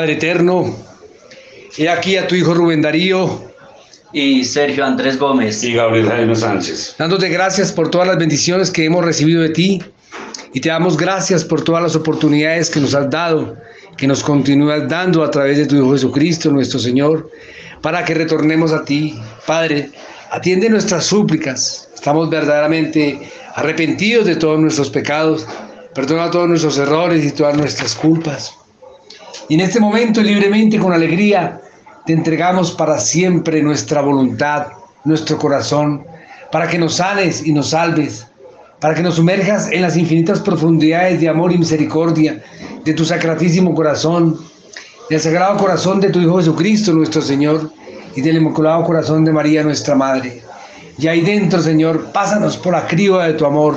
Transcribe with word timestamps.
Padre 0.00 0.14
eterno, 0.14 0.74
he 1.76 1.86
aquí 1.86 2.16
a 2.16 2.26
tu 2.26 2.34
hijo 2.34 2.54
Rubén 2.54 2.80
Darío 2.80 3.44
y 4.14 4.44
Sergio 4.44 4.86
Andrés 4.86 5.18
Gómez 5.18 5.62
y 5.62 5.74
Gabriel 5.74 6.08
Jaime 6.08 6.34
Sánchez. 6.34 6.94
Dándote 6.96 7.28
gracias 7.28 7.70
por 7.70 7.90
todas 7.90 8.08
las 8.08 8.16
bendiciones 8.16 8.70
que 8.70 8.86
hemos 8.86 9.04
recibido 9.04 9.42
de 9.42 9.50
ti 9.50 9.82
y 10.54 10.60
te 10.62 10.70
damos 10.70 10.96
gracias 10.96 11.44
por 11.44 11.62
todas 11.62 11.82
las 11.82 11.96
oportunidades 11.96 12.70
que 12.70 12.80
nos 12.80 12.94
has 12.94 13.10
dado, 13.10 13.58
que 13.98 14.06
nos 14.06 14.22
continúas 14.22 14.88
dando 14.88 15.22
a 15.22 15.30
través 15.30 15.58
de 15.58 15.66
tu 15.66 15.76
Hijo 15.76 15.92
Jesucristo, 15.92 16.50
nuestro 16.50 16.78
Señor, 16.78 17.30
para 17.82 18.02
que 18.02 18.14
retornemos 18.14 18.72
a 18.72 18.82
ti. 18.86 19.20
Padre, 19.46 19.90
atiende 20.30 20.70
nuestras 20.70 21.04
súplicas. 21.04 21.90
Estamos 21.94 22.30
verdaderamente 22.30 23.20
arrepentidos 23.54 24.24
de 24.24 24.36
todos 24.36 24.58
nuestros 24.58 24.88
pecados. 24.88 25.46
Perdona 25.94 26.30
todos 26.30 26.48
nuestros 26.48 26.78
errores 26.78 27.22
y 27.22 27.32
todas 27.32 27.54
nuestras 27.54 27.94
culpas. 27.94 28.54
Y 29.50 29.54
en 29.54 29.62
este 29.62 29.80
momento, 29.80 30.22
libremente, 30.22 30.78
con 30.78 30.92
alegría, 30.92 31.60
te 32.06 32.12
entregamos 32.12 32.70
para 32.70 33.00
siempre 33.00 33.60
nuestra 33.60 34.00
voluntad, 34.00 34.68
nuestro 35.04 35.38
corazón, 35.38 36.06
para 36.52 36.68
que 36.68 36.78
nos 36.78 36.94
sanes 36.94 37.44
y 37.44 37.52
nos 37.52 37.70
salves, 37.70 38.28
para 38.78 38.94
que 38.94 39.02
nos 39.02 39.16
sumerjas 39.16 39.68
en 39.72 39.82
las 39.82 39.96
infinitas 39.96 40.38
profundidades 40.38 41.20
de 41.20 41.28
amor 41.28 41.50
y 41.50 41.58
misericordia 41.58 42.40
de 42.84 42.94
tu 42.94 43.04
sacratísimo 43.04 43.74
corazón, 43.74 44.38
del 45.10 45.20
sagrado 45.20 45.56
corazón 45.56 46.00
de 46.00 46.10
tu 46.10 46.20
Hijo 46.20 46.38
Jesucristo, 46.38 46.92
nuestro 46.92 47.20
Señor, 47.20 47.72
y 48.14 48.20
del 48.20 48.36
inmaculado 48.36 48.84
corazón 48.84 49.24
de 49.24 49.32
María, 49.32 49.64
nuestra 49.64 49.96
Madre. 49.96 50.44
Y 50.96 51.08
ahí 51.08 51.22
dentro, 51.22 51.60
Señor, 51.60 52.12
pásanos 52.12 52.56
por 52.56 52.74
la 52.74 52.86
criba 52.86 53.26
de 53.26 53.34
tu 53.34 53.44
amor, 53.46 53.74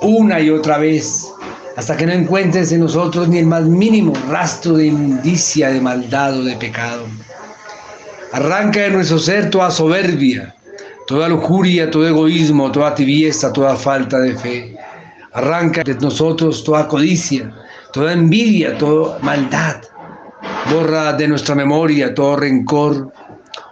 una 0.00 0.38
y 0.38 0.50
otra 0.50 0.78
vez, 0.78 1.26
hasta 1.78 1.96
que 1.96 2.06
no 2.06 2.12
encuentres 2.12 2.72
en 2.72 2.80
nosotros 2.80 3.28
ni 3.28 3.38
el 3.38 3.46
más 3.46 3.62
mínimo 3.62 4.12
rastro 4.28 4.76
de 4.78 4.86
indicia 4.88 5.70
de 5.70 5.80
maldad 5.80 6.36
o 6.36 6.42
de 6.42 6.56
pecado. 6.56 7.06
Arranca 8.32 8.80
de 8.80 8.90
nuestro 8.90 9.20
ser 9.20 9.48
toda 9.48 9.70
soberbia, 9.70 10.56
toda 11.06 11.28
lujuria, 11.28 11.88
todo 11.88 12.08
egoísmo, 12.08 12.72
toda 12.72 12.96
tibieza, 12.96 13.52
toda 13.52 13.76
falta 13.76 14.18
de 14.18 14.36
fe. 14.36 14.76
Arranca 15.34 15.84
de 15.84 15.94
nosotros 15.94 16.64
toda 16.64 16.88
codicia, 16.88 17.54
toda 17.92 18.12
envidia, 18.12 18.76
toda 18.76 19.20
maldad. 19.20 19.76
Borra 20.72 21.12
de 21.12 21.28
nuestra 21.28 21.54
memoria 21.54 22.12
todo 22.12 22.34
rencor 22.34 23.12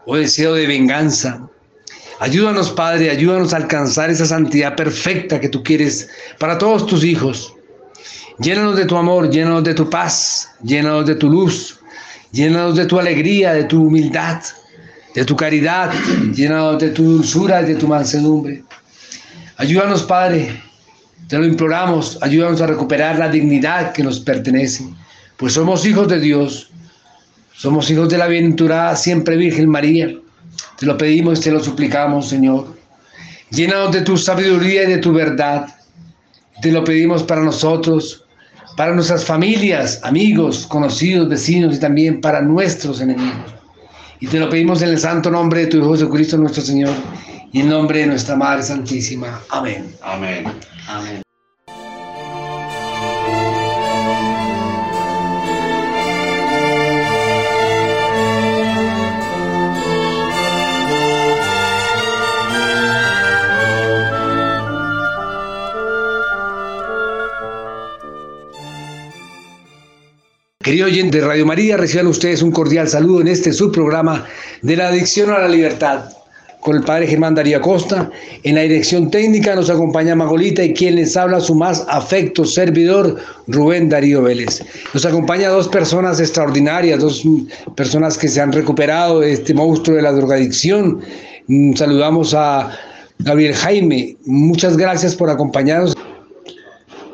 o 0.04 0.14
deseo 0.14 0.54
de 0.54 0.68
venganza. 0.68 1.40
Ayúdanos, 2.20 2.70
Padre, 2.70 3.10
ayúdanos 3.10 3.52
a 3.52 3.56
alcanzar 3.56 4.10
esa 4.10 4.26
santidad 4.26 4.76
perfecta 4.76 5.40
que 5.40 5.48
tú 5.48 5.64
quieres 5.64 6.08
para 6.38 6.56
todos 6.56 6.86
tus 6.86 7.02
hijos. 7.02 7.55
Llénanos 8.38 8.76
de 8.76 8.84
tu 8.84 8.96
amor, 8.96 9.30
llénanos 9.30 9.64
de 9.64 9.72
tu 9.72 9.88
paz, 9.88 10.50
llénanos 10.62 11.06
de 11.06 11.14
tu 11.14 11.30
luz, 11.30 11.78
llénanos 12.32 12.76
de 12.76 12.84
tu 12.84 12.98
alegría, 12.98 13.54
de 13.54 13.64
tu 13.64 13.84
humildad, 13.84 14.42
de 15.14 15.24
tu 15.24 15.34
caridad, 15.34 15.90
llénanos 16.34 16.78
de 16.78 16.90
tu 16.90 17.02
dulzura 17.02 17.62
y 17.62 17.66
de 17.66 17.74
tu 17.76 17.88
mansedumbre. 17.88 18.62
Ayúdanos, 19.56 20.02
Padre, 20.02 20.60
te 21.28 21.38
lo 21.38 21.46
imploramos, 21.46 22.18
ayúdanos 22.20 22.60
a 22.60 22.66
recuperar 22.66 23.18
la 23.18 23.30
dignidad 23.30 23.92
que 23.92 24.02
nos 24.02 24.20
pertenece, 24.20 24.86
pues 25.38 25.54
somos 25.54 25.86
hijos 25.86 26.06
de 26.08 26.20
Dios, 26.20 26.70
somos 27.54 27.90
hijos 27.90 28.10
de 28.10 28.18
la 28.18 28.26
bienaventurada 28.26 28.96
siempre 28.96 29.36
Virgen 29.36 29.70
María. 29.70 30.14
Te 30.78 30.84
lo 30.84 30.98
pedimos 30.98 31.40
te 31.40 31.50
lo 31.50 31.64
suplicamos, 31.64 32.28
Señor. 32.28 32.76
Llénanos 33.50 33.92
de 33.92 34.02
tu 34.02 34.18
sabiduría 34.18 34.84
y 34.84 34.88
de 34.88 34.98
tu 34.98 35.14
verdad. 35.14 35.66
Te 36.60 36.70
lo 36.70 36.84
pedimos 36.84 37.22
para 37.22 37.42
nosotros, 37.42 38.25
para 38.76 38.94
nuestras 38.94 39.24
familias, 39.24 40.00
amigos, 40.02 40.66
conocidos, 40.66 41.28
vecinos 41.28 41.76
y 41.76 41.80
también 41.80 42.20
para 42.20 42.42
nuestros 42.42 43.00
enemigos. 43.00 43.54
Y 44.20 44.26
te 44.26 44.38
lo 44.38 44.48
pedimos 44.48 44.82
en 44.82 44.90
el 44.90 44.98
santo 44.98 45.30
nombre 45.30 45.62
de 45.62 45.66
tu 45.66 45.78
Hijo 45.78 45.92
Jesucristo 45.92 46.36
nuestro 46.36 46.62
Señor 46.62 46.94
y 47.52 47.60
en 47.60 47.68
nombre 47.68 48.00
de 48.00 48.06
nuestra 48.06 48.36
Madre 48.36 48.62
Santísima. 48.62 49.40
Amén. 49.50 49.94
Amén. 50.02 50.44
Amén. 50.88 51.25
Querido 70.66 70.86
oyente 70.86 71.20
de 71.20 71.24
Radio 71.24 71.46
María, 71.46 71.76
reciban 71.76 72.08
ustedes 72.08 72.42
un 72.42 72.50
cordial 72.50 72.88
saludo 72.88 73.20
en 73.20 73.28
este 73.28 73.52
subprograma 73.52 74.26
de 74.62 74.74
la 74.74 74.88
adicción 74.88 75.30
a 75.30 75.38
la 75.38 75.46
libertad 75.46 76.06
con 76.58 76.74
el 76.74 76.82
padre 76.82 77.06
Germán 77.06 77.36
Darío 77.36 77.58
Acosta. 77.58 78.10
En 78.42 78.56
la 78.56 78.62
dirección 78.62 79.08
técnica 79.08 79.54
nos 79.54 79.70
acompaña 79.70 80.16
Magolita 80.16 80.64
y 80.64 80.74
quien 80.74 80.96
les 80.96 81.16
habla 81.16 81.38
su 81.38 81.54
más 81.54 81.86
afecto 81.88 82.44
servidor, 82.44 83.14
Rubén 83.46 83.88
Darío 83.88 84.22
Vélez. 84.22 84.60
Nos 84.92 85.06
acompaña 85.06 85.50
dos 85.50 85.68
personas 85.68 86.18
extraordinarias, 86.18 86.98
dos 86.98 87.22
personas 87.76 88.18
que 88.18 88.26
se 88.26 88.40
han 88.40 88.50
recuperado 88.50 89.20
de 89.20 89.34
este 89.34 89.54
monstruo 89.54 89.94
de 89.94 90.02
la 90.02 90.10
drogadicción. 90.10 91.00
Mm, 91.46 91.74
saludamos 91.74 92.34
a 92.34 92.76
Gabriel 93.20 93.54
Jaime. 93.54 94.16
Muchas 94.24 94.76
gracias 94.76 95.14
por 95.14 95.30
acompañarnos. 95.30 95.94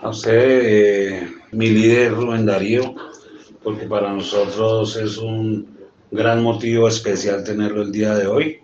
A 0.00 0.08
usted, 0.08 0.60
eh, 0.64 1.28
mi 1.50 1.68
líder 1.68 2.14
Rubén 2.14 2.46
Darío 2.46 2.94
porque 3.62 3.86
para 3.86 4.12
nosotros 4.12 4.96
es 4.96 5.18
un 5.18 5.66
gran 6.10 6.42
motivo 6.42 6.88
especial 6.88 7.44
tenerlo 7.44 7.82
el 7.82 7.92
día 7.92 8.14
de 8.14 8.26
hoy 8.26 8.60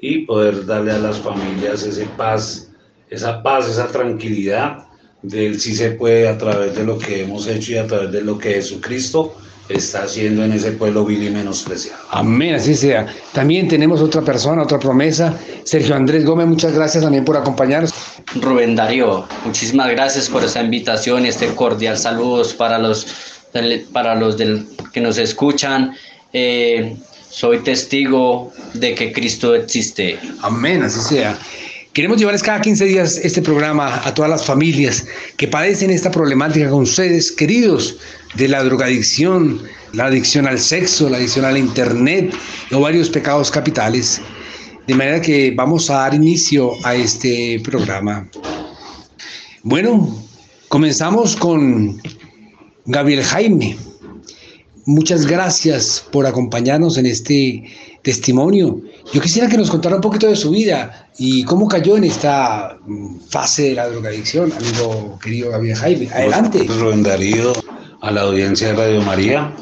y 0.00 0.20
poder 0.20 0.66
darle 0.66 0.92
a 0.92 0.98
las 0.98 1.18
familias 1.18 1.82
ese 1.84 2.06
paz, 2.16 2.70
esa 3.10 3.42
paz, 3.42 3.68
esa 3.68 3.88
tranquilidad 3.88 4.86
del 5.22 5.60
sí 5.60 5.74
se 5.74 5.92
puede 5.92 6.28
a 6.28 6.36
través 6.36 6.74
de 6.74 6.84
lo 6.84 6.98
que 6.98 7.22
hemos 7.22 7.46
hecho 7.46 7.72
y 7.72 7.76
a 7.76 7.86
través 7.86 8.10
de 8.10 8.22
lo 8.22 8.38
que 8.38 8.54
Jesucristo 8.54 9.34
está 9.68 10.02
haciendo 10.02 10.44
en 10.44 10.52
ese 10.52 10.72
pueblo 10.72 11.04
vil 11.04 11.22
y 11.22 11.30
menospreciado. 11.30 12.02
Amén, 12.10 12.54
así 12.54 12.74
sea. 12.74 13.06
También 13.32 13.68
tenemos 13.68 14.00
otra 14.00 14.22
persona, 14.22 14.62
otra 14.62 14.78
promesa. 14.78 15.38
Sergio 15.64 15.94
Andrés 15.94 16.24
Gómez, 16.24 16.46
muchas 16.48 16.72
gracias 16.74 17.04
también 17.04 17.24
por 17.24 17.36
acompañarnos. 17.36 17.92
Rubén 18.40 18.74
Darío, 18.74 19.24
muchísimas 19.44 19.90
gracias 19.90 20.28
por 20.28 20.44
esta 20.44 20.62
invitación 20.62 21.24
y 21.24 21.28
este 21.28 21.46
cordial 21.54 21.96
saludos 21.96 22.52
para 22.54 22.78
los 22.78 23.31
para 23.92 24.14
los 24.14 24.36
que 24.92 25.00
nos 25.00 25.18
escuchan. 25.18 25.94
Eh, 26.32 26.96
soy 27.30 27.58
testigo 27.60 28.52
de 28.74 28.94
que 28.94 29.12
Cristo 29.12 29.54
existe. 29.54 30.18
Amén, 30.42 30.82
así 30.82 31.00
sea. 31.00 31.38
Queremos 31.92 32.18
llevarles 32.18 32.42
cada 32.42 32.60
15 32.60 32.84
días 32.86 33.18
este 33.18 33.42
programa 33.42 34.00
a 34.06 34.14
todas 34.14 34.30
las 34.30 34.46
familias 34.46 35.06
que 35.36 35.46
padecen 35.46 35.90
esta 35.90 36.10
problemática 36.10 36.70
con 36.70 36.82
ustedes, 36.82 37.30
queridos, 37.30 37.96
de 38.34 38.48
la 38.48 38.64
drogadicción, 38.64 39.60
la 39.92 40.06
adicción 40.06 40.46
al 40.46 40.58
sexo, 40.58 41.10
la 41.10 41.18
adicción 41.18 41.44
al 41.44 41.58
internet 41.58 42.34
o 42.70 42.80
varios 42.80 43.10
pecados 43.10 43.50
capitales. 43.50 44.22
De 44.86 44.94
manera 44.94 45.20
que 45.20 45.52
vamos 45.54 45.90
a 45.90 45.94
dar 45.94 46.14
inicio 46.14 46.72
a 46.84 46.94
este 46.94 47.60
programa. 47.62 48.26
Bueno, 49.62 50.16
comenzamos 50.68 51.36
con 51.36 52.00
Gabriel 52.84 53.22
Jaime, 53.22 53.76
muchas 54.86 55.26
gracias 55.26 56.04
por 56.10 56.26
acompañarnos 56.26 56.98
en 56.98 57.06
este 57.06 57.64
testimonio. 58.02 58.80
Yo 59.12 59.20
quisiera 59.20 59.48
que 59.48 59.56
nos 59.56 59.70
contara 59.70 59.96
un 59.96 60.00
poquito 60.00 60.26
de 60.26 60.34
su 60.34 60.50
vida 60.50 61.08
y 61.16 61.44
cómo 61.44 61.68
cayó 61.68 61.96
en 61.96 62.04
esta 62.04 62.76
mm, 62.84 63.20
fase 63.28 63.70
de 63.70 63.74
la 63.74 63.88
drogadicción, 63.88 64.52
amigo 64.52 65.16
querido 65.22 65.50
Gabriel 65.50 65.76
Jaime. 65.76 66.08
Adelante. 66.12 66.64
Rubén 66.64 67.04
Darío, 67.04 67.52
a 68.00 68.10
la 68.10 68.22
audiencia 68.22 68.68
de 68.68 68.74
Radio 68.74 69.02
María. 69.02 69.52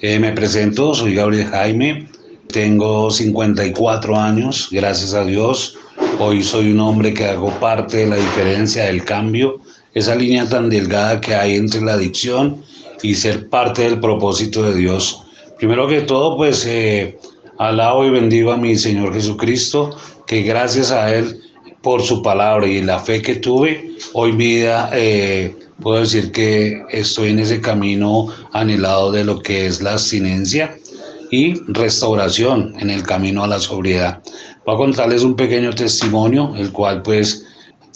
Eh, 0.00 0.18
me 0.18 0.32
presento, 0.32 0.94
soy 0.94 1.14
Gabriel 1.14 1.46
Jaime, 1.46 2.10
tengo 2.48 3.10
54 3.10 4.20
años, 4.20 4.68
gracias 4.70 5.14
a 5.14 5.24
Dios. 5.24 5.78
Hoy 6.18 6.42
soy 6.42 6.72
un 6.72 6.80
hombre 6.80 7.14
que 7.14 7.24
hago 7.24 7.50
parte 7.58 7.98
de 7.98 8.06
la 8.06 8.16
diferencia, 8.16 8.84
del 8.84 9.02
cambio 9.02 9.62
esa 9.96 10.14
línea 10.14 10.46
tan 10.46 10.68
delgada 10.68 11.22
que 11.22 11.34
hay 11.34 11.56
entre 11.56 11.80
la 11.80 11.94
adicción 11.94 12.62
y 13.02 13.14
ser 13.14 13.48
parte 13.48 13.80
del 13.80 13.98
propósito 13.98 14.62
de 14.62 14.74
Dios. 14.74 15.22
Primero 15.56 15.88
que 15.88 16.02
todo, 16.02 16.36
pues 16.36 16.66
eh, 16.66 17.18
alabo 17.58 18.04
y 18.04 18.10
bendigo 18.10 18.52
a 18.52 18.58
mi 18.58 18.76
Señor 18.76 19.14
Jesucristo, 19.14 19.96
que 20.26 20.42
gracias 20.42 20.92
a 20.92 21.14
Él, 21.14 21.40
por 21.80 22.02
su 22.02 22.20
palabra 22.20 22.66
y 22.66 22.82
la 22.82 22.98
fe 22.98 23.22
que 23.22 23.36
tuve, 23.36 23.96
hoy 24.12 24.32
vida 24.32 24.90
eh, 24.92 25.56
puedo 25.80 26.00
decir 26.00 26.30
que 26.30 26.82
estoy 26.90 27.30
en 27.30 27.38
ese 27.38 27.62
camino 27.62 28.26
anhelado 28.52 29.12
de 29.12 29.24
lo 29.24 29.40
que 29.40 29.64
es 29.64 29.80
la 29.80 29.92
abstinencia 29.92 30.76
y 31.30 31.54
restauración 31.68 32.74
en 32.80 32.90
el 32.90 33.02
camino 33.02 33.44
a 33.44 33.48
la 33.48 33.60
sobriedad. 33.60 34.20
Voy 34.66 34.74
a 34.74 34.78
contarles 34.78 35.22
un 35.22 35.36
pequeño 35.36 35.72
testimonio, 35.72 36.54
el 36.56 36.70
cual 36.70 37.00
pues 37.00 37.45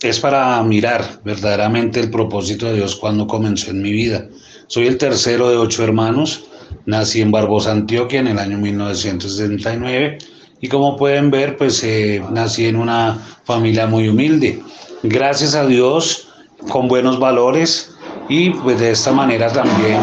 es 0.03 0.19
para 0.19 0.63
mirar 0.63 1.21
verdaderamente 1.25 2.01
el 2.01 2.11
propósito 2.11 2.67
de 2.67 2.75
Dios 2.75 2.97
cuando 2.97 3.27
comenzó 3.27 3.71
en 3.71 3.83
mi 3.83 3.93
vida. 3.93 4.27
Soy 4.67 4.87
el 4.87 4.97
tercero 4.97 5.51
de 5.51 5.57
ocho 5.57 5.85
hermanos. 5.85 6.45
Nací 6.87 7.21
en 7.21 7.31
Barbosa, 7.31 7.73
Antioquia, 7.73 8.21
en 8.21 8.29
el 8.29 8.39
año 8.39 8.57
1969 8.59 10.19
y 10.61 10.69
como 10.69 10.97
pueden 10.97 11.31
ver, 11.31 11.57
pues 11.57 11.83
eh, 11.85 12.23
nací 12.31 12.67
en 12.67 12.77
una 12.77 13.19
familia 13.45 13.87
muy 13.87 14.09
humilde. 14.09 14.63
Gracias 15.03 15.55
a 15.55 15.67
Dios, 15.67 16.29
con 16.71 16.89
buenos 16.89 17.19
valores 17.19 17.93
y 18.29 18.51
pues 18.51 18.79
de 18.79 18.93
esta 18.93 19.13
manera 19.13 19.53
también 19.53 20.01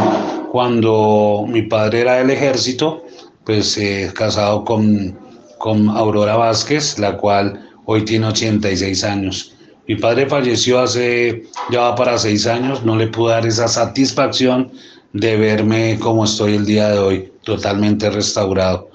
cuando 0.51 1.45
mi 1.47 1.63
padre 1.63 2.01
era 2.01 2.15
del 2.15 2.29
ejército, 2.29 3.03
pues 3.45 3.77
eh, 3.77 4.11
casado 4.13 4.65
con, 4.65 5.17
con 5.57 5.89
Aurora 5.89 6.35
Vázquez, 6.35 6.97
la 6.99 7.17
cual 7.17 7.69
hoy 7.85 8.03
tiene 8.03 8.27
86 8.27 9.03
años. 9.03 9.56
Mi 9.87 9.95
padre 9.95 10.27
falleció 10.27 10.79
hace 10.79 11.43
ya 11.71 11.95
para 11.95 12.17
seis 12.17 12.45
años, 12.45 12.83
no 12.83 12.97
le 12.97 13.07
pude 13.07 13.31
dar 13.31 13.45
esa 13.45 13.69
satisfacción 13.69 14.71
de 15.13 15.37
verme 15.37 15.97
como 15.99 16.25
estoy 16.25 16.55
el 16.55 16.65
día 16.65 16.89
de 16.89 16.99
hoy, 16.99 17.31
totalmente 17.43 18.09
restaurado. 18.09 18.89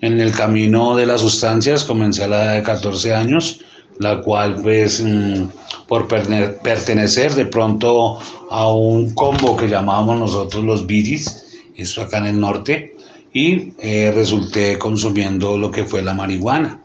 En 0.00 0.20
el 0.20 0.32
camino 0.32 0.96
de 0.96 1.04
las 1.04 1.20
sustancias 1.20 1.84
comencé 1.84 2.24
a 2.24 2.28
la 2.28 2.44
edad 2.44 2.54
de 2.54 2.62
14 2.62 3.14
años, 3.14 3.60
la 3.98 4.22
cual 4.22 4.56
pues 4.62 5.02
mm, 5.04 5.48
por 5.86 6.08
pertenecer 6.08 7.34
de 7.34 7.44
pronto 7.44 8.18
a 8.50 8.72
un 8.72 9.14
combo 9.14 9.54
que 9.54 9.68
llamábamos 9.68 10.18
nosotros 10.18 10.64
los 10.64 10.86
biris, 10.86 11.60
esto 11.76 12.02
acá 12.02 12.18
en 12.18 12.26
el 12.26 12.40
norte, 12.40 12.96
y 13.34 13.74
eh, 13.78 14.12
resulté 14.14 14.78
consumiendo 14.78 15.58
lo 15.58 15.70
que 15.70 15.84
fue 15.84 16.00
la 16.00 16.14
marihuana. 16.14 16.80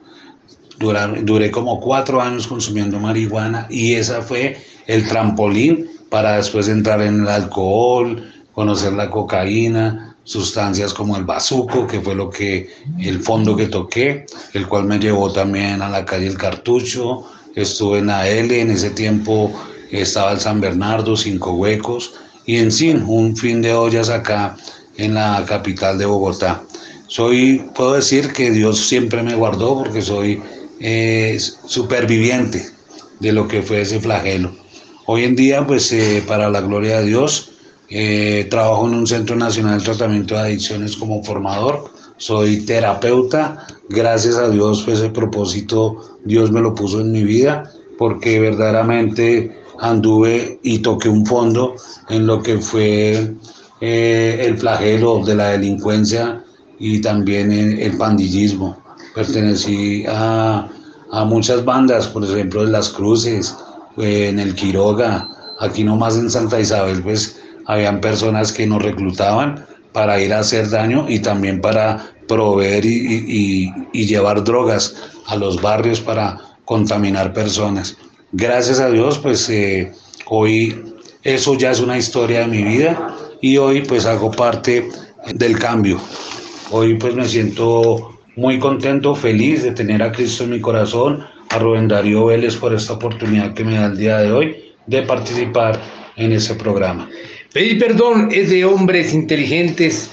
Duré 0.79 1.51
como 1.51 1.79
cuatro 1.79 2.21
años 2.21 2.47
consumiendo 2.47 2.99
marihuana 2.99 3.67
y 3.69 3.93
esa 3.93 4.21
fue 4.21 4.57
el 4.87 5.07
trampolín 5.07 5.89
para 6.09 6.37
después 6.37 6.67
entrar 6.67 7.01
en 7.01 7.21
el 7.21 7.27
alcohol, 7.27 8.31
conocer 8.53 8.93
la 8.93 9.09
cocaína, 9.09 10.15
sustancias 10.23 10.93
como 10.93 11.17
el 11.17 11.23
bazuco, 11.23 11.87
que 11.87 11.99
fue 11.99 12.15
lo 12.15 12.29
que 12.29 12.69
el 12.99 13.19
fondo 13.19 13.55
que 13.55 13.67
toqué, 13.67 14.25
el 14.53 14.67
cual 14.67 14.85
me 14.85 14.99
llevó 14.99 15.31
también 15.31 15.81
a 15.81 15.89
la 15.89 16.05
calle 16.05 16.27
El 16.27 16.37
Cartucho, 16.37 17.25
estuve 17.55 17.99
en 17.99 18.09
AL, 18.09 18.51
en 18.51 18.71
ese 18.71 18.91
tiempo 18.91 19.51
estaba 19.91 20.31
el 20.31 20.39
San 20.39 20.59
Bernardo, 20.59 21.15
Cinco 21.15 21.53
Huecos, 21.53 22.13
y 22.45 22.57
en 22.57 22.71
fin, 22.71 23.03
un 23.05 23.35
fin 23.35 23.61
de 23.61 23.73
ollas 23.73 24.09
acá 24.09 24.55
en 24.97 25.13
la 25.13 25.43
capital 25.47 25.97
de 25.97 26.05
Bogotá. 26.05 26.61
Soy, 27.07 27.63
puedo 27.75 27.93
decir 27.93 28.33
que 28.33 28.49
Dios 28.51 28.87
siempre 28.87 29.21
me 29.23 29.35
guardó 29.35 29.77
porque 29.77 30.01
soy 30.01 30.41
superviviente 31.65 32.65
de 33.19 33.31
lo 33.31 33.47
que 33.47 33.61
fue 33.61 33.81
ese 33.81 33.99
flagelo. 33.99 34.51
Hoy 35.05 35.23
en 35.23 35.35
día, 35.35 35.65
pues 35.65 35.91
eh, 35.91 36.23
para 36.27 36.49
la 36.49 36.61
gloria 36.61 36.99
de 36.99 37.07
Dios, 37.07 37.51
eh, 37.89 38.47
trabajo 38.49 38.87
en 38.87 38.95
un 38.95 39.07
Centro 39.07 39.35
Nacional 39.35 39.79
de 39.79 39.85
Tratamiento 39.85 40.35
de 40.35 40.41
Adicciones 40.41 40.95
como 40.95 41.23
formador. 41.23 41.91
Soy 42.17 42.61
terapeuta. 42.61 43.65
Gracias 43.89 44.35
a 44.35 44.49
Dios, 44.49 44.83
pues 44.83 44.99
ese 44.99 45.09
propósito 45.09 46.19
Dios 46.23 46.51
me 46.51 46.61
lo 46.61 46.73
puso 46.73 47.01
en 47.01 47.11
mi 47.11 47.23
vida 47.23 47.69
porque 47.97 48.39
verdaderamente 48.39 49.57
anduve 49.79 50.59
y 50.63 50.79
toqué 50.79 51.09
un 51.09 51.25
fondo 51.25 51.75
en 52.09 52.25
lo 52.25 52.41
que 52.41 52.57
fue 52.57 53.35
eh, 53.81 54.37
el 54.39 54.57
flagelo 54.57 55.23
de 55.23 55.35
la 55.35 55.49
delincuencia 55.49 56.43
y 56.79 56.99
también 57.01 57.51
el 57.51 57.97
pandillismo. 57.97 58.82
Pertenecí 59.15 60.05
a, 60.07 60.67
a 61.11 61.25
muchas 61.25 61.63
bandas, 61.63 62.07
por 62.07 62.23
ejemplo, 62.23 62.63
en 62.63 62.71
Las 62.71 62.89
Cruces, 62.89 63.55
en 63.97 64.39
el 64.39 64.55
Quiroga, 64.55 65.27
aquí 65.59 65.83
nomás 65.83 66.17
en 66.17 66.29
Santa 66.29 66.59
Isabel, 66.59 67.01
pues 67.03 67.39
habían 67.65 68.01
personas 68.01 68.51
que 68.51 68.65
nos 68.65 68.81
reclutaban 68.81 69.65
para 69.91 70.19
ir 70.19 70.33
a 70.33 70.39
hacer 70.39 70.69
daño 70.69 71.05
y 71.07 71.19
también 71.19 71.61
para 71.61 72.13
proveer 72.27 72.85
y, 72.85 73.71
llevar 73.93 74.43
drogas 74.43 74.95
a 75.27 75.35
los 75.35 75.61
barrios 75.61 75.99
para 76.01 76.39
contaminar 76.65 77.33
personas. 77.33 77.95
Gracias 78.31 78.79
a 78.79 78.89
Dios, 78.89 79.19
pues 79.19 79.47
eh, 79.49 79.91
hoy 80.27 80.95
eso 81.23 81.55
ya 81.55 81.71
es 81.71 81.79
una 81.79 81.97
historia 81.97 82.41
de 82.41 82.47
mi 82.47 82.63
vida 82.63 83.15
y 83.41 83.57
hoy 83.57 83.81
pues 83.81 84.05
hago 84.05 84.31
parte 84.31 84.89
del 85.35 85.57
cambio. 85.59 85.99
Hoy 86.71 86.95
pues 86.95 87.13
me 87.15 87.27
siento 87.27 88.12
muy 88.35 88.59
contento, 88.59 89.15
feliz 89.15 89.63
de 89.63 89.71
tener 89.71 90.01
a 90.01 90.11
Cristo 90.11 90.43
en 90.43 90.51
mi 90.51 90.61
corazón, 90.61 91.25
a 91.49 91.59
Rubén 91.59 91.87
Darío 91.87 92.25
Vélez 92.25 92.55
por 92.55 92.73
esta 92.73 92.93
oportunidad 92.93 93.53
que 93.53 93.63
me 93.63 93.75
da 93.75 93.87
el 93.87 93.97
día 93.97 94.17
de 94.19 94.31
hoy 94.31 94.55
de 94.87 95.03
participar 95.03 95.79
en 96.15 96.31
ese 96.31 96.55
programa. 96.55 97.09
Pedir 97.53 97.77
perdón 97.77 98.29
es 98.31 98.49
de 98.49 98.65
hombres 98.65 99.13
inteligentes, 99.13 100.09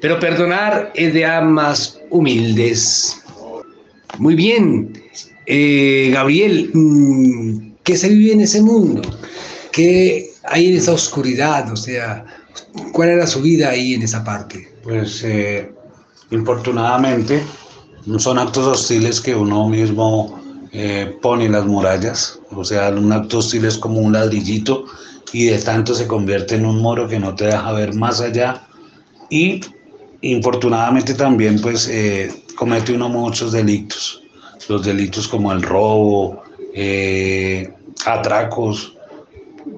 pero 0.00 0.18
perdonar 0.18 0.90
es 0.94 1.12
de 1.12 1.26
almas 1.26 2.00
humildes. 2.10 3.22
Muy 4.18 4.34
bien, 4.34 4.92
eh, 5.46 6.10
Gabriel, 6.12 6.70
mm, 6.72 7.74
¿qué 7.82 7.96
se 7.96 8.08
vive 8.08 8.32
en 8.32 8.40
ese 8.40 8.62
mundo? 8.62 9.02
¿Qué 9.72 10.30
hay 10.44 10.68
en 10.68 10.76
esa 10.76 10.92
oscuridad? 10.92 11.70
O 11.70 11.76
sea, 11.76 12.24
¿cuál 12.92 13.10
era 13.10 13.26
su 13.26 13.42
vida 13.42 13.70
ahí 13.70 13.94
en 13.94 14.02
esa 14.02 14.24
parte? 14.24 14.68
Pues, 14.82 15.22
eh, 15.24 15.70
infortunadamente, 16.30 17.42
son 18.18 18.38
actos 18.38 18.66
hostiles 18.66 19.20
que 19.20 19.34
uno 19.34 19.68
mismo 19.68 20.40
eh, 20.72 21.16
pone 21.22 21.46
en 21.46 21.52
las 21.52 21.64
murallas. 21.66 22.40
O 22.50 22.64
sea, 22.64 22.90
un 22.90 23.12
acto 23.12 23.38
hostil 23.38 23.64
es 23.64 23.78
como 23.78 24.00
un 24.00 24.12
ladrillito 24.12 24.86
y 25.32 25.46
de 25.46 25.58
tanto 25.58 25.94
se 25.94 26.06
convierte 26.06 26.56
en 26.56 26.66
un 26.66 26.82
moro 26.82 27.08
que 27.08 27.18
no 27.18 27.34
te 27.34 27.46
deja 27.46 27.72
ver 27.72 27.94
más 27.94 28.20
allá 28.20 28.66
y 29.30 29.60
infortunadamente 30.20 31.14
también 31.14 31.60
pues 31.60 31.88
eh, 31.88 32.32
comete 32.56 32.92
uno 32.92 33.08
muchos 33.08 33.52
delitos, 33.52 34.22
los 34.68 34.84
delitos 34.84 35.28
como 35.28 35.52
el 35.52 35.62
robo, 35.62 36.42
eh, 36.74 37.72
atracos, 38.06 38.94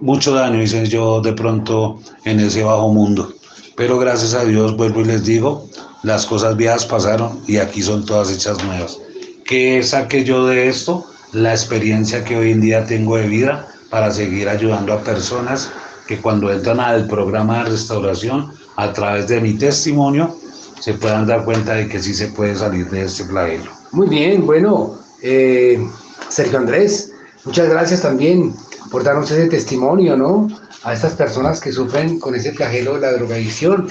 mucho 0.01 0.35
daño 0.35 0.63
hice 0.63 0.87
yo 0.87 1.21
de 1.21 1.33
pronto 1.33 2.01
en 2.25 2.41
ese 2.41 2.63
bajo 2.63 2.89
mundo. 2.93 3.36
Pero 3.77 3.99
gracias 3.99 4.35
a 4.35 4.45
Dios, 4.45 4.77
vuelvo 4.77 5.03
y 5.03 5.05
les 5.05 5.25
digo, 5.25 5.69
las 6.03 6.25
cosas 6.25 6.57
viejas 6.57 6.87
pasaron 6.87 7.41
y 7.47 7.59
aquí 7.59 7.83
son 7.83 8.07
todas 8.07 8.31
hechas 8.31 8.63
nuevas. 8.65 8.99
¿Qué 9.45 9.83
saqué 9.83 10.25
yo 10.25 10.47
de 10.47 10.69
esto? 10.69 11.05
La 11.33 11.51
experiencia 11.51 12.25
que 12.25 12.37
hoy 12.37 12.53
en 12.53 12.63
día 12.63 12.87
tengo 12.87 13.17
de 13.17 13.27
vida 13.27 13.69
para 13.91 14.11
seguir 14.11 14.49
ayudando 14.49 14.95
a 14.95 15.03
personas 15.03 15.71
que 16.07 16.19
cuando 16.19 16.51
entran 16.51 16.81
al 16.81 17.07
programa 17.07 17.59
de 17.59 17.71
restauración, 17.71 18.53
a 18.77 18.93
través 18.93 19.29
de 19.29 19.41
mi 19.41 19.55
testimonio, 19.55 20.35
se 20.81 20.95
puedan 20.95 21.27
dar 21.27 21.45
cuenta 21.45 21.75
de 21.75 21.89
que 21.89 22.01
sí 22.01 22.15
se 22.15 22.29
puede 22.29 22.55
salir 22.55 22.89
de 22.91 23.05
este 23.05 23.25
flagelo. 23.25 23.71
Muy 23.93 24.09
bien, 24.09 24.47
bueno, 24.47 24.99
eh, 25.23 25.87
Sergio 26.29 26.59
Andrés, 26.59 27.13
muchas 27.45 27.69
gracias 27.69 28.03
también 28.03 28.55
por 28.91 29.03
darnos 29.03 29.31
ese 29.31 29.49
testimonio, 29.49 30.17
¿no? 30.17 30.49
A 30.87 30.93
estas 30.93 31.15
personas 31.15 31.61
que 31.61 31.73
sufren 31.73 32.21
con 32.21 32.37
ese 32.37 32.53
flagelo 32.53 32.95
de 32.95 33.01
la 33.01 33.13
drogadicción. 33.15 33.89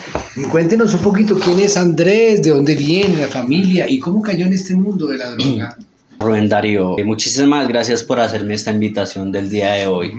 cuéntenos 0.49 0.93
un 0.93 1.01
poquito 1.01 1.37
quién 1.37 1.59
es 1.59 1.75
Andrés, 1.75 2.41
de 2.41 2.51
dónde 2.51 2.73
viene 2.73 3.17
la 3.17 3.27
familia 3.27 3.85
y 3.89 3.99
cómo 3.99 4.21
cayó 4.21 4.45
en 4.45 4.53
este 4.53 4.75
mundo 4.75 5.07
de 5.07 5.17
la 5.17 5.31
droga. 5.31 5.77
Rubén 6.21 6.47
Darío, 6.47 6.95
muchísimas 7.03 7.67
gracias 7.67 8.01
por 8.01 8.21
hacerme 8.21 8.53
esta 8.53 8.71
invitación 8.71 9.29
del 9.33 9.49
día 9.49 9.73
de 9.73 9.87
hoy. 9.87 10.13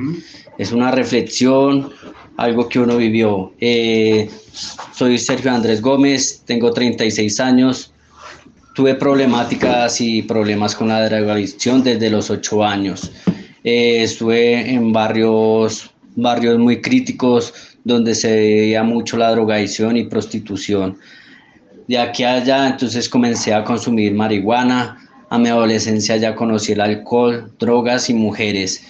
Es 0.59 0.71
una 0.71 0.91
reflexión, 0.91 1.89
algo 2.37 2.69
que 2.69 2.79
uno 2.79 2.99
vivió. 2.99 3.55
Eh, 3.59 4.29
soy 4.93 5.17
Sergio 5.17 5.53
Andrés 5.53 5.81
Gómez, 5.81 6.43
tengo 6.45 6.73
36 6.73 7.41
años. 7.41 7.91
Tuve 8.75 8.97
problemáticas 8.97 9.99
y 10.03 10.21
problemas 10.21 10.75
con 10.75 10.89
la 10.89 11.09
drogadicción 11.09 11.83
desde 11.83 12.11
los 12.11 12.29
8 12.29 12.63
años. 12.63 13.11
Eh, 13.65 14.03
estuve 14.03 14.71
en 14.71 14.93
barrios, 14.93 15.91
barrios 16.17 16.59
muy 16.59 16.81
críticos 16.81 17.55
donde 17.85 18.15
se 18.15 18.35
veía 18.35 18.83
mucho 18.83 19.17
la 19.17 19.31
drogadicción 19.31 19.97
y 19.97 20.05
prostitución. 20.05 20.99
De 21.87 21.99
aquí 21.99 22.25
a 22.25 22.35
allá 22.35 22.67
entonces 22.67 23.09
comencé 23.09 23.55
a 23.55 23.63
consumir 23.63 24.13
marihuana, 24.13 24.99
a 25.29 25.39
mi 25.39 25.49
adolescencia 25.49 26.17
ya 26.17 26.35
conocí 26.35 26.73
el 26.73 26.81
alcohol, 26.81 27.53
drogas 27.59 28.11
y 28.11 28.15
mujeres. 28.15 28.83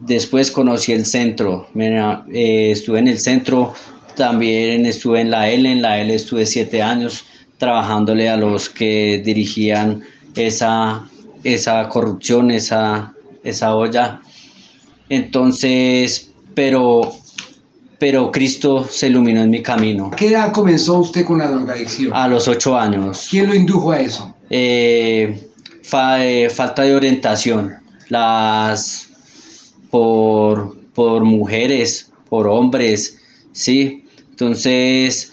Después 0.00 0.50
conocí 0.50 0.92
el 0.92 1.04
centro. 1.04 1.68
Eh, 1.76 2.70
estuve 2.72 3.00
en 3.00 3.08
el 3.08 3.18
centro, 3.18 3.74
también 4.16 4.86
estuve 4.86 5.20
en 5.20 5.30
la 5.30 5.48
L. 5.48 5.70
En 5.70 5.82
la 5.82 6.00
L 6.00 6.14
estuve 6.14 6.46
siete 6.46 6.82
años 6.82 7.24
trabajándole 7.58 8.28
a 8.28 8.36
los 8.36 8.68
que 8.68 9.20
dirigían 9.24 10.02
esa, 10.36 11.04
esa 11.42 11.88
corrupción, 11.88 12.50
esa, 12.52 13.12
esa 13.42 13.74
olla. 13.74 14.20
Entonces, 15.08 16.27
pero, 16.58 17.12
pero 18.00 18.32
Cristo 18.32 18.84
se 18.90 19.06
iluminó 19.06 19.42
en 19.42 19.50
mi 19.50 19.62
camino. 19.62 20.10
¿Qué 20.16 20.30
edad 20.30 20.50
comenzó 20.50 20.98
usted 20.98 21.24
con 21.24 21.38
la 21.38 21.46
drogadicción? 21.46 22.12
A 22.12 22.26
los 22.26 22.48
ocho 22.48 22.76
años. 22.76 23.28
¿Quién 23.30 23.46
lo 23.46 23.54
indujo 23.54 23.92
a 23.92 24.00
eso? 24.00 24.34
Eh, 24.50 25.40
eh, 25.92 26.50
falta 26.52 26.82
de 26.82 26.96
orientación, 26.96 27.76
las 28.08 29.08
por, 29.88 30.76
por 30.94 31.22
mujeres, 31.22 32.10
por 32.28 32.48
hombres, 32.48 33.16
¿sí? 33.52 34.04
Entonces, 34.30 35.32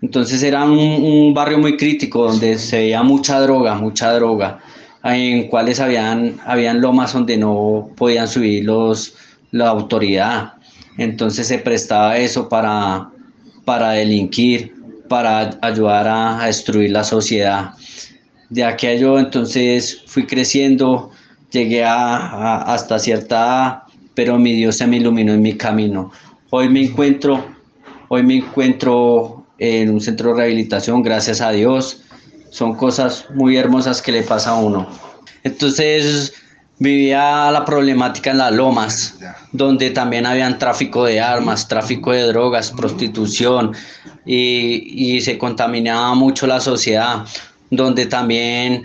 Entonces 0.00 0.42
era 0.42 0.64
un, 0.64 1.34
barrio 1.34 1.58
muy 1.58 1.76
crítico 1.76 2.28
donde 2.28 2.58
se 2.58 2.78
veía 2.78 3.02
mucha 3.02 3.38
droga, 3.40 3.74
mucha 3.74 4.10
droga, 4.14 4.58
en 5.04 5.48
cuales 5.48 5.80
habían, 5.80 6.40
habían 6.46 6.80
lomas 6.80 7.12
donde 7.12 7.36
no 7.36 7.90
podían 7.94 8.26
subir 8.26 8.64
los, 8.64 9.14
la 9.50 9.68
autoridad. 9.68 10.54
Entonces 10.98 11.46
se 11.46 11.58
prestaba 11.58 12.16
eso 12.18 12.48
para, 12.48 13.10
para 13.64 13.92
delinquir, 13.92 14.74
para 15.08 15.58
ayudar 15.62 16.06
a, 16.08 16.46
destruir 16.46 16.90
la 16.90 17.04
sociedad. 17.04 17.72
De 18.50 18.64
aquello 18.64 19.18
entonces 19.18 20.02
fui 20.06 20.26
creciendo, 20.26 21.10
llegué 21.50 21.84
a, 21.84 22.62
hasta 22.62 22.98
cierta 22.98 23.86
pero 24.14 24.38
mi 24.38 24.52
Dios 24.52 24.76
se 24.76 24.86
me 24.86 24.96
iluminó 24.96 25.32
en 25.32 25.42
mi 25.42 25.54
camino. 25.56 26.12
Hoy 26.50 26.68
me 26.68 26.82
encuentro, 26.82 27.44
hoy 28.08 28.22
me 28.22 28.36
encuentro 28.36 29.46
en 29.58 29.90
un 29.90 30.00
centro 30.00 30.30
de 30.30 30.36
rehabilitación, 30.36 31.02
gracias 31.02 31.40
a 31.40 31.50
Dios. 31.50 32.02
Son 32.50 32.74
cosas 32.74 33.26
muy 33.34 33.56
hermosas 33.56 34.02
que 34.02 34.12
le 34.12 34.22
pasa 34.22 34.50
a 34.50 34.56
uno. 34.56 34.86
Entonces 35.44 36.34
vivía 36.82 37.50
la 37.52 37.64
problemática 37.64 38.32
en 38.32 38.38
las 38.38 38.52
lomas, 38.52 39.14
donde 39.52 39.90
también 39.90 40.26
habían 40.26 40.58
tráfico 40.58 41.04
de 41.04 41.20
armas, 41.20 41.68
tráfico 41.68 42.10
de 42.10 42.22
drogas, 42.24 42.72
prostitución 42.72 43.72
y, 44.26 45.14
y 45.16 45.20
se 45.20 45.38
contaminaba 45.38 46.14
mucho 46.14 46.46
la 46.46 46.58
sociedad, 46.60 47.24
donde 47.70 48.06
también 48.06 48.82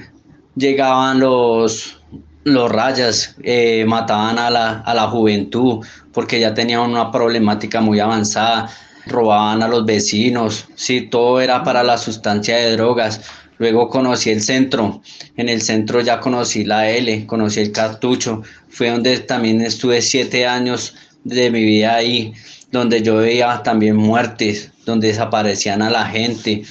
llegaban 0.55 1.19
los, 1.19 1.99
los 2.43 2.71
rayas, 2.71 3.35
eh, 3.43 3.83
mataban 3.87 4.37
a 4.37 4.49
la, 4.51 4.79
a 4.79 4.93
la 4.93 5.07
juventud 5.07 5.83
porque 6.13 6.39
ya 6.39 6.53
tenían 6.53 6.81
una 6.81 7.11
problemática 7.11 7.81
muy 7.81 7.99
avanzada, 7.99 8.69
robaban 9.07 9.63
a 9.63 9.67
los 9.67 9.85
vecinos, 9.85 10.65
sí, 10.75 11.01
todo 11.01 11.41
era 11.41 11.63
para 11.63 11.83
la 11.83 11.97
sustancia 11.97 12.57
de 12.57 12.71
drogas. 12.71 13.21
Luego 13.59 13.89
conocí 13.89 14.29
el 14.29 14.41
centro, 14.41 15.01
en 15.35 15.49
el 15.49 15.61
centro 15.61 16.01
ya 16.01 16.19
conocí 16.19 16.63
la 16.63 16.89
L, 16.89 17.25
conocí 17.25 17.59
el 17.59 17.71
cartucho, 17.71 18.43
fue 18.69 18.91
donde 18.91 19.17
también 19.19 19.61
estuve 19.61 20.01
siete 20.01 20.45
años 20.45 20.93
de 21.23 21.49
mi 21.49 21.63
vida 21.63 21.95
ahí, 21.95 22.33
donde 22.71 23.01
yo 23.01 23.17
veía 23.17 23.61
también 23.63 23.95
muertes, 23.95 24.71
donde 24.85 25.07
desaparecían 25.07 25.81
a 25.81 25.89
la 25.89 26.05
gente, 26.05 26.63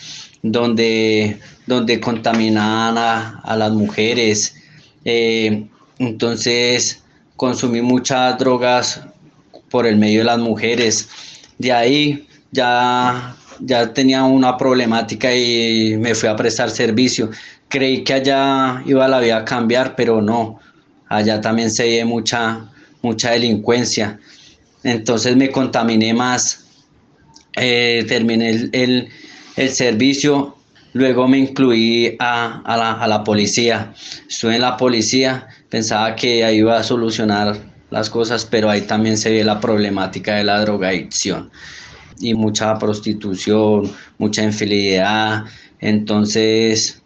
donde, 0.42 1.38
donde 1.66 2.00
contaminaban 2.00 2.96
a, 2.98 3.56
las 3.56 3.72
mujeres. 3.72 4.54
Eh, 5.04 5.66
entonces 5.98 7.02
consumí 7.36 7.82
muchas 7.82 8.38
drogas 8.38 9.00
por 9.70 9.86
el 9.86 9.96
medio 9.96 10.20
de 10.20 10.24
las 10.24 10.38
mujeres. 10.38 11.08
De 11.58 11.72
ahí 11.72 12.26
ya 12.52 13.36
ya 13.60 13.92
tenía 13.92 14.24
una 14.24 14.56
problemática 14.56 15.34
y 15.34 15.96
me 15.98 16.14
fui 16.14 16.28
a 16.28 16.36
prestar 16.36 16.70
servicio. 16.70 17.30
Creí 17.68 18.04
que 18.04 18.14
allá 18.14 18.82
iba 18.86 19.08
la 19.08 19.20
vida 19.20 19.38
a 19.38 19.44
cambiar, 19.44 19.96
pero 19.96 20.20
no. 20.20 20.60
Allá 21.08 21.40
también 21.40 21.70
se 21.70 21.84
ve 21.84 22.04
mucha, 22.04 22.66
mucha 23.02 23.30
delincuencia. 23.30 24.18
Entonces 24.82 25.36
me 25.36 25.50
contaminé 25.50 26.14
más. 26.14 26.64
Eh, 27.56 28.04
terminé 28.08 28.68
el, 28.72 29.08
servicio. 29.70 30.56
Luego 30.92 31.28
me 31.28 31.38
incluí 31.38 32.16
a, 32.18 32.62
la, 32.66 32.92
a 32.92 33.08
la 33.08 33.24
policía. 33.24 33.92
Estuve 34.28 34.56
en 34.56 34.62
la 34.62 34.76
policía. 34.76 35.48
Pensaba 35.68 36.14
que 36.14 36.44
ahí 36.44 36.58
iba 36.58 36.78
a 36.78 36.82
solucionar 36.82 37.56
las 37.90 38.10
cosas, 38.10 38.44
pero 38.44 38.70
ahí 38.70 38.82
también 38.82 39.16
se 39.16 39.30
ve 39.30 39.44
la 39.44 39.60
problemática 39.60 40.36
de 40.36 40.44
la 40.44 40.60
drogadicción 40.60 41.50
y 42.18 42.34
mucha 42.34 42.78
prostitución, 42.78 43.92
mucha 44.18 44.42
infidelidad. 44.42 45.44
Entonces 45.80 47.02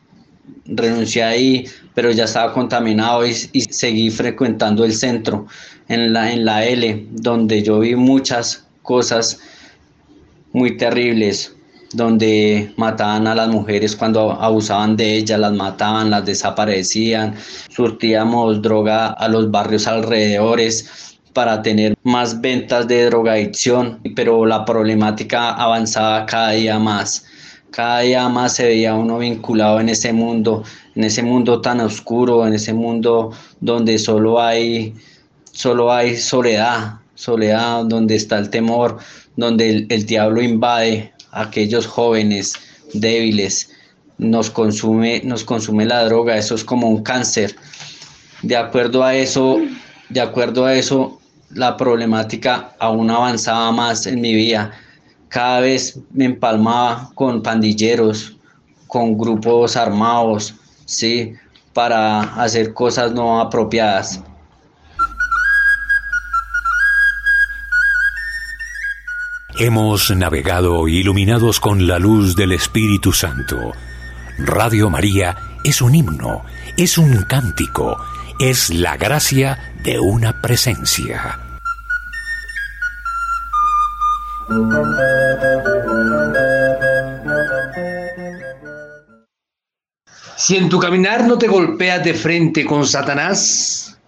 renuncié 0.67 1.23
ahí, 1.23 1.67
pero 1.95 2.11
ya 2.11 2.25
estaba 2.25 2.53
contaminado 2.53 3.27
y, 3.27 3.35
seguí 3.35 4.11
frecuentando 4.11 4.85
el 4.85 4.95
centro 4.95 5.47
en 5.89 6.13
la, 6.13 6.33
en 6.33 6.45
la 6.45 6.65
L, 6.65 7.07
donde 7.11 7.63
yo 7.63 7.81
vi 7.81 7.97
muchas 7.97 8.67
cosas 8.83 9.41
muy 10.53 10.77
terribles, 10.77 11.55
donde 11.93 12.73
mataban 12.77 13.27
a 13.27 13.35
las 13.35 13.49
mujeres 13.49 13.97
cuando 13.97 14.33
abusaban 14.33 14.97
de 14.97 15.17
ellas, 15.17 15.41
las 15.41 15.53
mataban, 15.53 16.11
las 16.11 16.25
desaparecían, 16.25 17.35
surtíamos 17.69 18.63
droga 18.63 19.09
a 19.09 19.29
los 19.29 19.51
barrios 19.51 19.87
alrededores 19.87 21.17
para 21.33 21.63
tener 21.63 21.97
más 22.03 22.41
ventas 22.41 22.87
de 22.89 23.07
drogadicción, 23.07 24.01
pero 24.15 24.47
la 24.47 24.65
problemática 24.65 25.53
avanzaba 25.53 26.27
cada 26.27 26.51
día 26.51 26.79
más. 26.79 27.25
Cada 27.71 28.01
día 28.01 28.29
más 28.29 28.57
se 28.57 28.65
veía 28.65 28.95
uno 28.95 29.19
vinculado 29.19 29.79
en 29.79 29.89
ese 29.89 30.13
mundo, 30.13 30.65
en 30.97 31.05
ese 31.05 31.23
mundo 31.23 31.61
tan 31.61 31.81
oscuro, 31.81 32.47
en 32.47 32.55
ese 32.55 32.73
mundo 32.75 33.33
donde 33.61 33.97
solo 33.99 34.41
hay, 34.41 34.95
solo 35.53 35.93
hay 35.93 36.17
soledad, 36.17 36.95
soledad 37.15 37.85
donde 37.85 38.17
está 38.17 38.39
el 38.39 38.51
temor, 38.51 38.99
donde 39.37 39.87
el, 39.89 40.07
diablo 40.07 40.43
invade 40.43 41.13
aquellos 41.33 41.87
jóvenes 41.87 42.55
débiles, 42.95 43.71
nos 44.19 44.51
consume, 44.51 45.23
nos 45.25 45.45
consume 45.45 45.87
la 45.87 46.05
droga, 46.05 46.37
eso 46.37 46.55
es 46.55 46.65
como 46.65 46.89
un 46.89 47.03
cáncer. 47.03 47.57
De 48.43 48.57
acuerdo 48.57 49.03
a 49.03 49.15
eso, 49.15 49.61
de 50.11 50.21
acuerdo 50.21 50.67
a 50.67 50.75
eso, 50.75 51.21
la 51.55 51.77
problemática 51.77 52.75
aún 52.79 53.11
avanzaba 53.11 53.73
más 53.73 54.07
en 54.07 54.21
mi 54.21 54.35
vida. 54.35 54.73
Cada 55.29 55.61
vez 55.61 55.99
me 56.13 56.27
empalmaba 56.27 57.11
con 57.15 57.43
pandilleros, 57.43 58.37
con 58.87 59.17
grupos 59.17 59.77
armados, 59.77 60.55
¿sí? 60.85 61.35
Para 61.73 62.23
hacer 62.43 62.75
cosas 62.75 63.13
no 63.13 63.41
apropiadas. 63.41 64.21
Hemos 69.63 70.11
navegado 70.17 70.89
iluminados 70.89 71.61
con 71.61 71.87
la 71.87 71.99
luz 71.99 72.35
del 72.35 72.53
Espíritu 72.53 73.13
Santo. 73.13 73.73
Radio 74.39 74.89
María 74.89 75.37
es 75.63 75.83
un 75.83 75.95
himno, 75.95 76.47
es 76.79 76.97
un 76.97 77.25
cántico, 77.25 77.99
es 78.39 78.71
la 78.71 78.97
gracia 78.97 79.75
de 79.85 80.01
una 80.01 80.41
presencia. 80.41 81.39
Si 90.39 90.57
en 90.57 90.71
tu 90.71 90.79
caminar 90.79 91.27
no 91.27 91.37
te 91.37 91.49
golpeas 91.49 92.03
de 92.03 92.15
frente 92.15 92.65
con 92.65 92.87
Satanás, 92.87 93.99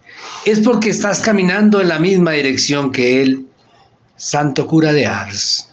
es 0.47 0.61
porque 0.61 0.88
estás 0.88 1.21
caminando 1.21 1.82
en 1.82 1.88
la 1.88 1.99
misma 1.99 2.30
dirección 2.30 2.90
que 2.90 3.21
él, 3.21 3.49
Santo 4.23 4.69
Cura 4.69 4.93
de 4.93 5.05
Ars. 5.05 5.69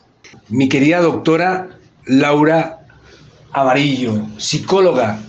Mi 0.48 0.68
querida 0.68 1.02
doctora 1.02 1.70
Laura 2.08 2.80
Amarillo, 3.52 4.28
psicóloga, 4.40 5.20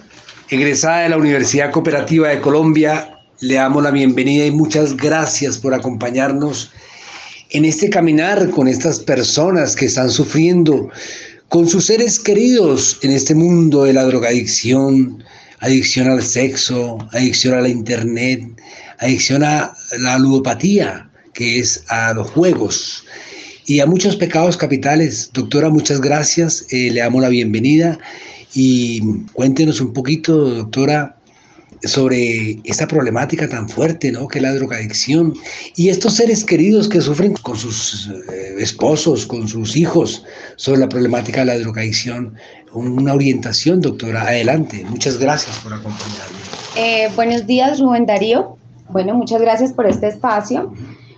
egresada 0.49 1.01
de 1.01 1.11
la 1.11 1.19
Universidad 1.19 1.71
Cooperativa 1.71 2.29
de 2.29 2.41
Colombia 2.41 3.19
le 3.41 3.57
damos 3.57 3.83
la 3.83 3.91
bienvenida 3.91 4.47
y 4.47 4.51
muchas 4.51 4.97
gracias 4.97 5.59
por 5.59 5.75
acompañarnos 5.75 6.71
en 7.51 7.67
este 7.67 7.91
caminar 7.91 8.49
con 8.49 8.67
estas 8.67 8.99
personas 8.99 9.77
que 9.77 9.85
están 9.85 10.09
sufriendo, 10.09 10.89
con 11.51 11.69
sus 11.69 11.85
seres 11.85 12.19
queridos 12.19 12.97
en 13.03 13.11
este 13.11 13.35
mundo 13.35 13.85
de 13.85 13.93
la 13.93 14.05
drogadicción, 14.05 15.23
adicción 15.59 16.09
al 16.09 16.23
sexo, 16.23 16.97
adicción 17.13 17.53
a 17.53 17.61
la 17.61 17.69
internet, 17.69 18.59
adicción 18.99 19.45
a 19.45 19.75
la 19.99 20.19
ludopatía, 20.19 21.10
que 21.41 21.59
es 21.59 21.85
a 21.89 22.13
los 22.13 22.29
juegos 22.33 23.03
y 23.65 23.81
a 23.81 23.87
muchos 23.87 24.15
pecados 24.15 24.59
capitales. 24.59 25.31
Doctora, 25.33 25.71
muchas 25.71 26.03
gracias, 26.03 26.67
eh, 26.71 26.91
le 26.91 27.01
damos 27.01 27.23
la 27.23 27.31
bienvenida 27.31 27.99
y 28.53 29.01
cuéntenos 29.33 29.81
un 29.81 29.95
poquito, 29.95 30.37
doctora, 30.37 31.17
sobre 31.85 32.61
esta 32.65 32.87
problemática 32.87 33.49
tan 33.49 33.71
fuerte, 33.71 34.13
¿no? 34.13 34.29
Que 34.29 34.41
es 34.41 34.43
la 34.43 34.53
drogadicción 34.53 35.33
y 35.77 35.89
estos 35.89 36.17
seres 36.17 36.45
queridos 36.45 36.91
que 36.91 37.01
sufren 37.01 37.33
con 37.41 37.57
sus 37.57 38.11
eh, 38.31 38.57
esposos, 38.59 39.25
con 39.25 39.49
sus 39.49 39.77
hijos, 39.77 40.23
sobre 40.57 40.81
la 40.81 40.91
problemática 40.91 41.41
de 41.41 41.47
la 41.47 41.59
drogadicción. 41.59 42.35
Una 42.75 43.15
orientación, 43.15 43.81
doctora. 43.81 44.25
Adelante. 44.25 44.85
Muchas 44.91 45.17
gracias 45.17 45.57
por 45.61 45.73
acompañarme. 45.73 46.37
Eh, 46.77 47.09
buenos 47.17 47.47
días, 47.47 47.81
Rubén 47.81 48.05
Darío. 48.05 48.59
Bueno, 48.91 49.15
muchas 49.15 49.41
gracias 49.41 49.73
por 49.73 49.87
este 49.87 50.09
espacio. 50.09 50.75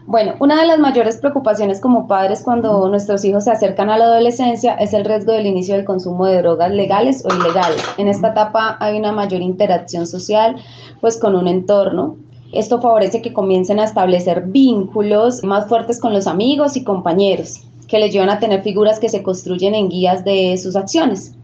Bueno, 0.06 0.34
una 0.40 0.60
de 0.60 0.66
las 0.66 0.80
mayores 0.80 1.18
preocupaciones 1.18 1.80
como 1.80 2.08
padres 2.08 2.42
cuando 2.42 2.88
nuestros 2.88 3.24
hijos 3.24 3.44
se 3.44 3.52
acercan 3.52 3.88
a 3.88 3.96
la 3.96 4.06
adolescencia 4.06 4.74
es 4.74 4.92
el 4.92 5.04
riesgo 5.04 5.32
del 5.32 5.46
inicio 5.46 5.76
del 5.76 5.84
consumo 5.84 6.26
de 6.26 6.38
drogas 6.38 6.72
legales 6.72 7.24
o 7.24 7.32
ilegales. 7.32 7.80
En 7.98 8.08
esta 8.08 8.30
etapa 8.30 8.76
hay 8.80 8.98
una 8.98 9.12
mayor 9.12 9.42
interacción 9.42 10.08
social 10.08 10.56
pues 11.00 11.16
con 11.16 11.36
un 11.36 11.46
entorno. 11.46 12.16
Esto 12.52 12.80
favorece 12.80 13.22
que 13.22 13.32
comiencen 13.32 13.78
a 13.78 13.84
establecer 13.84 14.42
vínculos 14.46 15.44
más 15.44 15.68
fuertes 15.68 16.00
con 16.00 16.12
los 16.12 16.26
amigos 16.26 16.76
y 16.76 16.82
compañeros 16.82 17.60
que 17.86 17.98
le 17.98 18.10
llevan 18.10 18.30
a 18.30 18.40
tener 18.40 18.62
figuras 18.62 18.98
que 18.98 19.08
se 19.08 19.22
construyen 19.22 19.74
en 19.74 19.88
guías 19.88 20.24
de 20.24 20.56
sus 20.56 20.74
acciones. 20.76 21.34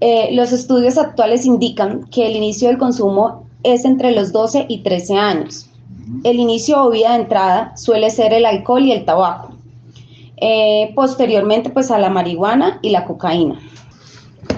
Eh, 0.00 0.28
los 0.32 0.52
estudios 0.52 0.96
actuales 0.96 1.44
indican 1.44 2.04
que 2.10 2.26
el 2.26 2.36
inicio 2.36 2.68
del 2.68 2.78
consumo 2.78 3.46
es 3.62 3.84
entre 3.84 4.12
los 4.12 4.30
12 4.30 4.66
y 4.68 4.82
13 4.82 5.16
años. 5.16 5.69
El 6.24 6.38
inicio 6.38 6.82
o 6.82 6.90
vida 6.90 7.10
de 7.10 7.22
entrada 7.22 7.76
suele 7.76 8.10
ser 8.10 8.32
el 8.32 8.46
alcohol 8.46 8.84
y 8.84 8.92
el 8.92 9.04
tabaco. 9.04 9.54
Eh, 10.36 10.92
posteriormente, 10.94 11.70
pues 11.70 11.90
a 11.90 11.98
la 11.98 12.08
marihuana 12.08 12.78
y 12.82 12.90
la 12.90 13.04
cocaína. 13.04 13.60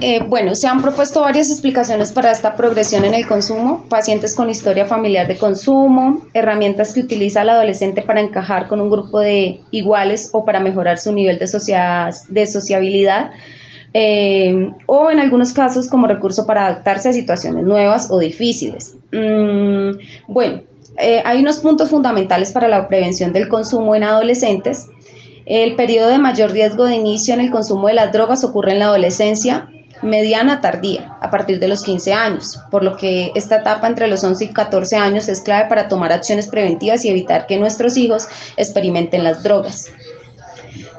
Eh, 0.00 0.21
bueno, 0.26 0.54
se 0.54 0.66
han 0.66 0.82
propuesto 0.82 1.21
varias 1.21 1.50
explicaciones 1.50 2.12
para 2.12 2.32
esta 2.32 2.56
progresión 2.56 3.04
en 3.04 3.14
el 3.14 3.26
consumo, 3.26 3.85
pacientes 3.88 4.35
con 4.35 4.50
historia 4.50 4.87
familiar 4.87 5.28
de 5.28 5.37
consumo, 5.37 6.23
herramientas 6.35 6.92
que 6.92 7.00
utiliza 7.00 7.42
el 7.42 7.50
adolescente 7.50 8.02
para 8.02 8.21
encajar 8.21 8.68
con 8.68 8.80
un 8.80 8.90
grupo 8.90 9.21
de 9.21 9.61
iguales 9.71 10.30
o 10.32 10.44
para 10.44 10.61
mejorar 10.61 10.99
su 10.99 11.12
nivel 11.12 11.38
de, 11.38 11.47
de 12.28 12.47
sociabilidad, 12.47 13.30
eh, 13.94 14.73
o 14.87 15.11
en 15.11 15.21
algunos 15.21 15.52
casos 15.52 15.88
como 15.88 16.06
recurso 16.06 16.47
para 16.47 16.66
adaptarse 16.66 17.11
a 17.11 17.12
situaciones 17.12 17.64
nuevas 17.64 18.11
o 18.11 18.18
difíciles. 18.18 18.97
Mm, 19.12 19.99
bueno, 20.26 20.62
eh, 20.99 21.23
hay 21.25 21.41
unos 21.41 21.59
puntos 21.59 21.91
fundamentales 21.91 22.53
para 22.53 22.69
la 22.69 22.89
prevención 22.89 23.33
del 23.33 23.49
consumo 23.49 23.95
en 23.95 24.05
adolescentes. 24.05 24.87
El 25.47 25.75
periodo 25.75 26.09
de 26.09 26.19
mayor 26.19 26.53
riesgo 26.53 26.85
de 26.85 26.95
inicio 26.95 27.35
en 27.35 27.41
el 27.41 27.51
consumo 27.51 27.89
de 27.89 27.95
las 27.95 28.13
drogas 28.13 28.45
ocurre 28.45 28.73
en 28.73 28.79
la 28.79 28.87
adolescencia 28.87 29.69
mediana 30.03 30.61
tardía, 30.61 31.17
a 31.21 31.31
partir 31.31 31.61
de 31.61 31.69
los 31.69 31.83
15 31.85 32.13
años, 32.13 32.61
por 32.71 32.83
lo 32.83 32.97
que 32.97 33.31
esta 33.35 33.57
etapa 33.57 33.87
entre 33.87 34.09
los 34.09 34.23
11 34.23 34.45
y 34.45 34.49
14 34.49 34.97
años 34.97 35.29
es 35.29 35.41
clave 35.41 35.69
para 35.69 35.89
tomar 35.89 36.13
acciones 36.13 36.49
preventivas 36.49 37.05
y 37.05 37.09
evitar 37.09 37.47
que 37.47 37.57
nuestros 37.57 37.97
hijos 37.97 38.29
experimenten 38.57 39.25
las 39.25 39.43
drogas. 39.43 39.91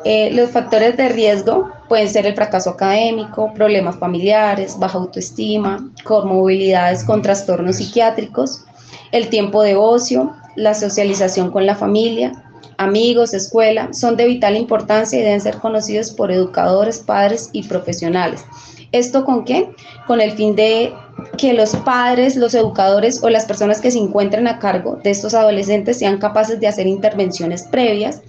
Eh, 0.06 0.32
los 0.34 0.52
factores 0.52 0.98
de 0.98 1.10
riesgo 1.10 1.72
pueden 1.88 2.10
ser 2.10 2.26
el 2.26 2.36
fracaso 2.36 2.72
académico, 2.72 3.54
problemas 3.54 3.98
familiares, 3.98 4.78
baja 4.78 4.98
autoestima, 4.98 5.90
comorbilidades 6.04 7.04
con 7.04 7.22
trastornos 7.22 7.78
psiquiátricos, 7.78 8.66
el 9.14 9.30
tiempo 9.30 9.62
de 9.62 9.76
ocio, 9.76 10.34
la 10.56 10.74
socialización 10.74 11.52
con 11.52 11.66
la 11.66 11.76
familia, 11.76 12.34
amigos, 12.78 13.34
escuela, 13.34 13.94
son 13.94 14.18
de 14.18 14.26
vital 14.26 14.58
importancia 14.58 15.20
y 15.20 15.22
deben 15.22 15.40
ser 15.40 15.58
conocidos 15.58 16.12
por 16.12 16.32
educadores, 16.32 17.00
padres 17.00 17.50
y 17.54 17.64
profesionales. 17.64 18.44
¿Esto 18.92 19.24
con 19.24 19.46
qué? 19.46 19.70
Con 20.08 20.20
el 20.20 20.32
fin 20.32 20.56
de 20.56 20.94
que 21.38 21.54
los 21.54 21.76
padres, 21.78 22.36
los 22.36 22.56
educadores 22.56 23.24
o 23.24 23.30
las 23.30 23.46
personas 23.46 23.82
que 23.82 23.92
se 23.92 24.00
encuentren 24.00 24.48
a 24.48 24.58
cargo 24.58 25.00
de 25.04 25.12
estos 25.12 25.36
adolescentes 25.36 26.00
sean 26.00 26.18
capaces 26.18 26.60
de 26.60 26.68
hacer 26.68 26.88
intervenciones 26.88 27.64
previas 27.64 28.22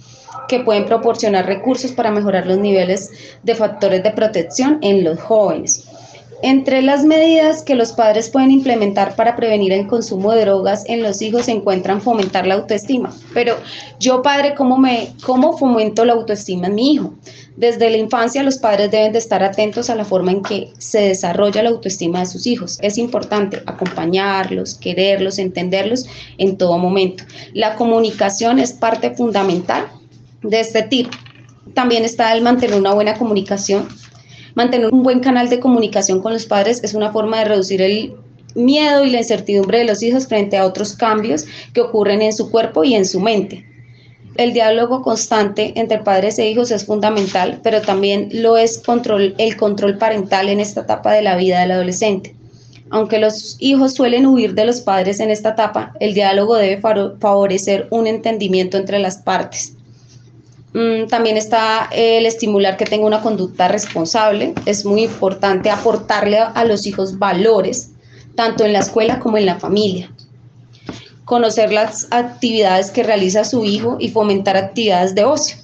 que 0.47 0.59
pueden 0.59 0.85
proporcionar 0.85 1.47
recursos 1.47 1.91
para 1.91 2.11
mejorar 2.11 2.45
los 2.45 2.59
niveles 2.59 3.09
de 3.41 3.55
factores 3.55 4.03
de 4.03 4.11
protección 4.11 4.77
en 4.81 5.03
los 5.03 5.19
jóvenes. 5.19 5.84
Entre 6.47 6.83
las 6.83 7.03
medidas 7.03 7.63
que 7.63 7.73
los 7.73 7.91
padres 7.91 8.29
pueden 8.29 8.51
implementar 8.51 9.15
para 9.15 9.35
prevenir 9.35 9.71
el 9.71 9.87
consumo 9.87 10.31
de 10.31 10.41
drogas 10.41 10.83
en 10.85 11.01
los 11.01 11.19
hijos 11.23 11.45
se 11.45 11.51
encuentran 11.51 12.03
fomentar 12.03 12.45
la 12.45 12.53
autoestima. 12.53 13.11
Pero 13.33 13.57
yo, 13.99 14.21
padre, 14.21 14.53
¿cómo, 14.53 14.77
me, 14.77 15.15
cómo 15.23 15.57
fomento 15.57 16.05
la 16.05 16.13
autoestima 16.13 16.67
en 16.67 16.75
mi 16.75 16.93
hijo? 16.93 17.15
Desde 17.57 17.89
la 17.89 17.97
infancia 17.97 18.43
los 18.43 18.59
padres 18.59 18.91
deben 18.91 19.13
de 19.13 19.17
estar 19.17 19.43
atentos 19.43 19.89
a 19.89 19.95
la 19.95 20.05
forma 20.05 20.33
en 20.33 20.43
que 20.43 20.71
se 20.77 20.99
desarrolla 20.99 21.63
la 21.63 21.69
autoestima 21.69 22.19
de 22.19 22.27
sus 22.27 22.45
hijos. 22.45 22.77
Es 22.83 22.99
importante 22.99 23.63
acompañarlos, 23.65 24.75
quererlos, 24.75 25.39
entenderlos 25.39 26.05
en 26.37 26.57
todo 26.57 26.77
momento. 26.77 27.23
La 27.55 27.73
comunicación 27.73 28.59
es 28.59 28.71
parte 28.71 29.15
fundamental 29.15 29.87
de 30.43 30.59
este 30.59 30.83
tipo. 30.83 31.09
También 31.73 32.05
está 32.05 32.35
el 32.35 32.43
mantener 32.43 32.79
una 32.79 32.93
buena 32.93 33.15
comunicación. 33.15 33.87
Mantener 34.55 34.93
un 34.93 35.03
buen 35.03 35.19
canal 35.19 35.49
de 35.49 35.59
comunicación 35.59 36.21
con 36.21 36.31
los 36.31 36.45
padres 36.45 36.81
es 36.81 36.93
una 36.93 37.11
forma 37.11 37.39
de 37.39 37.45
reducir 37.45 37.81
el 37.81 38.15
miedo 38.55 39.03
y 39.03 39.09
la 39.09 39.19
incertidumbre 39.19 39.79
de 39.79 39.83
los 39.83 40.01
hijos 40.01 40.27
frente 40.27 40.57
a 40.57 40.65
otros 40.65 40.93
cambios 40.93 41.45
que 41.73 41.81
ocurren 41.81 42.21
en 42.21 42.31
su 42.31 42.49
cuerpo 42.49 42.85
y 42.85 42.95
en 42.95 43.05
su 43.05 43.19
mente. 43.19 43.65
El 44.37 44.53
diálogo 44.53 45.01
constante 45.01 45.73
entre 45.75 45.99
padres 45.99 46.39
e 46.39 46.49
hijos 46.49 46.71
es 46.71 46.85
fundamental, 46.85 47.59
pero 47.63 47.81
también 47.81 48.29
lo 48.31 48.55
es 48.55 48.81
el 49.37 49.57
control 49.57 49.97
parental 49.97 50.47
en 50.47 50.61
esta 50.61 50.81
etapa 50.81 51.11
de 51.13 51.21
la 51.21 51.35
vida 51.35 51.59
del 51.59 51.71
adolescente. 51.71 52.33
Aunque 52.91 53.19
los 53.19 53.57
hijos 53.59 53.93
suelen 53.93 54.25
huir 54.25 54.53
de 54.53 54.65
los 54.65 54.79
padres 54.79 55.19
en 55.19 55.31
esta 55.31 55.49
etapa, 55.49 55.93
el 55.99 56.13
diálogo 56.13 56.55
debe 56.55 56.81
favorecer 56.81 57.87
un 57.89 58.07
entendimiento 58.07 58.77
entre 58.77 58.99
las 58.99 59.17
partes. 59.17 59.73
Mm, 60.75 61.07
también 61.07 61.37
está 61.37 61.87
el 61.93 62.25
estimular 62.25 62.75
que 62.75 62.83
tenga 62.83 63.05
una 63.05 63.21
conducta 63.21 63.69
responsable. 63.69 64.53
Es 64.65 64.83
muy 64.83 65.03
importante 65.03 65.69
aportarle 65.69 66.37
a 66.37 66.65
los 66.65 66.85
hijos 66.85 67.17
valores, 67.17 67.91
tanto 68.35 68.65
en 68.65 68.73
la 68.73 68.79
escuela 68.79 69.19
como 69.19 69.37
en 69.37 69.45
la 69.45 69.57
familia. 69.57 70.11
Conocer 71.23 71.71
las 71.71 72.09
actividades 72.11 72.91
que 72.91 73.03
realiza 73.03 73.45
su 73.45 73.63
hijo 73.63 73.95
y 74.01 74.09
fomentar 74.09 74.57
actividades 74.57 75.15
de 75.15 75.23
ocio. 75.23 75.55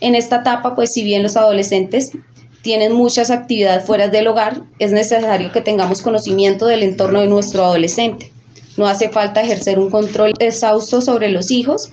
En 0.00 0.14
esta 0.14 0.40
etapa, 0.40 0.76
pues 0.76 0.92
si 0.92 1.02
bien 1.02 1.22
los 1.22 1.38
adolescentes 1.38 2.12
tienen 2.60 2.92
muchas 2.92 3.30
actividades 3.30 3.86
fuera 3.86 4.08
del 4.08 4.26
hogar, 4.26 4.60
es 4.78 4.92
necesario 4.92 5.50
que 5.52 5.62
tengamos 5.62 6.02
conocimiento 6.02 6.66
del 6.66 6.82
entorno 6.82 7.22
de 7.22 7.28
nuestro 7.28 7.64
adolescente. 7.64 8.30
No 8.76 8.86
hace 8.86 9.08
falta 9.08 9.40
ejercer 9.40 9.78
un 9.78 9.88
control 9.88 10.34
exhausto 10.38 11.00
sobre 11.00 11.30
los 11.30 11.50
hijos, 11.50 11.88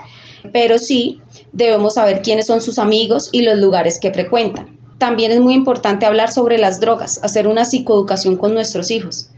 pero 0.52 0.78
sí 0.78 1.22
debemos 1.52 1.96
saber 1.96 2.22
quiénes 2.22 2.48
son 2.48 2.62
sus 2.62 2.80
amigos 2.80 3.30
y 3.32 3.42
los 3.42 3.58
lugares 3.58 4.00
que 4.00 4.12
frecuentan. 4.12 4.78
También 4.98 5.32
es 5.32 5.40
muy 5.40 5.54
importante 5.54 6.06
hablar 6.06 6.32
sobre 6.32 6.58
las 6.58 6.80
drogas, 6.80 7.20
hacer 7.24 7.48
una 7.48 7.66
psicoeducación 7.66 8.38
con 8.38 8.54
nuestros 8.54 8.92
hijos. 8.92 9.30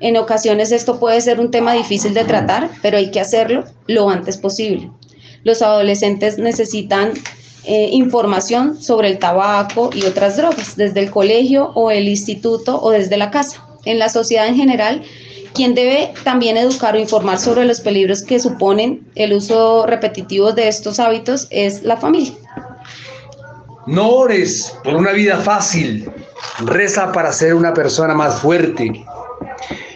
En 0.00 0.16
ocasiones 0.16 0.72
esto 0.72 0.98
puede 0.98 1.20
ser 1.20 1.40
un 1.40 1.50
tema 1.50 1.74
difícil 1.74 2.14
de 2.14 2.24
tratar, 2.24 2.70
pero 2.80 2.96
hay 2.96 3.10
que 3.10 3.20
hacerlo 3.20 3.64
lo 3.86 4.08
antes 4.08 4.38
posible. 4.38 4.90
Los 5.44 5.62
adolescentes 5.62 6.38
necesitan 6.38 7.12
eh, 7.64 7.90
información 7.92 8.80
sobre 8.80 9.08
el 9.08 9.18
tabaco 9.18 9.90
y 9.92 10.04
otras 10.04 10.36
drogas 10.36 10.76
desde 10.76 11.00
el 11.00 11.10
colegio 11.10 11.72
o 11.74 11.90
el 11.90 12.08
instituto 12.08 12.80
o 12.80 12.90
desde 12.90 13.18
la 13.18 13.30
casa. 13.30 13.66
En 13.84 13.98
la 13.98 14.08
sociedad 14.08 14.46
en 14.46 14.56
general 14.56 15.02
quien 15.54 15.74
debe 15.74 16.12
también 16.24 16.56
educar 16.56 16.94
o 16.94 16.98
informar 16.98 17.38
sobre 17.38 17.64
los 17.64 17.80
peligros 17.80 18.22
que 18.22 18.38
suponen 18.38 19.06
el 19.14 19.32
uso 19.32 19.86
repetitivo 19.86 20.52
de 20.52 20.68
estos 20.68 21.00
hábitos 21.00 21.46
es 21.50 21.82
la 21.82 21.96
familia. 21.96 22.34
No 23.86 24.08
ores 24.10 24.74
por 24.84 24.94
una 24.94 25.12
vida 25.12 25.38
fácil, 25.38 26.10
reza 26.60 27.12
para 27.12 27.32
ser 27.32 27.54
una 27.54 27.74
persona 27.74 28.14
más 28.14 28.40
fuerte. 28.40 29.04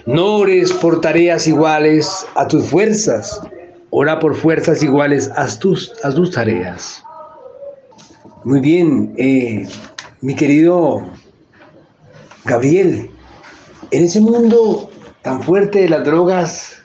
No 0.07 0.37
ores 0.37 0.73
por 0.73 1.01
tareas 1.01 1.47
iguales 1.47 2.27
a 2.35 2.49
tus 2.49 2.67
fuerzas, 2.67 3.41
ora 3.91 4.19
por 4.19 4.35
fuerzas 4.35 4.83
iguales 4.83 5.31
a 5.37 5.47
tus, 5.59 5.93
a 6.03 6.13
tus 6.13 6.31
tareas. 6.31 7.03
Muy 8.45 8.61
bien, 8.61 9.15
eh, 9.17 9.67
mi 10.21 10.35
querido 10.35 11.05
Gabriel, 12.45 13.11
en 13.91 14.05
ese 14.05 14.21
mundo 14.21 14.91
tan 15.25 15.43
fuerte 15.43 15.81
de 15.81 15.89
las 15.89 16.05
drogas, 16.05 16.77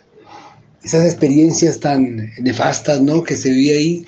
esas 0.82 1.06
experiencias 1.06 1.80
tan 1.80 2.32
nefastas, 2.40 3.02
¿no? 3.02 3.22
Que 3.22 3.36
se 3.36 3.52
vive 3.52 3.78
ahí. 3.78 4.08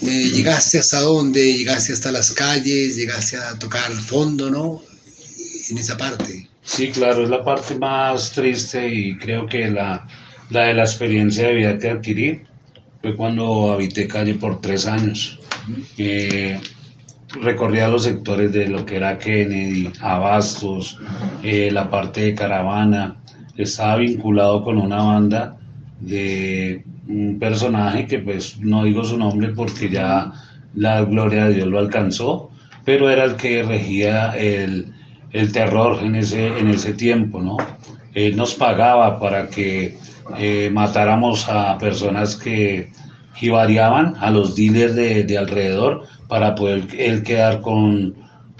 Eh, 0.00 0.30
llegaste 0.32 0.78
hasta 0.78 1.00
dónde, 1.00 1.54
llegaste 1.54 1.92
hasta 1.92 2.12
las 2.12 2.30
calles, 2.30 2.96
llegaste 2.96 3.36
a 3.36 3.58
tocar 3.58 3.90
el 3.90 3.98
fondo, 3.98 4.48
¿no? 4.48 4.80
En 5.70 5.78
esa 5.78 5.96
parte. 5.96 6.48
Sí, 6.62 6.90
claro, 6.90 7.24
es 7.24 7.30
la 7.30 7.44
parte 7.44 7.74
más 7.74 8.30
triste 8.30 8.88
y 8.88 9.18
creo 9.18 9.46
que 9.46 9.68
la, 9.70 10.06
la 10.50 10.62
de 10.66 10.74
la 10.74 10.84
experiencia 10.84 11.48
de 11.48 11.54
vida 11.54 11.78
que 11.78 11.90
adquirí 11.90 12.40
fue 13.02 13.16
cuando 13.16 13.72
habité 13.72 14.06
calle 14.06 14.34
por 14.34 14.60
tres 14.60 14.86
años. 14.86 15.40
Eh, 15.98 16.60
recorría 17.40 17.88
los 17.88 18.04
sectores 18.04 18.52
de 18.52 18.68
lo 18.68 18.86
que 18.86 18.96
era 18.96 19.18
Kennedy, 19.18 19.92
Abastos, 20.00 20.96
eh, 21.42 21.70
la 21.72 21.90
parte 21.90 22.20
de 22.20 22.34
Caravana, 22.34 23.16
estaba 23.56 23.96
vinculado 23.96 24.62
con 24.64 24.78
una 24.78 25.02
banda 25.02 25.56
de 26.00 26.84
un 27.08 27.38
personaje 27.38 28.06
que 28.06 28.18
pues 28.18 28.58
no 28.58 28.84
digo 28.84 29.04
su 29.04 29.16
nombre 29.16 29.48
porque 29.48 29.88
ya 29.88 30.32
la 30.74 31.04
gloria 31.04 31.46
de 31.46 31.54
Dios 31.54 31.68
lo 31.68 31.78
alcanzó, 31.78 32.50
pero 32.84 33.10
era 33.10 33.24
el 33.24 33.36
que 33.36 33.62
regía 33.62 34.36
el, 34.36 34.92
el 35.32 35.52
terror 35.52 35.98
en 36.02 36.16
ese, 36.16 36.46
en 36.58 36.68
ese 36.68 36.94
tiempo, 36.94 37.40
¿no? 37.40 37.56
Él 38.14 38.36
nos 38.36 38.54
pagaba 38.54 39.18
para 39.18 39.48
que 39.48 39.98
eh, 40.38 40.70
matáramos 40.72 41.48
a 41.48 41.78
personas 41.78 42.36
que 42.36 42.90
variaban 43.50 44.14
a 44.20 44.30
los 44.30 44.56
dealers 44.56 44.94
de, 44.94 45.24
de 45.24 45.36
alrededor 45.36 46.06
para 46.28 46.54
poder 46.54 46.86
él 46.96 47.22
quedar 47.22 47.60
con, 47.60 48.14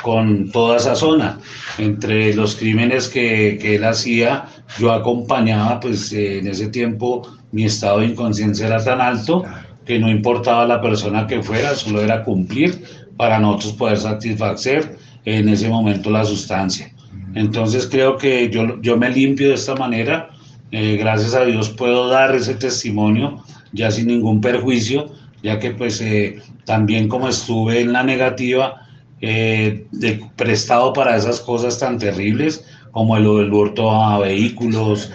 con 0.05 0.51
toda 0.51 0.77
esa 0.77 0.95
zona. 0.95 1.39
Entre 1.79 2.35
los 2.35 2.57
crímenes 2.57 3.09
que, 3.09 3.59
que 3.59 3.77
él 3.77 3.85
hacía, 3.85 4.45
yo 4.79 4.93
acompañaba, 4.93 5.81
pues 5.81 6.13
eh, 6.13 6.41
en 6.41 6.47
ese 6.47 6.69
tiempo 6.69 7.27
mi 7.53 7.65
estado 7.65 8.01
de 8.01 8.09
inconsciencia 8.09 8.67
era 8.67 8.85
tan 8.85 9.01
alto 9.01 9.45
que 9.87 9.99
no 9.99 10.11
importaba 10.11 10.67
la 10.67 10.83
persona 10.83 11.27
que 11.27 11.43
fuera, 11.43 11.75
solo 11.75 12.03
era 12.03 12.23
cumplir 12.23 12.85
para 13.17 13.39
nosotros 13.39 13.73
poder 13.73 13.97
satisfacer 13.97 14.99
en 15.25 15.49
ese 15.49 15.71
momento 15.71 16.11
la 16.11 16.27
sustancia. 16.27 16.93
Entonces 17.35 17.89
creo 17.91 18.19
que 18.19 18.51
yo, 18.51 18.79
yo 18.83 18.99
me 18.99 19.09
limpio 19.09 19.49
de 19.49 19.55
esta 19.55 19.75
manera, 19.75 20.29
eh, 20.71 20.99
gracias 20.99 21.35
a 21.35 21.47
Dios 21.47 21.71
puedo 21.71 22.09
dar 22.09 22.35
ese 22.35 22.55
testimonio 22.55 23.43
ya 23.73 23.91
sin 23.91 24.09
ningún 24.09 24.43
perjuicio, 24.43 25.07
ya 25.43 25.59
que 25.59 25.71
pues 25.71 25.99
eh, 26.03 26.43
también 26.67 27.09
como 27.09 27.27
estuve 27.29 27.81
en 27.81 27.95
la 27.95 28.03
negativa, 28.03 28.84
eh, 29.27 29.87
de, 29.93 30.25
prestado 30.37 30.93
para 30.93 31.17
esas 31.17 31.41
cosas 31.41 31.79
tan 31.79 31.99
terribles 31.99 32.65
como 32.93 33.17
el, 33.17 33.25
el 33.25 33.53
hurto 33.53 33.91
a 33.91 34.19
vehículos, 34.19 35.11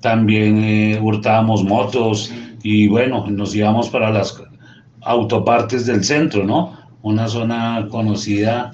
también 0.00 0.98
hurtábamos 1.00 1.62
motos 1.64 2.32
y 2.62 2.88
bueno, 2.88 3.26
nos 3.28 3.54
íbamos 3.54 3.88
para 3.88 4.10
las 4.10 4.42
autopartes 5.02 5.86
del 5.86 6.04
centro, 6.04 6.44
¿no? 6.44 6.76
Una 7.02 7.28
zona 7.28 7.86
conocida 7.90 8.72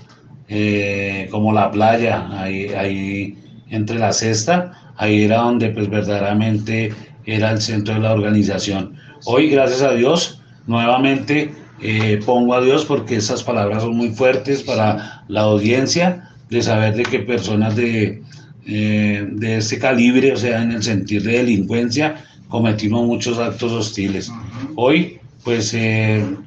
eh, 0.48 1.28
como 1.30 1.52
la 1.52 1.70
playa, 1.70 2.26
ahí, 2.32 2.68
ahí 2.68 3.38
entre 3.68 3.98
la 3.98 4.12
cesta, 4.12 4.72
ahí 4.96 5.24
era 5.24 5.38
donde 5.38 5.70
pues 5.70 5.88
verdaderamente 5.88 6.92
era 7.26 7.50
el 7.50 7.60
centro 7.60 7.94
de 7.94 8.00
la 8.00 8.12
organización. 8.12 8.94
Hoy, 9.24 9.50
gracias 9.50 9.82
a 9.82 9.92
Dios, 9.92 10.42
nuevamente 10.66 11.52
eh, 11.80 12.20
pongo 12.24 12.54
a 12.54 12.60
Dios 12.60 12.84
porque 12.84 13.16
esas 13.16 13.42
palabras 13.42 13.82
son 13.82 13.96
muy 13.96 14.10
fuertes 14.10 14.62
para 14.62 15.24
la 15.28 15.42
audiencia, 15.42 16.30
de 16.50 16.62
saber 16.62 16.94
de 16.94 17.02
que 17.02 17.18
personas 17.20 17.76
de, 17.76 18.22
eh, 18.66 19.26
de 19.30 19.56
este 19.58 19.78
calibre, 19.78 20.32
o 20.32 20.36
sea, 20.36 20.62
en 20.62 20.72
el 20.72 20.82
sentir 20.82 21.22
de 21.22 21.38
delincuencia, 21.38 22.24
cometimos 22.48 23.06
muchos 23.06 23.38
actos 23.38 23.72
hostiles. 23.72 24.32
Hoy, 24.76 25.18
pues, 25.44 25.76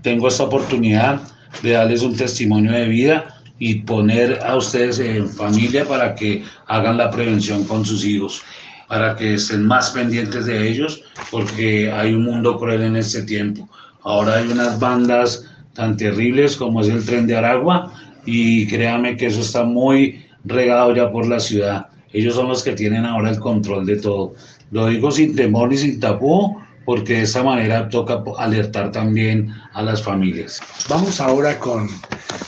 tengo 0.02 0.28
esta 0.28 0.44
oportunidad 0.44 1.22
de 1.62 1.72
darles 1.72 2.02
un 2.02 2.16
testimonio 2.16 2.72
de 2.72 2.88
vida 2.88 3.42
y 3.60 3.76
poner 3.76 4.40
a 4.44 4.56
ustedes 4.56 4.98
en 4.98 5.30
familia 5.30 5.86
para 5.86 6.16
que 6.16 6.44
hagan 6.66 6.98
la 6.98 7.12
prevención 7.12 7.64
con 7.66 7.86
sus 7.86 8.04
hijos, 8.04 8.42
para 8.88 9.16
que 9.16 9.36
estén 9.36 9.68
más 9.68 9.92
pendientes 9.92 10.48
de 10.48 10.68
ellos, 10.68 11.04
porque 11.30 11.92
hay 11.92 12.14
un 12.14 12.24
mundo 12.24 12.58
cruel 12.58 12.82
en 12.82 12.96
este 12.96 13.22
tiempo. 13.22 13.70
Ahora 14.04 14.38
hay 14.38 14.48
unas 14.48 14.80
bandas 14.80 15.46
tan 15.74 15.98
terribles 15.98 16.56
como 16.56 16.82
es 16.82 16.90
el 16.90 17.06
tren 17.06 17.28
de 17.28 17.36
Aragua 17.36 17.94
y 18.26 18.68
créame 18.68 19.18
que 19.18 19.28
eso 19.28 19.42
está 19.42 19.64
muy 19.64 20.26
regado 20.44 20.96
ya 20.96 21.12
por 21.12 21.28
la 21.28 21.40
ciudad. 21.40 21.88
Ellos 22.14 22.36
son 22.36 22.50
los 22.50 22.64
que 22.64 22.74
tienen 22.74 23.06
ahora 23.06 23.30
el 23.30 23.40
control 23.40 23.86
de 23.86 23.98
todo. 23.98 24.34
Lo 24.72 24.88
digo 24.88 25.12
sin 25.12 25.36
temor 25.36 25.70
ni 25.70 25.78
sin 25.78 26.00
tapú, 26.00 26.58
porque 26.86 27.14
de 27.14 27.22
esa 27.24 27.44
manera 27.44 27.90
toca 27.90 28.24
alertar 28.38 28.92
también 28.92 29.54
a 29.74 29.82
las 29.82 30.02
familias. 30.02 30.60
Vamos 30.90 31.22
ahora 31.22 31.58
con, 31.60 31.88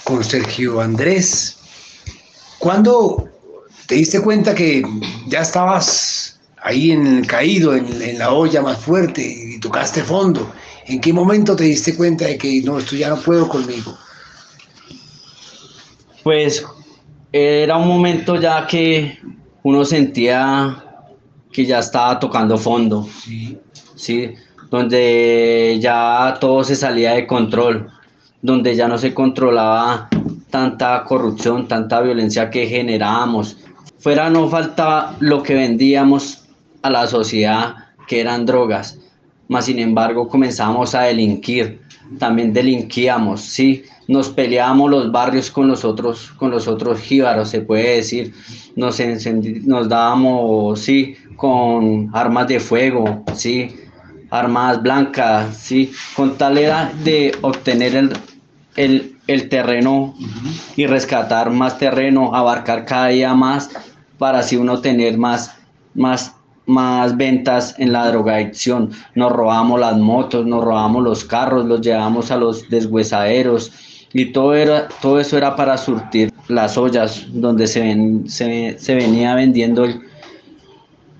con 0.03 0.23
Sergio 0.23 0.81
Andrés. 0.81 1.57
¿Cuándo 2.59 3.29
te 3.87 3.95
diste 3.95 4.21
cuenta 4.21 4.55
que 4.55 4.83
ya 5.27 5.41
estabas 5.41 6.39
ahí 6.61 6.91
en 6.91 7.23
caído 7.25 7.75
en, 7.75 8.01
en, 8.01 8.17
la 8.17 8.31
olla 8.31 8.61
más 8.61 8.79
fuerte 8.79 9.21
y 9.21 9.59
tocaste 9.59 10.01
fondo? 10.01 10.51
¿En 10.87 10.99
qué 10.99 11.13
momento 11.13 11.55
te 11.55 11.63
diste 11.63 11.95
cuenta 11.95 12.25
de 12.25 12.37
que 12.37 12.61
no, 12.61 12.79
esto 12.79 12.95
ya 12.95 13.09
no 13.09 13.17
puedo 13.17 13.47
conmigo? 13.47 13.97
Pues 16.23 16.65
era 17.31 17.77
un 17.77 17.87
momento 17.87 18.39
ya 18.39 18.65
que 18.67 19.19
uno 19.63 19.85
sentía 19.85 20.83
que 21.51 21.65
ya 21.65 21.79
estaba 21.79 22.19
tocando 22.19 22.57
fondo. 22.57 23.07
Sí. 23.23 23.57
¿sí? 23.95 24.33
donde 24.73 25.77
ya 25.79 26.35
todo 26.41 26.63
se 26.63 26.75
salía 26.75 27.13
de 27.13 27.27
control, 27.27 27.91
donde 28.41 28.75
ya 28.75 28.87
no 28.87 28.97
se 28.97 29.13
controlaba 29.13 30.09
tanta 30.49 31.03
corrupción, 31.03 31.67
tanta 31.67 32.01
violencia 32.01 32.49
que 32.49 32.65
generábamos. 32.65 33.55
Fuera 33.99 34.31
no 34.31 34.49
faltaba 34.49 35.15
lo 35.19 35.43
que 35.43 35.53
vendíamos 35.53 36.45
a 36.81 36.89
la 36.89 37.05
sociedad, 37.05 37.75
que 38.07 38.19
eran 38.21 38.47
drogas, 38.47 38.97
más 39.47 39.65
sin 39.65 39.79
embargo 39.79 40.27
comenzamos 40.27 40.95
a 40.95 41.03
delinquir, 41.03 41.81
también 42.19 42.53
delinquíamos, 42.53 43.41
¿sí? 43.41 43.83
Nos 44.07 44.29
peleábamos 44.29 44.91
los 44.91 45.11
barrios 45.11 45.49
con 45.49 45.67
los 45.67 45.85
otros, 45.85 46.31
con 46.37 46.51
los 46.51 46.67
otros 46.67 46.99
jíbaros, 46.99 47.49
se 47.49 47.61
puede 47.61 47.97
decir, 47.97 48.33
nos, 48.75 48.99
nos 49.63 49.89
dábamos, 49.89 50.79
sí, 50.79 51.15
con 51.35 52.09
armas 52.13 52.47
de 52.47 52.59
fuego, 52.59 53.23
sí, 53.33 53.75
armadas 54.33 54.81
blancas, 54.81 55.57
¿sí? 55.57 55.91
con 56.15 56.37
tal 56.37 56.57
era 56.57 56.91
de 57.03 57.37
obtener 57.41 57.95
el, 58.75 59.15
el, 59.27 59.49
terreno 59.49 60.15
y 60.75 60.87
rescatar 60.87 61.51
más 61.51 61.77
terreno, 61.77 62.33
abarcar 62.33 62.85
cada 62.85 63.07
día 63.07 63.35
más 63.35 63.69
para 64.17 64.39
así 64.39 64.55
uno 64.55 64.81
tener 64.81 65.19
más, 65.19 65.55
más, 65.93 66.33
más 66.65 67.15
ventas 67.17 67.75
en 67.77 67.91
la 67.91 68.07
drogadicción. 68.07 68.91
Nos 69.15 69.31
robamos 69.31 69.79
las 69.79 69.97
motos, 69.97 70.45
nos 70.45 70.63
robamos 70.63 71.03
los 71.03 71.23
carros, 71.25 71.65
los 71.65 71.81
llevamos 71.81 72.31
a 72.31 72.37
los 72.37 72.69
deshuesaderos 72.69 73.71
y 74.13 74.31
todo, 74.31 74.53
era, 74.53 74.87
todo 75.01 75.19
eso 75.19 75.37
era 75.37 75.55
para 75.55 75.77
surtir 75.77 76.31
las 76.47 76.77
ollas 76.77 77.25
donde 77.29 77.67
se, 77.67 77.81
ven, 77.81 78.29
se, 78.29 78.77
se 78.77 78.95
venía 78.95 79.33
vendiendo 79.35 79.85
el 79.85 80.01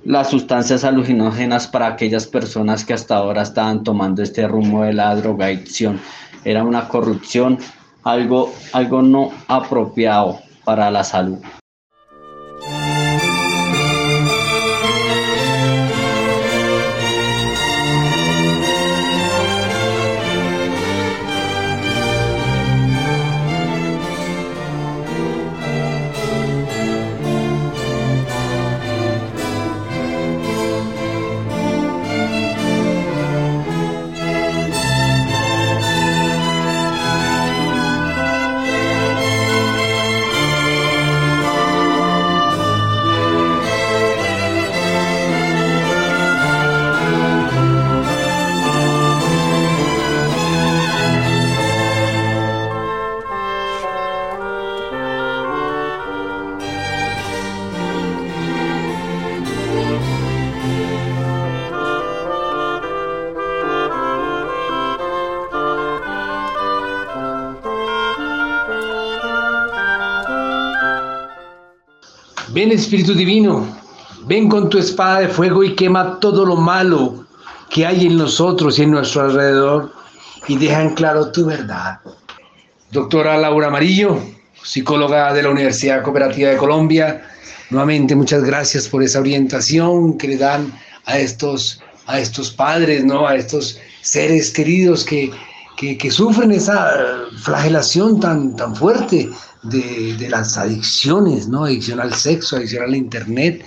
las 0.06 0.29
sustancias 0.29 0.84
alucinógenas 0.84 1.67
para 1.67 1.88
aquellas 1.88 2.27
personas 2.27 2.84
que 2.84 2.93
hasta 2.93 3.15
ahora 3.15 3.41
estaban 3.41 3.84
tomando 3.84 4.21
este 4.21 4.47
rumbo 4.47 4.84
de 4.84 4.93
la 4.93 5.15
drogadicción. 5.15 5.99
Era 6.43 6.63
una 6.63 6.88
corrupción, 6.88 7.58
algo, 8.03 8.53
algo 8.73 9.01
no 9.01 9.32
apropiado 9.47 10.39
para 10.65 10.91
la 10.91 11.03
salud. 11.03 11.39
Ven 72.63 72.71
Espíritu 72.71 73.13
Divino, 73.13 73.67
ven 74.26 74.47
con 74.47 74.69
tu 74.69 74.78
espada 74.78 75.19
de 75.19 75.28
fuego 75.28 75.65
y 75.65 75.76
quema 75.76 76.17
todo 76.21 76.45
lo 76.45 76.56
malo 76.56 77.26
que 77.69 77.86
hay 77.86 78.06
en 78.06 78.15
nosotros 78.15 78.80
y 78.80 78.84
en 78.84 78.91
nuestro 78.91 79.23
alrededor 79.23 79.91
y 80.47 80.56
deja 80.56 80.82
en 80.82 80.91
claro 80.91 81.30
tu 81.30 81.45
verdad. 81.45 81.99
Doctora 82.89 83.38
Laura 83.38 83.67
Amarillo, 83.67 84.17
psicóloga 84.63 85.34
de 85.34 85.43
la 85.43 85.49
Universidad 85.49 86.04
Cooperativa 86.04 86.52
de 86.52 86.56
Colombia, 86.56 87.28
nuevamente 87.69 88.15
muchas 88.15 88.45
gracias 88.45 88.88
por 88.88 89.04
esa 89.04 89.19
orientación 89.19 90.17
que 90.17 90.30
le 90.30 90.38
dan 90.38 90.71
a 91.04 91.17
estos, 91.17 91.82
a 92.06 92.17
estos 92.17 92.49
padres, 92.49 93.04
¿no? 93.04 93.28
a 93.28 93.36
estos 93.36 93.78
seres 93.99 94.52
queridos 94.52 95.04
que, 95.04 95.34
que, 95.75 96.12
sufren 96.12 96.51
esa 96.51 97.27
flagelación 97.41 98.19
tan, 98.19 98.55
tan 98.55 98.75
fuerte 98.75 99.29
de, 99.63 100.27
las 100.29 100.57
adicciones, 100.57 101.47
¿no? 101.47 101.65
Adicción 101.65 101.99
al 101.99 102.13
sexo, 102.13 102.57
adicción 102.57 102.83
al 102.83 102.95
internet. 102.95 103.65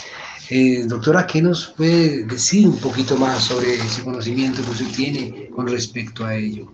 Eh, 0.49 0.85
doctora, 0.87 1.27
¿qué 1.27 1.43
nos 1.43 1.67
puede 1.77 2.25
decir 2.25 2.69
un 2.69 2.79
poquito 2.79 3.17
más 3.17 3.45
sobre 3.45 3.75
ese 3.75 4.03
conocimiento 4.03 4.63
que 4.63 4.71
usted 4.71 4.87
tiene 4.95 5.51
con 5.55 5.67
respecto 5.67 6.25
a 6.25 6.37
ello? 6.37 6.71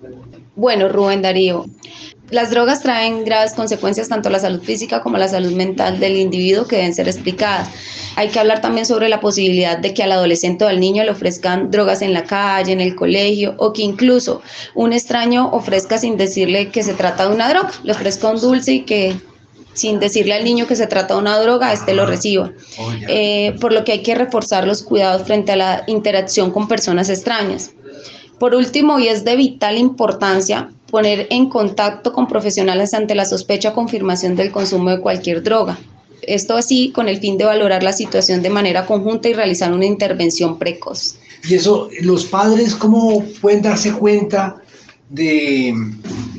Bueno, 0.56 0.90
Rubén 0.90 1.22
Darío, 1.22 1.64
las 2.30 2.50
drogas 2.50 2.82
traen 2.82 3.24
graves 3.24 3.54
consecuencias 3.54 4.08
tanto 4.08 4.28
a 4.28 4.32
la 4.32 4.40
salud 4.40 4.62
física 4.62 5.02
como 5.02 5.16
a 5.16 5.20
la 5.20 5.28
salud 5.28 5.52
mental 5.52 5.98
del 6.00 6.16
individuo 6.16 6.66
que 6.66 6.76
deben 6.76 6.94
ser 6.94 7.08
explicadas. 7.08 7.70
Hay 8.16 8.28
que 8.28 8.38
hablar 8.38 8.60
también 8.60 8.86
sobre 8.86 9.08
la 9.08 9.20
posibilidad 9.20 9.78
de 9.78 9.94
que 9.94 10.02
al 10.02 10.12
adolescente 10.12 10.64
o 10.64 10.68
al 10.68 10.80
niño 10.80 11.02
le 11.04 11.10
ofrezcan 11.10 11.70
drogas 11.70 12.02
en 12.02 12.12
la 12.12 12.24
calle, 12.24 12.72
en 12.72 12.80
el 12.80 12.94
colegio, 12.94 13.54
o 13.58 13.72
que 13.72 13.82
incluso 13.82 14.42
un 14.74 14.92
extraño 14.92 15.50
ofrezca 15.52 15.98
sin 15.98 16.16
decirle 16.16 16.68
que 16.70 16.82
se 16.82 16.94
trata 16.94 17.28
de 17.28 17.34
una 17.34 17.48
droga, 17.48 17.70
le 17.82 17.92
ofrezca 17.92 18.28
un 18.28 18.40
dulce 18.40 18.72
y 18.72 18.80
que 18.82 19.16
sin 19.74 19.98
decirle 20.00 20.34
al 20.34 20.44
niño 20.44 20.66
que 20.66 20.76
se 20.76 20.86
trata 20.86 21.14
de 21.14 21.20
una 21.20 21.38
droga, 21.38 21.72
este 21.72 21.94
lo 21.94 22.06
reciba. 22.06 22.52
Oh. 22.78 22.90
Eh, 23.08 23.56
por 23.60 23.72
lo 23.72 23.84
que 23.84 23.92
hay 23.92 24.02
que 24.02 24.14
reforzar 24.14 24.66
los 24.66 24.82
cuidados 24.82 25.26
frente 25.26 25.52
a 25.52 25.56
la 25.56 25.84
interacción 25.86 26.50
con 26.50 26.68
personas 26.68 27.08
extrañas. 27.08 27.72
Por 28.38 28.54
último, 28.54 28.98
y 28.98 29.08
es 29.08 29.24
de 29.24 29.36
vital 29.36 29.78
importancia, 29.78 30.70
poner 30.90 31.26
en 31.30 31.48
contacto 31.48 32.12
con 32.12 32.26
profesionales 32.26 32.92
ante 32.92 33.14
la 33.14 33.24
sospecha 33.24 33.70
o 33.70 33.74
confirmación 33.74 34.36
del 34.36 34.52
consumo 34.52 34.90
de 34.90 35.00
cualquier 35.00 35.42
droga. 35.42 35.78
Esto 36.22 36.56
así 36.56 36.90
con 36.92 37.08
el 37.08 37.18
fin 37.18 37.36
de 37.38 37.44
valorar 37.44 37.82
la 37.82 37.92
situación 37.92 38.42
de 38.42 38.50
manera 38.50 38.86
conjunta 38.86 39.28
y 39.28 39.34
realizar 39.34 39.72
una 39.72 39.86
intervención 39.86 40.58
precoz. 40.58 41.16
Y 41.48 41.54
eso, 41.54 41.88
los 42.02 42.24
padres, 42.24 42.74
¿cómo 42.74 43.24
pueden 43.40 43.62
darse 43.62 43.92
cuenta 43.92 44.62
de, 45.08 45.74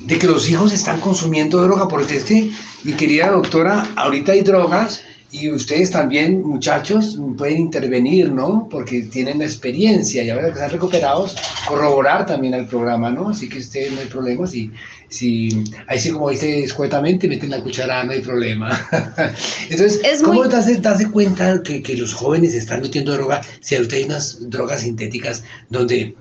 que 0.07 0.27
los 0.27 0.49
hijos 0.49 0.71
están 0.71 1.01
consumiendo 1.01 1.61
droga? 1.61 1.87
Porque 1.87 2.17
es 2.17 2.23
que, 2.23 2.51
mi 2.83 2.93
querida 2.93 3.31
doctora, 3.31 3.91
ahorita 3.95 4.31
hay 4.31 4.41
drogas 4.41 5.01
y 5.33 5.49
ustedes 5.49 5.89
también, 5.89 6.43
muchachos, 6.43 7.17
pueden 7.37 7.57
intervenir, 7.57 8.31
¿no? 8.31 8.67
Porque 8.69 9.01
tienen 9.01 9.39
la 9.39 9.45
experiencia 9.45 10.21
y 10.23 10.29
ahora 10.29 10.45
que 10.45 10.51
están 10.53 10.69
recuperados, 10.69 11.35
corroborar 11.67 12.27
también 12.27 12.53
al 12.53 12.67
programa, 12.67 13.09
¿no? 13.09 13.29
Así 13.29 13.49
que 13.49 13.57
ustedes 13.57 13.91
no 13.93 14.01
hay 14.01 14.05
problema. 14.05 14.45
Si, 14.45 14.69
si, 15.09 15.63
ahí 15.87 15.99
sí, 15.99 16.11
como 16.11 16.29
dice 16.29 16.63
escuetamente, 16.63 17.27
meten 17.27 17.49
la 17.49 17.61
cuchara, 17.63 18.03
no 18.03 18.11
hay 18.11 18.21
problema. 18.21 18.69
Entonces, 19.69 20.01
Es 20.03 20.21
¿cómo 20.21 20.41
muy- 20.41 20.49
te 20.49 20.55
das, 20.81 21.05
cuenta 21.11 21.63
que, 21.63 21.81
que 21.81 21.97
los 21.97 22.13
jóvenes 22.13 22.53
están 22.53 22.81
metiendo 22.81 23.13
droga? 23.13 23.41
Si 23.59 23.75
ahorita 23.75 23.95
hay 23.95 24.03
unas 24.03 24.49
drogas 24.51 24.81
sintéticas 24.81 25.43
donde 25.69 26.15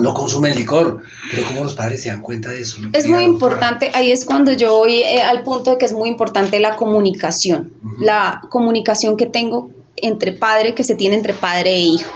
no 0.00 0.14
consumen 0.14 0.54
licor, 0.54 1.02
pero 1.30 1.46
¿cómo 1.46 1.64
los 1.64 1.74
padres 1.74 2.02
se 2.02 2.08
dan 2.08 2.20
cuenta 2.20 2.50
de 2.50 2.60
eso? 2.60 2.78
Es 2.92 3.06
muy 3.06 3.24
importante, 3.24 3.90
ahí 3.94 4.12
es 4.12 4.24
cuando 4.24 4.52
yo 4.52 4.76
voy 4.76 5.02
eh, 5.02 5.22
al 5.22 5.42
punto 5.42 5.72
de 5.72 5.78
que 5.78 5.86
es 5.86 5.92
muy 5.92 6.08
importante 6.08 6.58
la 6.60 6.76
comunicación, 6.76 7.72
la 7.98 8.42
comunicación 8.50 9.16
que 9.16 9.26
tengo 9.26 9.70
entre 9.96 10.32
padre, 10.32 10.74
que 10.74 10.84
se 10.84 10.94
tiene 10.94 11.16
entre 11.16 11.34
padre 11.34 11.74
e 11.74 11.80
hijo. 11.80 12.10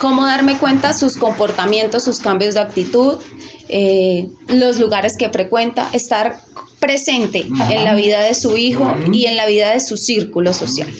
Cómo 0.00 0.24
darme 0.24 0.58
cuenta 0.58 0.92
sus 0.92 1.16
comportamientos, 1.16 2.04
sus 2.04 2.20
cambios 2.20 2.54
de 2.54 2.60
actitud, 2.60 3.18
eh, 3.68 4.28
los 4.48 4.78
lugares 4.78 5.16
que 5.16 5.28
frecuenta, 5.30 5.88
estar 5.92 6.40
presente 6.78 7.40
en 7.40 7.84
la 7.84 7.94
vida 7.94 8.20
de 8.20 8.34
su 8.34 8.56
hijo 8.56 8.94
y 9.10 9.26
en 9.26 9.36
la 9.36 9.46
vida 9.46 9.72
de 9.72 9.80
su 9.80 9.96
círculo 9.96 10.52
social. 10.52 10.92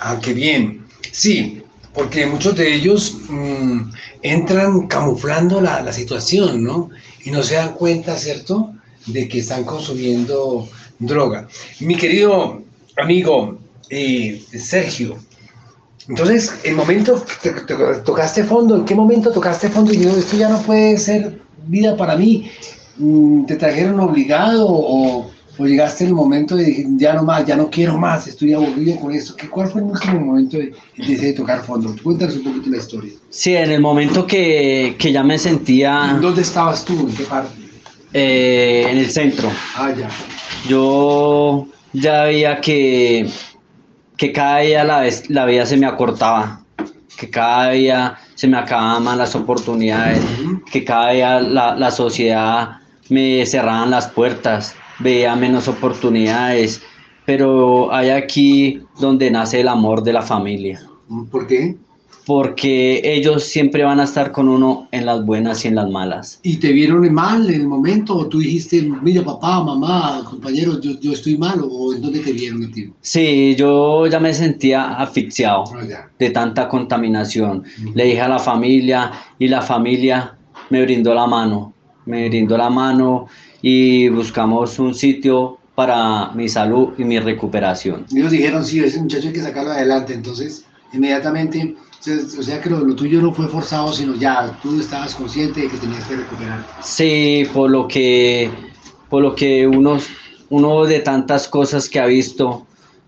Ah, 0.00 0.18
qué 0.20 0.32
bien. 0.32 0.84
Sí, 1.12 1.62
porque 1.94 2.26
muchos 2.26 2.56
de 2.56 2.74
ellos 2.74 3.16
mm, 3.28 3.80
entran 4.22 4.86
camuflando 4.86 5.60
la, 5.60 5.82
la 5.82 5.92
situación, 5.92 6.62
¿no? 6.62 6.90
Y 7.24 7.30
no 7.30 7.42
se 7.42 7.54
dan 7.54 7.74
cuenta, 7.74 8.16
¿cierto?, 8.16 8.72
de 9.06 9.28
que 9.28 9.38
están 9.40 9.64
consumiendo 9.64 10.68
droga. 10.98 11.48
Mi 11.80 11.96
querido 11.96 12.62
amigo 12.96 13.58
eh, 13.88 14.42
Sergio, 14.52 15.18
entonces, 16.10 16.52
el 16.64 16.74
momento 16.74 17.24
tocaste 18.04 18.42
fondo, 18.42 18.74
¿en 18.74 18.84
qué 18.84 18.96
momento 18.96 19.30
tocaste 19.30 19.68
fondo 19.68 19.92
y 19.92 19.98
digo, 19.98 20.16
esto 20.16 20.36
ya 20.36 20.48
no 20.48 20.60
puede 20.62 20.98
ser 20.98 21.40
vida 21.66 21.96
para 21.96 22.16
mí? 22.16 22.50
Mm, 22.96 23.44
¿Te 23.46 23.54
trajeron 23.54 24.00
obligado 24.00 24.66
o, 24.68 25.30
o 25.60 25.66
llegaste 25.66 26.04
el 26.06 26.14
momento 26.14 26.56
de 26.56 26.86
ya 26.96 27.12
no 27.14 27.22
más, 27.22 27.44
ya 27.44 27.54
no 27.54 27.68
quiero 27.68 27.98
más, 27.98 28.26
estoy 28.26 28.54
aburrido 28.54 28.96
con 28.98 29.12
esto? 29.12 29.36
¿Qué, 29.36 29.48
¿Cuál 29.48 29.68
fue 29.68 29.82
el 29.82 29.88
último 29.88 30.18
momento 30.20 30.56
de, 30.56 30.72
de, 30.96 31.16
de 31.16 31.32
tocar 31.34 31.62
fondo? 31.62 31.94
Cuéntanos 32.02 32.36
un 32.36 32.44
poquito 32.44 32.70
la 32.70 32.78
historia. 32.78 33.12
Sí, 33.28 33.54
en 33.54 33.70
el 33.70 33.80
momento 33.80 34.26
que, 34.26 34.96
que 34.98 35.12
ya 35.12 35.22
me 35.22 35.38
sentía 35.38 36.18
¿Dónde 36.20 36.42
estabas 36.42 36.84
tú? 36.84 36.94
¿En 37.08 37.14
qué 37.14 37.24
parte? 37.24 37.50
eh, 38.12 38.86
en 38.90 38.98
el 38.98 39.10
centro, 39.10 39.50
Ah, 39.76 39.92
ya. 39.96 40.08
yo 40.68 41.66
ya 41.92 42.24
veía 42.24 42.60
que, 42.60 43.28
que 44.16 44.32
cada 44.32 44.58
día 44.60 44.84
la, 44.84 45.00
vez- 45.02 45.28
la 45.30 45.44
vida 45.46 45.66
se 45.66 45.76
me 45.76 45.86
acortaba, 45.86 46.64
que 47.18 47.28
cada 47.30 47.70
día 47.70 48.16
se 48.34 48.48
me 48.48 48.56
acababan 48.56 49.04
más 49.04 49.16
las 49.16 49.34
oportunidades, 49.36 50.20
que 50.72 50.84
cada 50.84 51.10
día 51.12 51.40
la, 51.40 51.76
la 51.76 51.90
sociedad 51.90 52.78
me 53.10 53.44
cerraban 53.46 53.90
las 53.90 54.08
puertas, 54.08 54.74
veía 55.00 55.34
menos 55.36 55.68
oportunidades, 55.68 56.82
pero 57.26 57.92
hay 57.92 58.10
aquí 58.10 58.80
donde 58.98 59.30
nace 59.30 59.60
el 59.60 59.68
amor 59.68 60.02
de 60.02 60.12
la 60.12 60.22
familia, 60.22 60.80
¿Por 61.30 61.46
qué? 61.46 61.76
porque 62.26 63.00
ellos 63.02 63.42
siempre 63.42 63.82
van 63.82 63.98
a 63.98 64.04
estar 64.04 64.30
con 64.30 64.48
uno 64.48 64.86
en 64.92 65.04
las 65.04 65.24
buenas 65.24 65.64
y 65.64 65.68
en 65.68 65.74
las 65.74 65.90
malas. 65.90 66.38
¿Y 66.44 66.58
te 66.58 66.70
vieron 66.70 67.12
mal 67.12 67.48
en 67.48 67.62
el 67.62 67.66
momento? 67.66 68.16
¿O 68.16 68.26
tú 68.28 68.38
dijiste, 68.38 68.82
mira 69.02 69.24
papá, 69.24 69.64
mamá, 69.64 70.22
compañeros, 70.28 70.80
yo, 70.80 70.92
yo 71.00 71.12
estoy 71.12 71.36
mal? 71.36 71.60
¿O 71.68 71.92
en 71.92 72.02
dónde 72.02 72.20
te 72.20 72.32
vieron 72.32 72.70
ti? 72.70 72.92
Sí, 73.00 73.56
yo 73.56 74.06
ya 74.06 74.20
me 74.20 74.32
sentía 74.32 74.92
asfixiado. 74.92 75.64
Ya. 75.88 76.08
de 76.20 76.30
tanta 76.30 76.68
contaminación. 76.68 77.64
Le 77.94 78.04
dije 78.04 78.20
a 78.20 78.28
la 78.28 78.38
familia 78.38 79.10
y 79.38 79.48
la 79.48 79.62
familia 79.62 80.36
me 80.68 80.82
brindó 80.82 81.14
la 81.14 81.26
mano, 81.26 81.72
me 82.06 82.28
brindó 82.28 82.56
la 82.56 82.70
mano 82.70 83.26
y 83.62 84.08
buscamos 84.08 84.78
un 84.78 84.94
sitio 84.94 85.58
para 85.74 86.30
mi 86.32 86.48
salud 86.48 86.94
y 86.98 87.04
mi 87.04 87.18
recuperación. 87.18 88.06
Ellos 88.14 88.30
dijeron, 88.30 88.64
sí, 88.64 88.80
ese 88.80 89.00
muchacho 89.00 89.28
hay 89.28 89.34
que 89.34 89.42
sacarlo 89.42 89.70
adelante. 89.72 90.12
Entonces, 90.14 90.64
inmediatamente, 90.92 91.74
o 92.38 92.42
sea, 92.42 92.60
que 92.60 92.70
lo, 92.70 92.80
lo 92.80 92.94
tuyo 92.94 93.20
no 93.22 93.32
fue 93.32 93.48
forzado, 93.48 93.92
sino 93.92 94.14
ya 94.14 94.58
tú 94.62 94.78
estabas 94.78 95.14
consciente 95.14 95.62
de 95.62 95.68
que 95.68 95.76
tenías 95.76 96.04
que 96.04 96.16
recuperar. 96.16 96.66
Sí, 96.82 97.44
por 97.52 97.70
lo 97.70 97.86
que, 97.88 98.50
por 99.08 99.22
lo 99.22 99.34
que 99.34 99.66
uno, 99.66 99.98
uno 100.50 100.84
de 100.84 101.00
tantas 101.00 101.48
cosas 101.48 101.88
que 101.88 102.00
ha 102.00 102.06
visto, 102.06 102.66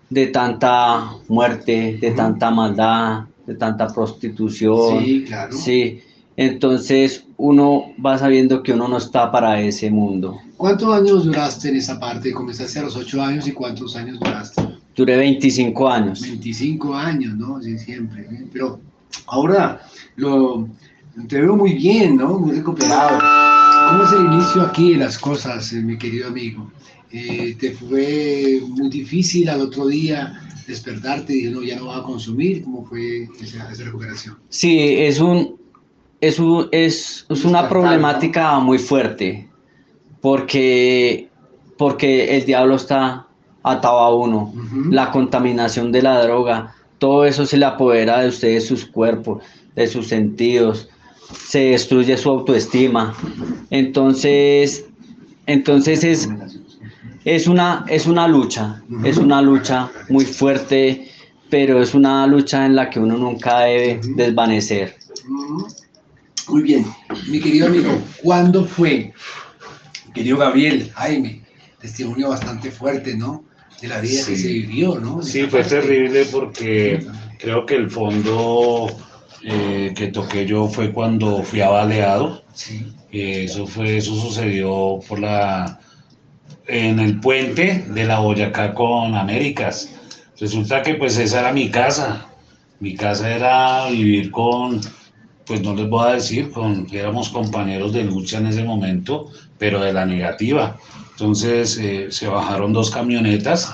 de 0.09 0.27
tanta 0.27 1.11
muerte, 1.27 1.97
de 1.99 2.07
Ujú. 2.07 2.17
tanta 2.17 2.51
maldad, 2.51 3.25
de 3.47 3.55
tanta 3.55 3.87
prostitución. 3.87 5.03
Sí, 5.03 5.25
claro. 5.27 5.57
Sí, 5.57 6.01
entonces 6.37 7.25
uno 7.43 7.93
va 8.03 8.17
sabiendo 8.17 8.63
que 8.63 8.71
uno 8.71 8.87
no 8.87 8.97
está 8.97 9.29
para 9.29 9.59
ese 9.59 9.91
mundo. 9.91 10.39
¿Cuántos 10.55 10.95
años 10.95 11.25
duraste 11.25 11.67
en 11.67 11.75
esa 11.75 11.99
parte? 11.99 12.31
Comenzaste 12.31 12.79
a 12.79 12.83
los 12.83 12.95
8 12.95 13.21
años 13.21 13.47
y 13.49 13.51
cuántos 13.51 13.97
años 13.97 14.17
duraste? 14.17 14.61
Duré 14.95 15.17
25 15.17 15.89
años. 15.89 16.21
25 16.21 16.95
años, 16.95 17.35
¿no? 17.35 17.61
Sí, 17.61 17.77
siempre. 17.77 18.21
¿eh? 18.21 18.45
Pero 18.53 18.79
ahora 19.27 19.81
lo, 20.15 20.69
te 21.27 21.41
veo 21.41 21.57
muy 21.57 21.73
bien, 21.73 22.15
¿no? 22.15 22.39
Muy 22.39 22.55
recuperado. 22.55 23.19
¿Cómo 23.89 24.05
es 24.05 24.13
el 24.13 24.33
inicio 24.33 24.61
aquí 24.61 24.93
de 24.93 24.99
las 24.99 25.17
cosas, 25.17 25.73
eh, 25.73 25.81
mi 25.81 25.97
querido 25.97 26.29
amigo? 26.29 26.71
Eh, 27.11 27.57
¿Te 27.59 27.71
fue 27.71 28.61
muy 28.69 28.87
difícil 28.87 29.49
al 29.49 29.59
otro 29.59 29.87
día 29.87 30.39
despertarte 30.65 31.37
y 31.37 31.49
no, 31.49 31.61
ya 31.61 31.75
no 31.75 31.87
vas 31.87 31.99
a 31.99 32.03
consumir? 32.03 32.63
¿Cómo 32.63 32.85
fue 32.85 33.27
esa, 33.41 33.69
esa 33.69 33.83
recuperación? 33.83 34.37
Sí, 34.47 34.79
es 34.79 35.19
un 35.19 35.61
es 36.27 36.39
un- 36.39 36.67
es, 36.71 37.25
es 37.29 37.43
una 37.45 37.61
problemática 37.69 38.59
muy 38.59 38.77
fuerte 38.79 39.47
porque 40.21 41.29
porque 41.77 42.37
el 42.37 42.45
diablo 42.45 42.75
está 42.75 43.25
atado 43.63 43.99
a 43.99 44.15
uno. 44.15 44.53
La 44.91 45.11
contaminación 45.11 45.91
de 45.91 46.01
la 46.01 46.21
droga, 46.23 46.73
todo 46.99 47.25
eso 47.25 47.45
se 47.45 47.57
le 47.57 47.65
apodera 47.65 48.21
de 48.21 48.29
ustedes 48.29 48.65
sus 48.67 48.85
cuerpos, 48.85 49.43
de 49.75 49.87
sus 49.87 50.07
sentidos, 50.07 50.87
se 51.45 51.59
destruye 51.71 52.15
su 52.17 52.29
autoestima. 52.29 53.13
Entonces, 53.69 54.85
entonces 55.47 56.03
es 56.03 56.29
es 57.25 57.47
una, 57.47 57.85
es 57.87 58.05
una 58.05 58.27
lucha, 58.27 58.81
es 59.03 59.17
una 59.17 59.41
lucha 59.41 59.89
muy 60.09 60.25
fuerte, 60.25 61.07
pero 61.49 61.81
es 61.81 61.93
una 61.93 62.27
lucha 62.27 62.65
en 62.65 62.75
la 62.75 62.89
que 62.89 62.99
uno 62.99 63.17
nunca 63.17 63.59
debe 63.61 63.99
desvanecer. 64.15 64.95
Muy 66.47 66.61
bien, 66.61 66.85
mi 67.27 67.39
querido 67.39 67.67
amigo, 67.67 68.01
¿cuándo 68.21 68.65
fue? 68.65 69.13
Querido 70.13 70.37
Gabriel, 70.37 70.91
Jaime, 70.93 71.41
testimonio 71.79 72.29
bastante 72.29 72.69
fuerte, 72.69 73.15
¿no? 73.15 73.45
De 73.81 73.87
la 73.87 73.99
vida 73.99 74.25
que 74.25 74.35
se 74.35 74.47
vivió, 74.47 74.99
¿no? 74.99 75.21
Sí, 75.21 75.41
fue 75.43 75.61
parte. 75.61 75.81
terrible 75.81 76.25
porque 76.31 77.05
creo 77.39 77.65
que 77.65 77.75
el 77.75 77.89
fondo 77.89 78.87
eh, 79.43 79.93
que 79.95 80.07
toqué 80.07 80.45
yo 80.45 80.67
fue 80.67 80.91
cuando 80.91 81.43
fui 81.43 81.61
abaleado. 81.61 82.43
Sí. 82.53 82.93
Eh, 83.11 83.45
eso 83.45 83.65
fue, 83.65 83.97
eso 83.97 84.15
sucedió 84.15 84.99
por 85.07 85.19
la 85.19 85.79
en 86.67 86.99
el 86.99 87.19
puente 87.19 87.85
de 87.89 88.05
la 88.05 88.19
Boyacá 88.19 88.73
con 88.73 89.15
Américas. 89.15 89.89
Resulta 90.39 90.81
que 90.81 90.95
pues 90.95 91.17
esa 91.17 91.41
era 91.41 91.53
mi 91.53 91.69
casa. 91.69 92.25
Mi 92.79 92.95
casa 92.95 93.33
era 93.33 93.89
vivir 93.89 94.31
con, 94.31 94.81
pues 95.45 95.61
no 95.61 95.75
les 95.75 95.89
voy 95.89 96.07
a 96.07 96.15
decir, 96.15 96.51
con, 96.51 96.87
éramos 96.91 97.29
compañeros 97.29 97.93
de 97.93 98.03
lucha 98.03 98.37
en 98.37 98.47
ese 98.47 98.63
momento, 98.63 99.29
pero 99.57 99.81
de 99.81 99.93
la 99.93 100.05
negativa. 100.05 100.77
Entonces 101.11 101.77
eh, 101.77 102.07
se 102.09 102.27
bajaron 102.27 102.73
dos 102.73 102.91
camionetas 102.91 103.73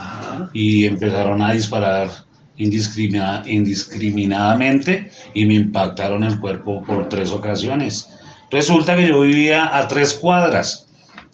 y 0.54 0.86
empezaron 0.86 1.42
a 1.42 1.54
disparar 1.54 2.10
indiscriminadamente 2.58 5.10
y 5.34 5.46
me 5.46 5.56
impactaron 5.56 6.24
el 6.24 6.40
cuerpo 6.40 6.84
por 6.84 7.08
tres 7.08 7.32
ocasiones. 7.32 8.10
Resulta 8.52 8.96
que 8.96 9.08
yo 9.08 9.22
vivía 9.22 9.78
a 9.78 9.88
tres 9.88 10.14
cuadras, 10.14 10.88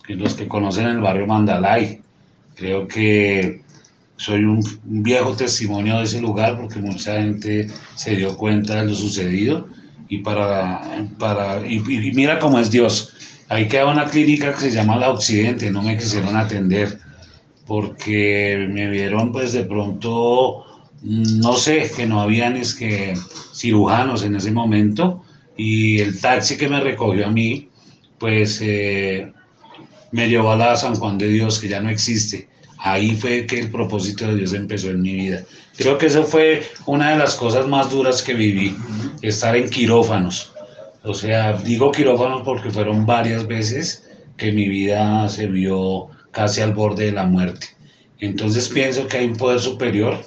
que 0.05 0.15
los 0.15 0.35
que 0.35 0.47
conocen 0.47 0.87
el 0.87 0.99
barrio 0.99 1.25
Mandalay. 1.25 2.01
Creo 2.55 2.87
que 2.87 3.63
soy 4.17 4.43
un, 4.43 4.63
viejo 4.83 5.35
testimonio 5.35 5.97
de 5.97 6.03
ese 6.03 6.21
lugar 6.21 6.57
porque 6.57 6.79
mucha 6.79 7.15
gente 7.15 7.67
se 7.95 8.15
dio 8.15 8.37
cuenta 8.37 8.75
de 8.75 8.87
lo 8.87 8.95
sucedido 8.95 9.67
y 10.07 10.19
para, 10.19 11.07
para 11.17 11.65
y, 11.65 11.79
mira 12.13 12.39
cómo 12.39 12.59
es 12.59 12.71
Dios. 12.71 13.13
Ahí 13.49 13.67
queda 13.67 13.87
una 13.87 14.05
clínica 14.05 14.53
que 14.53 14.59
se 14.59 14.71
llama 14.71 14.97
La 14.97 15.11
Occidente, 15.11 15.69
no 15.71 15.81
me 15.81 15.97
quisieron 15.97 16.35
atender 16.35 16.99
porque 17.65 18.67
me 18.69 18.89
vieron 18.89 19.31
pues 19.31 19.53
de 19.53 19.63
pronto, 19.63 20.65
no 21.01 21.53
sé, 21.53 21.91
que 21.95 22.05
no 22.05 22.21
habían 22.21 22.57
es 22.57 22.75
que 22.75 23.15
cirujanos 23.53 24.23
en 24.23 24.35
ese 24.35 24.51
momento 24.51 25.23
y 25.57 25.99
el 25.99 26.19
taxi 26.19 26.57
que 26.57 26.67
me 26.67 26.79
recogió 26.79 27.27
a 27.27 27.31
mí, 27.31 27.69
pues 28.19 28.59
eh, 28.61 29.31
me 30.11 30.29
llevó 30.29 30.51
a 30.51 30.57
la 30.57 30.75
San 30.75 30.95
Juan 30.95 31.17
de 31.17 31.29
Dios, 31.29 31.59
que 31.59 31.67
ya 31.69 31.81
no 31.81 31.89
existe. 31.89 32.47
Ahí 32.77 33.15
fue 33.15 33.45
que 33.45 33.59
el 33.59 33.71
propósito 33.71 34.27
de 34.27 34.35
Dios 34.35 34.53
empezó 34.53 34.89
en 34.89 35.01
mi 35.01 35.13
vida. 35.13 35.43
Creo 35.77 35.97
que 35.97 36.05
eso 36.05 36.23
fue 36.23 36.63
una 36.85 37.11
de 37.11 37.17
las 37.17 37.35
cosas 37.35 37.67
más 37.67 37.89
duras 37.89 38.21
que 38.21 38.33
viví, 38.33 38.75
estar 39.21 39.55
en 39.55 39.69
quirófanos. 39.69 40.53
O 41.03 41.13
sea, 41.13 41.53
digo 41.53 41.91
quirófanos 41.91 42.43
porque 42.43 42.71
fueron 42.71 43.05
varias 43.05 43.45
veces 43.45 44.09
que 44.37 44.51
mi 44.51 44.67
vida 44.67 45.27
se 45.29 45.47
vio 45.47 46.07
casi 46.31 46.61
al 46.61 46.73
borde 46.73 47.05
de 47.05 47.11
la 47.11 47.25
muerte. 47.25 47.67
Entonces 48.19 48.69
pienso 48.69 49.07
que 49.07 49.17
hay 49.17 49.25
un 49.25 49.35
poder 49.35 49.59
superior, 49.59 50.19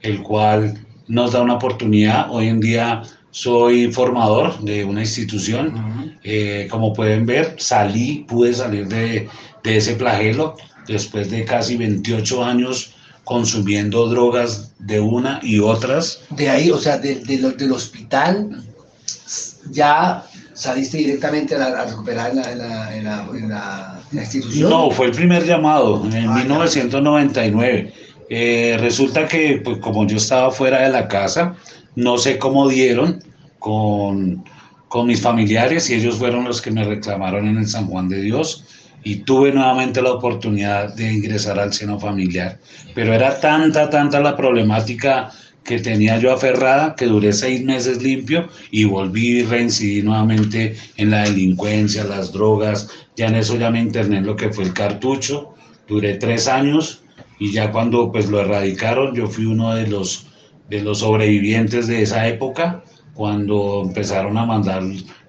el 0.00 0.22
cual 0.22 0.78
nos 1.08 1.32
da 1.32 1.42
una 1.42 1.54
oportunidad. 1.54 2.30
Hoy 2.30 2.48
en 2.48 2.60
día 2.60 3.02
soy 3.30 3.90
formador 3.92 4.58
de 4.60 4.84
una 4.84 5.00
institución. 5.00 6.18
Eh, 6.22 6.68
como 6.70 6.92
pueden 6.92 7.26
ver, 7.26 7.56
salí, 7.58 8.24
pude 8.28 8.54
salir 8.54 8.86
de, 8.86 9.28
de, 9.64 9.76
ese 9.76 9.96
flagelo 9.96 10.54
después 10.86 11.30
de 11.30 11.44
casi 11.44 11.76
28 11.76 12.44
años 12.44 12.94
consumiendo 13.24 14.08
drogas 14.08 14.72
de 14.78 15.00
una 15.00 15.40
y 15.42 15.60
otras. 15.60 16.20
De 16.30 16.48
ahí, 16.48 16.70
o 16.70 16.78
sea, 16.78 16.98
de, 16.98 17.16
del 17.16 17.72
hospital, 17.72 18.62
ya 19.70 20.24
saliste 20.54 20.98
directamente 20.98 21.54
a, 21.54 21.84
recuperar 21.84 22.30
en 22.30 22.58
la, 22.58 22.96
en, 22.96 23.48
la, 23.48 24.00
institución. 24.12 24.70
No, 24.70 24.90
fue 24.90 25.06
el 25.06 25.12
primer 25.12 25.44
llamado 25.44 26.04
en 26.04 26.34
1999. 26.34 27.92
Ah, 27.92 27.98
eh, 28.28 28.76
resulta 28.80 29.28
que, 29.28 29.60
pues, 29.62 29.78
como 29.78 30.06
yo 30.06 30.16
estaba 30.16 30.50
fuera 30.50 30.82
de 30.82 30.90
la 30.90 31.08
casa, 31.08 31.54
no 31.94 32.18
sé 32.18 32.38
cómo 32.38 32.68
dieron 32.68 33.22
con, 33.58 34.44
con 34.88 35.06
mis 35.06 35.20
familiares 35.20 35.90
y 35.90 35.94
ellos 35.94 36.16
fueron 36.16 36.44
los 36.44 36.60
que 36.60 36.70
me 36.70 36.84
reclamaron 36.84 37.46
en 37.48 37.58
el 37.58 37.68
San 37.68 37.86
Juan 37.86 38.08
de 38.08 38.20
Dios 38.20 38.64
y 39.04 39.16
tuve 39.16 39.52
nuevamente 39.52 40.00
la 40.02 40.12
oportunidad 40.12 40.94
de 40.94 41.12
ingresar 41.12 41.58
al 41.58 41.72
seno 41.72 41.98
familiar. 41.98 42.58
Pero 42.94 43.12
era 43.12 43.40
tanta, 43.40 43.90
tanta 43.90 44.20
la 44.20 44.36
problemática 44.36 45.30
que 45.64 45.78
tenía 45.78 46.18
yo 46.18 46.32
aferrada 46.32 46.94
que 46.96 47.06
duré 47.06 47.32
seis 47.32 47.62
meses 47.64 48.02
limpio 48.02 48.48
y 48.70 48.84
volví 48.84 49.38
y 49.38 49.42
reincidí 49.44 50.02
nuevamente 50.02 50.76
en 50.96 51.10
la 51.10 51.22
delincuencia, 51.22 52.04
las 52.04 52.32
drogas, 52.32 52.88
ya 53.16 53.28
en 53.28 53.36
eso 53.36 53.56
ya 53.56 53.70
me 53.70 53.80
interné 53.80 54.18
en 54.18 54.26
lo 54.26 54.36
que 54.36 54.50
fue 54.50 54.64
el 54.64 54.72
cartucho, 54.72 55.54
duré 55.86 56.14
tres 56.14 56.48
años 56.48 57.02
y 57.38 57.52
ya 57.52 57.70
cuando 57.70 58.10
pues 58.10 58.28
lo 58.28 58.40
erradicaron 58.40 59.14
yo 59.14 59.26
fui 59.28 59.46
uno 59.46 59.74
de 59.74 59.86
los 59.86 60.26
de 60.72 60.80
los 60.80 61.00
sobrevivientes 61.00 61.86
de 61.86 62.02
esa 62.02 62.26
época, 62.26 62.82
cuando 63.12 63.82
empezaron 63.84 64.38
a 64.38 64.46
mandar 64.46 64.82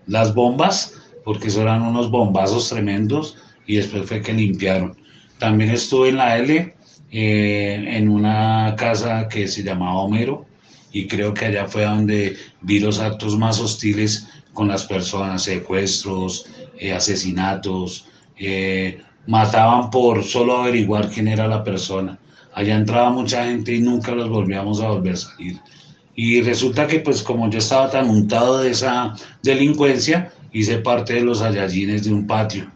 las 0.08 0.34
bombas, 0.34 0.94
porque 1.26 1.50
eso 1.50 1.62
eran 1.62 1.82
unos 1.82 2.10
bombazos 2.10 2.70
tremendos, 2.70 3.38
y 3.68 3.76
después 3.78 4.08
fue 4.08 4.22
que 4.22 4.34
limpiaron. 4.34 4.96
También 5.40 5.72
estuve 5.72 6.10
en 6.10 6.18
la 6.18 6.38
L, 6.38 6.76
eh, 7.12 7.86
en 7.88 8.10
una 8.10 8.76
casa 8.78 9.28
que 9.28 9.48
se 9.48 9.64
llamaba 9.64 10.00
Homero, 10.00 10.46
y 10.92 11.08
creo 11.08 11.34
que 11.34 11.46
allá 11.46 11.68
fue 11.68 11.86
donde 11.86 12.38
vi 12.62 12.80
los 12.80 13.00
actos 13.00 13.38
más 13.38 13.60
hostiles 13.60 14.28
con 14.54 14.68
las 14.68 14.86
personas, 14.86 15.44
secuestros, 15.44 16.46
eh, 16.78 16.94
asesinatos, 16.94 18.06
eh, 18.38 19.02
mataban 19.28 19.90
por 19.90 20.24
solo 20.24 20.58
averiguar 20.58 21.10
quién 21.10 21.28
era 21.28 21.48
la 21.48 21.64
persona. 21.64 22.20
Allá 22.54 22.76
entraba 22.76 23.10
mucha 23.10 23.46
gente 23.46 23.74
y 23.74 23.82
nunca 23.82 24.12
los 24.12 24.30
volvíamos 24.30 24.82
a 24.82 24.90
volver 24.90 25.14
a 25.14 25.18
salir. 25.18 25.60
Y 26.16 26.42
resulta 26.42 26.86
que 26.86 27.00
pues 27.00 27.24
como 27.24 27.50
yo 27.50 27.58
estaba 27.58 27.90
tan 27.90 28.10
untado 28.10 28.60
de 28.60 28.70
esa 28.72 29.16
delincuencia, 29.42 30.32
hice 30.52 30.78
parte 30.78 31.14
de 31.14 31.22
los 31.22 31.42
ayallines 31.42 32.04
de 32.04 32.14
un 32.14 32.28
patio. 32.28 32.72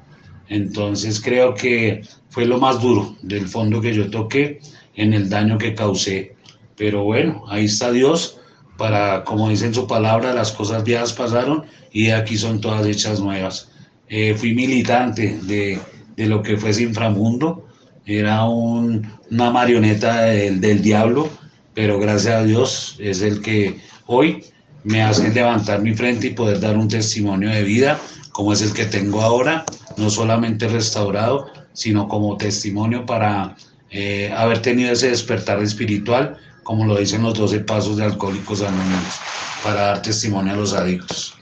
Entonces 0.49 1.19
creo 1.21 1.53
que 1.53 2.01
fue 2.29 2.45
lo 2.45 2.59
más 2.59 2.81
duro 2.81 3.15
del 3.21 3.47
fondo 3.47 3.81
que 3.81 3.93
yo 3.93 4.09
toqué 4.09 4.59
en 4.95 5.13
el 5.13 5.29
daño 5.29 5.57
que 5.57 5.75
causé. 5.75 6.35
Pero 6.75 7.03
bueno, 7.03 7.43
ahí 7.49 7.65
está 7.65 7.91
Dios 7.91 8.39
para, 8.77 9.23
como 9.23 9.49
dice 9.49 9.65
en 9.65 9.73
su 9.73 9.87
palabra, 9.87 10.33
las 10.33 10.51
cosas 10.51 10.83
viejas 10.83 11.13
pasaron 11.13 11.65
y 11.91 12.11
aquí 12.11 12.37
son 12.37 12.61
todas 12.61 12.85
hechas 12.85 13.19
nuevas. 13.19 13.69
Eh, 14.07 14.35
fui 14.35 14.53
militante 14.53 15.39
de, 15.43 15.79
de, 16.15 16.25
lo 16.27 16.41
que 16.41 16.57
fue 16.57 16.69
ese 16.69 16.83
inframundo, 16.83 17.67
era 18.05 18.45
una 18.45 19.51
marioneta 19.51 20.21
del, 20.21 20.61
del 20.61 20.81
diablo, 20.81 21.27
pero 21.73 21.99
gracias 21.99 22.35
a 22.35 22.43
Dios 22.43 22.95
es 22.99 23.21
el 23.21 23.41
que 23.41 23.77
hoy 24.05 24.45
me 24.85 25.01
hace 25.01 25.29
levantar 25.29 25.81
mi 25.81 25.93
frente 25.93 26.27
y 26.27 26.29
poder 26.29 26.61
dar 26.61 26.77
un 26.77 26.87
testimonio 26.87 27.49
de 27.49 27.63
vida 27.63 27.99
como 28.37 28.53
es 28.53 28.61
el 28.61 28.71
que 28.71 28.85
tengo 28.85 29.23
ahora, 29.23 29.65
no 29.97 30.09
solamente 30.09 30.67
restaurado, 30.67 31.51
sino 31.73 32.07
como 32.07 32.37
testimonio 32.37 33.05
para 33.05 33.55
eh, 33.89 34.33
haber 34.35 34.61
tenido 34.61 34.91
ese 34.91 35.09
despertar 35.09 35.61
espiritual, 35.61 36.37
como 36.63 36.85
lo 36.85 36.97
dicen 36.97 37.23
los 37.23 37.37
12 37.37 37.61
pasos 37.61 37.97
de 37.97 38.05
Alcohólicos 38.05 38.61
Anónimos, 38.61 39.19
para 39.63 39.81
dar 39.81 40.01
testimonio 40.01 40.53
a 40.53 40.57
los 40.57 40.73
adictos. 40.73 41.33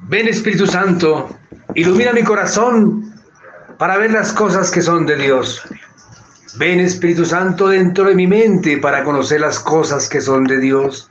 Ven 0.02 0.28
Espíritu 0.28 0.68
Santo, 0.68 1.36
ilumina 1.74 2.14
mi 2.14 2.22
corazón 2.22 3.12
para 3.80 3.98
ver 3.98 4.12
las 4.12 4.34
cosas 4.34 4.70
que 4.70 4.82
son 4.82 5.08
de 5.08 5.18
Dios. 5.18 5.64
Ven 6.58 6.80
Espíritu 6.80 7.26
Santo 7.26 7.68
dentro 7.68 8.06
de 8.06 8.16
mi 8.16 8.28
mente 8.28 8.78
para 8.78 9.03
conocer 9.03 9.41
las 9.41 9.60
cosas 9.60 10.08
que 10.08 10.22
son 10.22 10.45
de 10.45 10.60
Dios. 10.60 11.10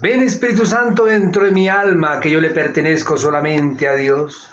Ven 0.00 0.22
Espíritu 0.22 0.64
Santo 0.64 1.04
dentro 1.04 1.44
de 1.44 1.50
mi 1.50 1.68
alma, 1.68 2.20
que 2.20 2.30
yo 2.30 2.40
le 2.40 2.50
pertenezco 2.50 3.18
solamente 3.18 3.88
a 3.88 3.94
Dios. 3.94 4.48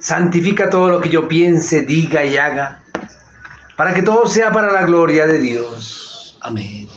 Santifica 0.00 0.68
todo 0.68 0.88
lo 0.88 1.00
que 1.00 1.08
yo 1.08 1.26
piense, 1.26 1.82
diga 1.82 2.24
y 2.24 2.36
haga, 2.36 2.82
para 3.76 3.94
que 3.94 4.02
todo 4.02 4.26
sea 4.26 4.52
para 4.52 4.72
la 4.72 4.84
gloria 4.84 5.26
de 5.26 5.38
Dios. 5.38 6.38
Amén. 6.42 6.88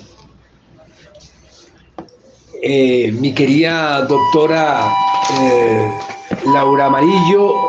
Eh, 2.61 3.11
mi 3.13 3.33
querida 3.33 4.01
doctora 4.01 4.91
eh, 5.39 5.91
Laura 6.45 6.87
Amarillo, 6.87 7.68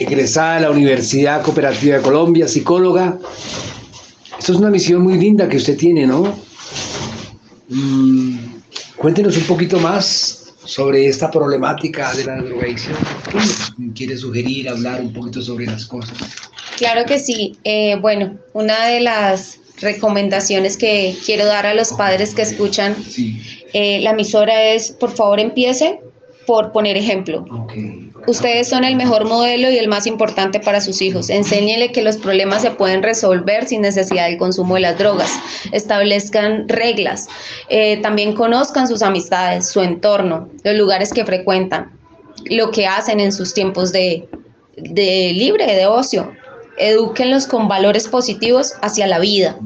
egresada 0.00 0.54
de 0.54 0.60
la 0.62 0.70
Universidad 0.70 1.42
Cooperativa 1.42 1.96
de 1.96 2.02
Colombia, 2.02 2.48
psicóloga. 2.48 3.18
Esto 4.38 4.52
es 4.52 4.58
una 4.58 4.70
misión 4.70 5.02
muy 5.02 5.18
linda 5.18 5.48
que 5.48 5.58
usted 5.58 5.76
tiene, 5.76 6.06
¿no? 6.06 6.34
Mm, 7.68 8.38
cuéntenos 8.96 9.36
un 9.36 9.44
poquito 9.44 9.78
más 9.78 10.54
sobre 10.64 11.06
esta 11.06 11.30
problemática 11.30 12.14
de 12.14 12.24
la 12.24 12.36
drogadicción. 12.40 12.96
¿Quiere 13.94 14.16
sugerir, 14.16 14.70
hablar 14.70 15.02
un 15.02 15.12
poquito 15.12 15.42
sobre 15.42 15.66
las 15.66 15.84
cosas? 15.84 16.16
Claro 16.78 17.04
que 17.04 17.18
sí. 17.18 17.58
Eh, 17.64 17.96
bueno, 18.00 18.38
una 18.54 18.86
de 18.86 19.00
las 19.00 19.58
recomendaciones 19.80 20.78
que 20.78 21.14
quiero 21.26 21.44
dar 21.44 21.66
a 21.66 21.74
los 21.74 21.92
padres 21.92 22.34
que 22.34 22.42
escuchan 22.42 22.96
eh, 23.72 24.00
la 24.00 24.10
emisora 24.10 24.72
es, 24.72 24.92
por 24.92 25.10
favor, 25.10 25.40
empiece 25.40 26.00
por 26.46 26.72
poner 26.72 26.96
ejemplo. 26.96 27.44
Ustedes 28.26 28.68
son 28.68 28.84
el 28.84 28.96
mejor 28.96 29.26
modelo 29.26 29.70
y 29.70 29.78
el 29.78 29.88
más 29.88 30.06
importante 30.06 30.60
para 30.60 30.80
sus 30.80 31.00
hijos. 31.00 31.30
Enséñenle 31.30 31.90
que 31.92 32.02
los 32.02 32.16
problemas 32.16 32.62
se 32.62 32.70
pueden 32.70 33.02
resolver 33.02 33.66
sin 33.66 33.82
necesidad 33.82 34.26
del 34.26 34.38
consumo 34.38 34.74
de 34.74 34.82
las 34.82 34.98
drogas. 34.98 35.30
Establezcan 35.72 36.68
reglas. 36.68 37.28
Eh, 37.68 37.96
también 37.98 38.34
conozcan 38.34 38.88
sus 38.88 39.02
amistades, 39.02 39.68
su 39.68 39.80
entorno, 39.80 40.48
los 40.64 40.74
lugares 40.74 41.12
que 41.12 41.24
frecuentan, 41.24 41.90
lo 42.46 42.70
que 42.70 42.86
hacen 42.86 43.20
en 43.20 43.32
sus 43.32 43.54
tiempos 43.54 43.92
de, 43.92 44.28
de 44.76 45.32
libre, 45.34 45.66
de 45.74 45.86
ocio. 45.86 46.32
Edúquenlos 46.78 47.46
con 47.46 47.68
valores 47.68 48.08
positivos 48.08 48.74
hacia 48.82 49.06
la 49.06 49.18
vida. 49.18 49.58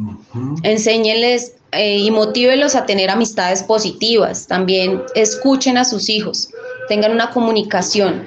Enséñenles 0.62 1.54
eh, 1.72 1.98
y 1.98 2.10
motívelos 2.10 2.74
a 2.76 2.86
tener 2.86 3.10
amistades 3.10 3.62
positivas. 3.62 4.46
También 4.46 5.02
escuchen 5.14 5.76
a 5.76 5.84
sus 5.84 6.08
hijos, 6.08 6.50
tengan 6.88 7.12
una 7.12 7.30
comunicación 7.30 8.26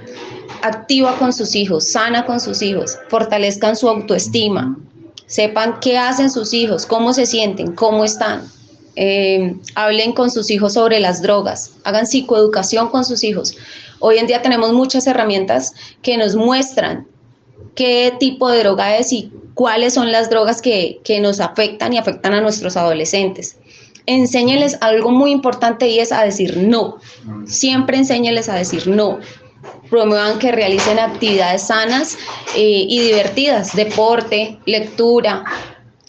activa 0.61 1.17
con 1.17 1.33
sus 1.33 1.55
hijos, 1.55 1.87
sana 1.87 2.25
con 2.25 2.39
sus 2.39 2.61
hijos, 2.61 2.97
fortalezcan 3.09 3.75
su 3.75 3.89
autoestima, 3.89 4.77
sepan 5.25 5.79
qué 5.81 5.97
hacen 5.97 6.29
sus 6.31 6.53
hijos, 6.53 6.85
cómo 6.85 7.13
se 7.13 7.25
sienten, 7.25 7.73
cómo 7.73 8.03
están. 8.03 8.49
Eh, 8.95 9.55
hablen 9.75 10.13
con 10.13 10.31
sus 10.31 10.49
hijos 10.49 10.73
sobre 10.73 10.99
las 10.99 11.21
drogas, 11.21 11.71
hagan 11.83 12.07
psicoeducación 12.07 12.89
con 12.89 13.05
sus 13.05 13.23
hijos. 13.23 13.55
Hoy 13.99 14.17
en 14.17 14.27
día 14.27 14.41
tenemos 14.41 14.73
muchas 14.73 15.05
herramientas 15.05 15.73
que 16.01 16.17
nos 16.17 16.35
muestran 16.35 17.07
qué 17.75 18.13
tipo 18.19 18.49
de 18.49 18.59
droga 18.59 18.97
es 18.97 19.13
y 19.13 19.31
cuáles 19.53 19.93
son 19.93 20.11
las 20.11 20.29
drogas 20.29 20.61
que, 20.61 20.99
nos 21.21 21.39
afectan 21.39 21.93
y 21.93 21.97
afectan 21.97 22.33
a 22.33 22.41
nuestros 22.41 22.75
adolescentes. 22.75 23.57
Enséñeles 24.05 24.77
algo 24.81 25.11
muy 25.11 25.31
importante 25.31 25.87
y 25.87 25.99
es 25.99 26.11
a 26.11 26.23
decir 26.23 26.57
no. 26.57 26.97
Siempre 27.45 27.97
enséñeles 27.97 28.49
a 28.49 28.55
decir 28.55 28.87
no. 28.87 29.19
Promuevan 29.89 30.39
que 30.39 30.51
realicen 30.51 30.99
actividades 30.99 31.67
sanas 31.67 32.17
eh, 32.55 32.85
y 32.87 32.99
divertidas, 32.99 33.75
deporte, 33.75 34.57
lectura. 34.65 35.43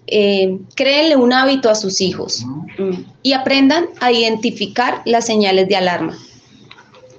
Eh, 0.07 0.59
créenle 0.74 1.16
un 1.16 1.33
hábito 1.33 1.68
a 1.68 1.74
sus 1.74 2.01
hijos 2.01 2.45
mm, 2.79 2.93
y 3.22 3.35
aprendan 3.35 3.87
a 4.01 4.11
identificar 4.11 5.03
las 5.05 5.26
señales 5.26 5.68
de 5.68 5.76
alarma. 5.76 6.16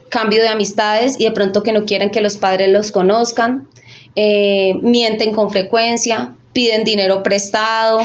Cambio 0.10 0.42
de 0.42 0.50
amistades 0.50 1.16
y 1.20 1.26
de 1.26 1.32
pronto 1.32 1.62
que 1.62 1.72
no 1.72 1.86
quieren 1.86 2.10
que 2.10 2.20
los 2.20 2.38
padres 2.38 2.70
los 2.70 2.92
conozcan, 2.92 3.68
eh, 4.16 4.74
mienten 4.82 5.34
con 5.34 5.52
frecuencia, 5.52 6.34
piden 6.52 6.84
dinero 6.84 7.22
prestado 7.22 8.02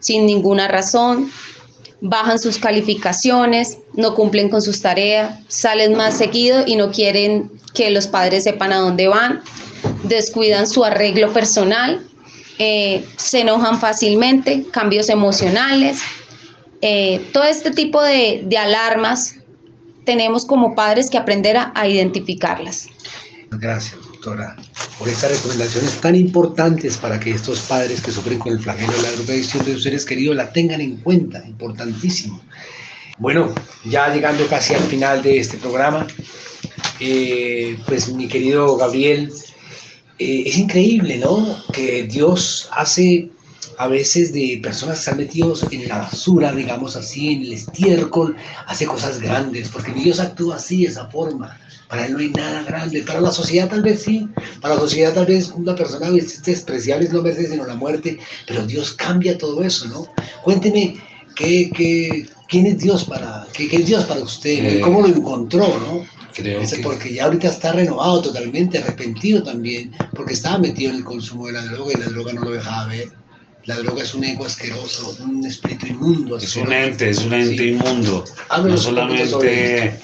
sin 0.00 0.26
ninguna 0.26 0.68
razón, 0.68 1.30
bajan 2.02 2.38
sus 2.38 2.58
calificaciones, 2.58 3.78
no 3.94 4.14
cumplen 4.14 4.50
con 4.50 4.60
sus 4.60 4.82
tareas, 4.82 5.38
salen 5.48 5.94
más 5.94 6.18
seguido 6.18 6.64
y 6.66 6.76
no 6.76 6.90
quieren 6.90 7.50
que 7.74 7.90
los 7.90 8.06
padres 8.06 8.44
sepan 8.44 8.72
a 8.72 8.78
dónde 8.78 9.08
van, 9.08 9.42
descuidan 10.04 10.66
su 10.66 10.84
arreglo 10.84 11.32
personal, 11.32 12.06
eh, 12.58 13.04
se 13.16 13.40
enojan 13.40 13.80
fácilmente, 13.80 14.64
cambios 14.70 15.08
emocionales, 15.08 15.98
eh, 16.80 17.20
todo 17.32 17.44
este 17.44 17.70
tipo 17.70 18.02
de, 18.02 18.46
alarmas 18.58 19.36
tenemos 20.04 20.44
como 20.44 20.74
padres 20.74 21.10
que 21.10 21.18
aprender 21.18 21.56
a 21.56 21.88
identificarlas. 21.88 22.88
Gracias 23.50 24.04
por 24.98 25.08
estas 25.08 25.32
recomendaciones 25.32 26.00
tan 26.00 26.14
importantes 26.14 26.96
para 26.96 27.20
que 27.20 27.30
estos 27.30 27.60
padres 27.60 28.00
que 28.00 28.10
sufren 28.10 28.38
con 28.38 28.52
el 28.52 28.60
flagelo 28.60 28.92
de 28.92 29.02
la 29.02 29.10
drogadicción 29.12 29.64
de 29.64 29.74
sus 29.74 29.82
seres 29.82 30.04
queridos 30.04 30.36
la 30.36 30.50
tengan 30.52 30.80
en 30.80 30.96
cuenta, 30.96 31.44
importantísimo. 31.46 32.40
Bueno, 33.18 33.54
ya 33.84 34.12
llegando 34.12 34.46
casi 34.48 34.74
al 34.74 34.82
final 34.82 35.22
de 35.22 35.38
este 35.38 35.56
programa, 35.58 36.06
eh, 36.98 37.78
pues 37.86 38.08
mi 38.08 38.26
querido 38.26 38.76
Gabriel, 38.76 39.32
eh, 40.18 40.42
es 40.46 40.58
increíble, 40.58 41.18
¿no? 41.18 41.62
Que 41.72 42.04
Dios 42.04 42.68
hace 42.72 43.30
a 43.78 43.86
veces 43.86 44.32
de 44.32 44.58
personas 44.62 44.96
que 44.96 45.00
están 45.00 45.16
metidos 45.18 45.64
en 45.70 45.88
la 45.88 45.98
basura, 45.98 46.52
digamos 46.52 46.96
así, 46.96 47.32
en 47.32 47.42
el 47.42 47.52
estiércol, 47.52 48.36
hace 48.66 48.86
cosas 48.86 49.20
grandes, 49.20 49.68
porque 49.68 49.92
Dios 49.92 50.18
actúa 50.18 50.56
así, 50.56 50.82
de 50.82 50.90
esa 50.90 51.06
forma. 51.06 51.56
Para 51.88 52.06
él 52.06 52.14
no 52.14 52.18
hay 52.18 52.30
nada 52.30 52.62
grande. 52.64 53.02
Para 53.02 53.20
la 53.20 53.30
sociedad 53.30 53.68
tal 53.68 53.82
vez 53.82 54.02
sí. 54.02 54.28
Para 54.60 54.74
la 54.74 54.80
sociedad 54.80 55.14
tal 55.14 55.26
vez 55.26 55.52
una 55.54 55.76
persona 55.76 56.10
despreciable 56.10 57.06
es 57.06 57.12
no 57.12 57.22
merece 57.22 57.48
sino 57.48 57.64
la 57.66 57.76
muerte. 57.76 58.18
Pero 58.48 58.66
Dios 58.66 58.92
cambia 58.94 59.38
todo 59.38 59.62
eso, 59.62 59.86
¿no? 59.86 60.08
Cuénteme, 60.42 60.96
¿qué, 61.34 61.70
qué, 61.74 62.26
quién 62.48 62.66
es 62.66 62.78
Dios 62.78 63.04
para, 63.04 63.46
qué, 63.52 63.68
es 63.70 63.86
Dios 63.86 64.04
para 64.04 64.20
usted? 64.20 64.80
¿Cómo 64.80 65.02
lo 65.02 65.08
encontró, 65.08 65.66
no? 65.80 66.06
Creo 66.34 66.60
que... 66.68 66.78
Porque 66.78 67.14
ya 67.14 67.24
ahorita 67.24 67.48
está 67.48 67.72
renovado 67.72 68.22
totalmente, 68.22 68.78
arrepentido 68.78 69.42
también, 69.42 69.92
porque 70.14 70.34
estaba 70.34 70.58
metido 70.58 70.90
en 70.90 70.96
el 70.96 71.04
consumo 71.04 71.46
de 71.46 71.52
la 71.54 71.64
droga 71.66 71.92
y 71.94 72.00
la 72.00 72.06
droga 72.06 72.32
no 72.32 72.42
lo 72.42 72.50
dejaba 72.50 72.86
ver. 72.86 73.12
La 73.66 73.76
droga 73.76 74.02
es 74.02 74.14
un 74.14 74.24
ego 74.24 74.44
asqueroso, 74.44 75.16
un 75.20 75.46
espíritu 75.46 75.86
inmundo. 75.86 76.36
Es 76.36 76.54
un 76.56 76.70
ente, 76.70 77.08
es 77.08 77.24
un 77.24 77.32
ente 77.32 77.68
inmundo. 77.68 78.24
No 78.62 78.76
solamente 78.76 79.98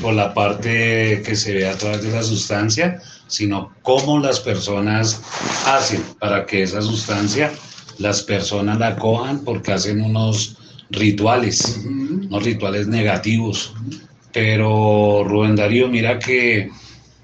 por 0.00 0.14
la 0.14 0.32
parte 0.34 1.22
que 1.24 1.36
se 1.36 1.54
ve 1.54 1.68
a 1.68 1.76
través 1.76 2.02
de 2.02 2.10
la 2.10 2.22
sustancia, 2.22 3.00
sino 3.28 3.72
cómo 3.82 4.18
las 4.18 4.40
personas 4.40 5.20
hacen 5.66 6.02
para 6.18 6.46
que 6.46 6.62
esa 6.62 6.82
sustancia 6.82 7.52
las 7.98 8.22
personas 8.22 8.78
la 8.78 8.96
cojan 8.96 9.44
porque 9.44 9.72
hacen 9.72 10.00
unos 10.00 10.56
rituales, 10.90 11.80
unos 11.86 12.42
rituales 12.42 12.86
negativos. 12.86 13.74
Pero 14.32 15.24
Rubén 15.24 15.56
Darío, 15.56 15.88
mira 15.88 16.18
que 16.18 16.70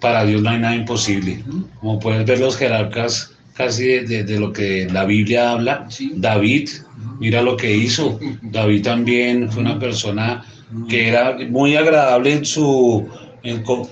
para 0.01 0.25
Dios 0.25 0.43
no 0.43 0.51
hay 0.51 0.59
nada 0.59 0.75
imposible. 0.75 1.43
Como 1.81 1.99
puedes 1.99 2.25
ver 2.27 2.41
los 2.41 2.57
jerarcas 2.57 3.33
casi 3.55 3.85
de, 4.01 4.41
lo 4.41 4.53
que 4.53 4.89
la 4.91 5.05
Biblia 5.05 5.53
habla, 5.53 5.87
David, 6.15 6.71
mira 7.19 7.43
lo 7.43 7.57
que 7.57 7.77
hizo. 7.77 8.19
David 8.43 8.83
también 8.83 9.51
fue 9.51 9.63
una 9.63 9.79
persona 9.79 10.45
que 10.89 11.09
era 11.09 11.37
muy 11.49 11.77
agradable 11.77 12.33
en 12.33 12.45
su 12.45 13.07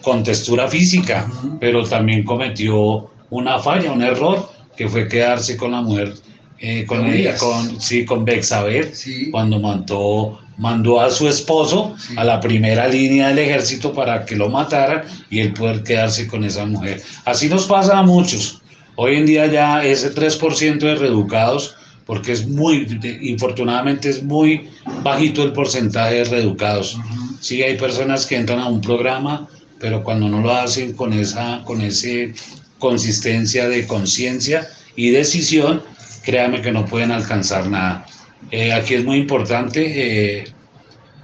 con, 0.02 0.22
textura 0.22 0.68
física, 0.68 1.30
pero 1.60 1.84
también 1.84 2.24
cometió 2.24 3.10
una 3.30 3.58
falla, 3.58 3.92
un 3.92 4.02
error, 4.02 4.50
que 4.76 4.88
fue 4.88 5.08
quedarse 5.08 5.56
con 5.56 5.72
la 5.72 5.82
mujer, 5.82 6.14
eh, 6.60 6.84
con, 6.86 7.06
ella, 7.06 7.36
con, 7.36 7.80
sí, 7.80 8.04
con 8.04 8.24
Bexabel, 8.24 8.92
cuando 9.30 9.60
mandó, 9.60 10.40
mandó 10.56 11.00
a 11.00 11.10
su 11.10 11.28
esposo 11.28 11.94
a 12.16 12.24
la 12.24 12.40
primera 12.40 12.88
línea 12.88 13.28
del 13.28 13.38
ejército 13.38 13.92
para 13.92 14.24
que 14.24 14.36
lo 14.36 14.48
mataran 14.48 15.04
y 15.30 15.40
él 15.40 15.52
poder 15.52 15.82
quedarse 15.82 16.26
con 16.26 16.44
esa 16.44 16.66
mujer. 16.66 17.02
Así 17.24 17.48
nos 17.48 17.66
pasa 17.66 17.98
a 17.98 18.02
muchos. 18.02 18.60
Hoy 18.96 19.16
en 19.16 19.26
día 19.26 19.46
ya 19.46 19.84
ese 19.84 20.12
3% 20.12 20.78
de 20.78 20.96
reeducados 20.96 21.76
porque 22.08 22.32
es 22.32 22.48
muy, 22.48 22.88
infortunadamente 23.20 24.08
es 24.08 24.22
muy 24.22 24.70
bajito 25.02 25.42
el 25.42 25.52
porcentaje 25.52 26.14
de 26.14 26.24
reeducados. 26.24 26.98
Sí 27.38 27.62
hay 27.62 27.76
personas 27.76 28.24
que 28.24 28.34
entran 28.34 28.60
a 28.60 28.66
un 28.66 28.80
programa, 28.80 29.46
pero 29.78 30.02
cuando 30.02 30.26
no 30.26 30.40
lo 30.40 30.50
hacen 30.50 30.94
con 30.94 31.12
esa, 31.12 31.62
con 31.64 31.82
ese 31.82 32.32
consistencia 32.78 33.68
de 33.68 33.86
conciencia 33.86 34.66
y 34.96 35.10
decisión, 35.10 35.82
créame 36.28 36.60
que 36.60 36.70
no 36.70 36.84
pueden 36.84 37.10
alcanzar 37.10 37.70
nada. 37.70 38.04
Eh, 38.50 38.70
aquí 38.74 38.92
es 38.92 39.02
muy 39.02 39.16
importante 39.16 39.80
eh, 39.80 40.44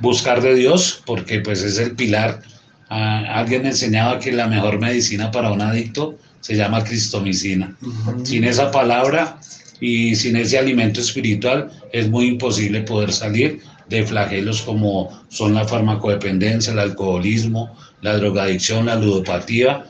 buscar 0.00 0.40
de 0.40 0.54
Dios, 0.54 1.02
porque 1.04 1.40
pues 1.40 1.62
es 1.62 1.76
el 1.76 1.94
pilar. 1.94 2.40
Ah, 2.88 3.22
alguien 3.34 3.64
me 3.64 3.68
enseñaba 3.68 4.18
que 4.18 4.32
la 4.32 4.46
mejor 4.46 4.80
medicina 4.80 5.30
para 5.30 5.52
un 5.52 5.60
adicto 5.60 6.16
se 6.40 6.56
llama 6.56 6.82
cristomicina. 6.84 7.76
Sin 8.22 8.44
esa 8.44 8.70
palabra 8.70 9.38
y 9.78 10.16
sin 10.16 10.36
ese 10.36 10.58
alimento 10.58 11.02
espiritual 11.02 11.70
es 11.92 12.08
muy 12.08 12.26
imposible 12.28 12.80
poder 12.80 13.12
salir 13.12 13.60
de 13.90 14.06
flagelos 14.06 14.62
como 14.62 15.10
son 15.28 15.52
la 15.52 15.68
farmacodependencia, 15.68 16.72
el 16.72 16.78
alcoholismo, 16.78 17.76
la 18.00 18.16
drogadicción, 18.16 18.86
la 18.86 18.96
ludopatía 18.96 19.84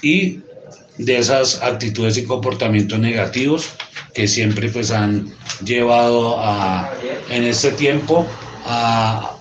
y 0.00 0.40
de 0.98 1.18
esas 1.18 1.62
actitudes 1.62 2.18
y 2.18 2.24
comportamientos 2.24 2.98
negativos 2.98 3.70
que 4.14 4.26
siempre 4.26 4.68
pues 4.68 4.90
han 4.90 5.32
llevado 5.64 6.38
a, 6.40 6.92
en 7.30 7.44
este 7.44 7.70
tiempo 7.72 8.26
a, 8.66 9.36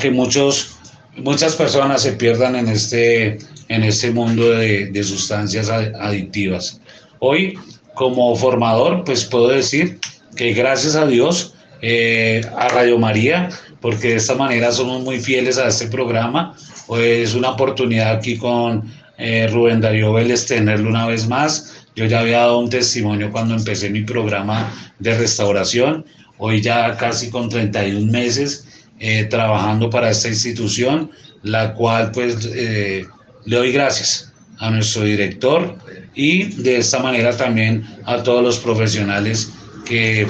que 0.00 0.10
muchos, 0.10 0.76
muchas 1.16 1.54
personas 1.54 2.02
se 2.02 2.12
pierdan 2.12 2.56
en 2.56 2.68
este, 2.68 3.38
en 3.68 3.84
este 3.84 4.10
mundo 4.10 4.50
de, 4.50 4.86
de 4.86 5.04
sustancias 5.04 5.68
adictivas. 5.68 6.80
Hoy 7.20 7.58
como 7.94 8.36
formador, 8.36 9.04
pues 9.04 9.24
puedo 9.24 9.48
decir 9.48 9.98
que 10.36 10.52
gracias 10.52 10.94
a 10.96 11.06
Dios, 11.06 11.54
eh, 11.82 12.42
a 12.56 12.68
Radio 12.68 12.98
María, 12.98 13.48
porque 13.80 14.08
de 14.08 14.16
esta 14.16 14.34
manera 14.34 14.70
somos 14.70 15.02
muy 15.02 15.18
fieles 15.18 15.58
a 15.58 15.68
este 15.68 15.86
programa. 15.88 16.54
Pues, 16.86 17.30
es 17.30 17.34
una 17.34 17.50
oportunidad 17.50 18.14
aquí 18.14 18.36
con 18.36 18.92
eh, 19.18 19.48
Rubén 19.48 19.80
Darío 19.80 20.12
Vélez 20.12 20.46
tenerlo 20.46 20.88
una 20.88 21.06
vez 21.06 21.26
más. 21.28 21.86
Yo 21.94 22.04
ya 22.04 22.20
había 22.20 22.38
dado 22.38 22.58
un 22.58 22.70
testimonio 22.70 23.30
cuando 23.32 23.54
empecé 23.54 23.90
mi 23.90 24.02
programa 24.02 24.72
de 24.98 25.16
restauración. 25.16 26.04
hoy 26.38 26.60
ya 26.60 26.96
casi 26.96 27.30
con 27.30 27.48
31 27.48 28.12
meses 28.12 28.66
eh, 28.98 29.24
trabajando 29.24 29.88
para 29.88 30.10
esta 30.10 30.28
institución, 30.28 31.10
la 31.42 31.72
cual 31.74 32.10
pues 32.12 32.44
le 32.44 33.06
doy 33.44 33.72
gracias 33.72 34.32
a 34.58 34.70
nuestro 34.70 35.04
director 35.04 35.76
y 36.14 36.44
de 36.62 36.78
esta 36.78 36.98
manera 36.98 37.34
también 37.36 37.86
a 38.04 38.22
todos 38.22 38.42
los 38.42 38.58
profesionales 38.58 39.50
que 39.86 40.26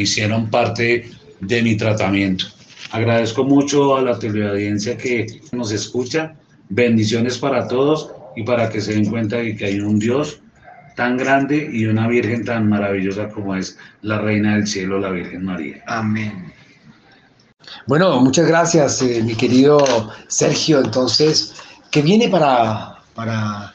hicieron 0.00 0.48
parte 0.48 1.10
de 1.40 1.62
mi 1.62 1.76
tratamiento. 1.76 2.46
Agradezco 2.92 3.44
mucho 3.44 3.96
a 3.96 4.02
la 4.02 4.18
teleaudiencia 4.18 4.96
que 4.96 5.40
nos 5.52 5.72
escucha. 5.72 6.34
Bendiciones 6.68 7.38
para 7.38 7.68
todos 7.68 8.10
y 8.36 8.42
para 8.42 8.68
que 8.68 8.80
se 8.80 8.94
den 8.94 9.06
cuenta 9.06 9.36
de 9.36 9.56
que 9.56 9.66
hay 9.66 9.80
un 9.80 9.98
Dios 9.98 10.40
tan 10.96 11.16
grande 11.16 11.68
y 11.72 11.86
una 11.86 12.08
Virgen 12.08 12.44
tan 12.44 12.68
maravillosa 12.68 13.28
como 13.28 13.56
es 13.56 13.78
la 14.02 14.18
Reina 14.18 14.56
del 14.56 14.66
Cielo, 14.66 14.98
la 14.98 15.10
Virgen 15.10 15.44
María. 15.44 15.82
Amén. 15.86 16.52
Bueno, 17.86 18.20
muchas 18.20 18.46
gracias, 18.46 19.00
eh, 19.02 19.22
mi 19.22 19.34
querido 19.34 19.78
Sergio. 20.28 20.80
Entonces, 20.80 21.54
¿qué 21.90 22.02
viene 22.02 22.28
para, 22.28 22.96
para, 23.14 23.74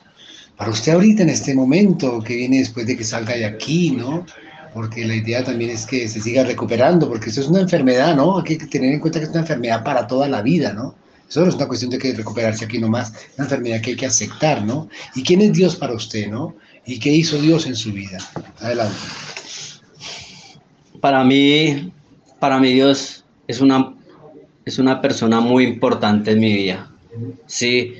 para 0.58 0.72
usted 0.72 0.94
ahorita 0.94 1.24
en 1.24 1.30
este 1.30 1.56
momento? 1.56 2.22
¿Qué 2.22 2.36
viene 2.36 2.60
después 2.60 2.86
de 2.86 2.98
que 2.98 3.04
salga 3.04 3.36
de 3.36 3.46
aquí, 3.46 3.92
no? 3.92 4.26
porque 4.76 5.06
la 5.06 5.16
idea 5.16 5.42
también 5.42 5.72
es 5.72 5.86
que 5.86 6.06
se 6.10 6.20
siga 6.20 6.44
recuperando, 6.44 7.08
porque 7.08 7.30
eso 7.30 7.40
es 7.40 7.48
una 7.48 7.62
enfermedad, 7.62 8.14
¿no? 8.14 8.40
Hay 8.40 8.44
que 8.44 8.58
tener 8.58 8.94
en 8.94 9.00
cuenta 9.00 9.20
que 9.20 9.24
es 9.24 9.32
una 9.32 9.40
enfermedad 9.40 9.86
para 9.86 10.06
toda 10.06 10.28
la 10.28 10.42
vida, 10.42 10.74
¿no? 10.74 10.96
Eso 11.30 11.42
no 11.42 11.50
es 11.50 11.56
una 11.56 11.68
cuestión 11.68 11.92
de 11.92 11.98
que 11.98 12.14
recuperarse 12.14 12.66
aquí 12.66 12.78
nomás, 12.78 13.14
una 13.38 13.46
enfermedad 13.46 13.82
que 13.82 13.92
hay 13.92 13.96
que 13.96 14.06
aceptar, 14.06 14.64
¿no? 14.64 14.90
¿Y 15.16 15.24
quién 15.24 15.42
es 15.42 15.54
Dios 15.54 15.76
para 15.76 15.94
usted, 15.94 16.30
¿no? 16.30 16.56
¿Y 16.86 17.00
qué 17.00 17.12
hizo 17.12 17.40
Dios 17.42 17.66
en 17.66 17.76
su 17.76 17.92
vida? 17.92 18.18
Adelante. 18.60 18.96
Para 21.02 21.24
mí, 21.24 21.92
para 22.40 22.60
mí 22.60 22.74
Dios 22.74 23.24
es 23.48 23.60
una, 23.60 23.94
es 24.66 24.80
una 24.80 25.02
persona 25.02 25.40
muy 25.40 25.64
importante 25.64 26.32
en 26.32 26.40
mi 26.40 26.54
vida. 26.54 26.92
Sí, 27.48 27.96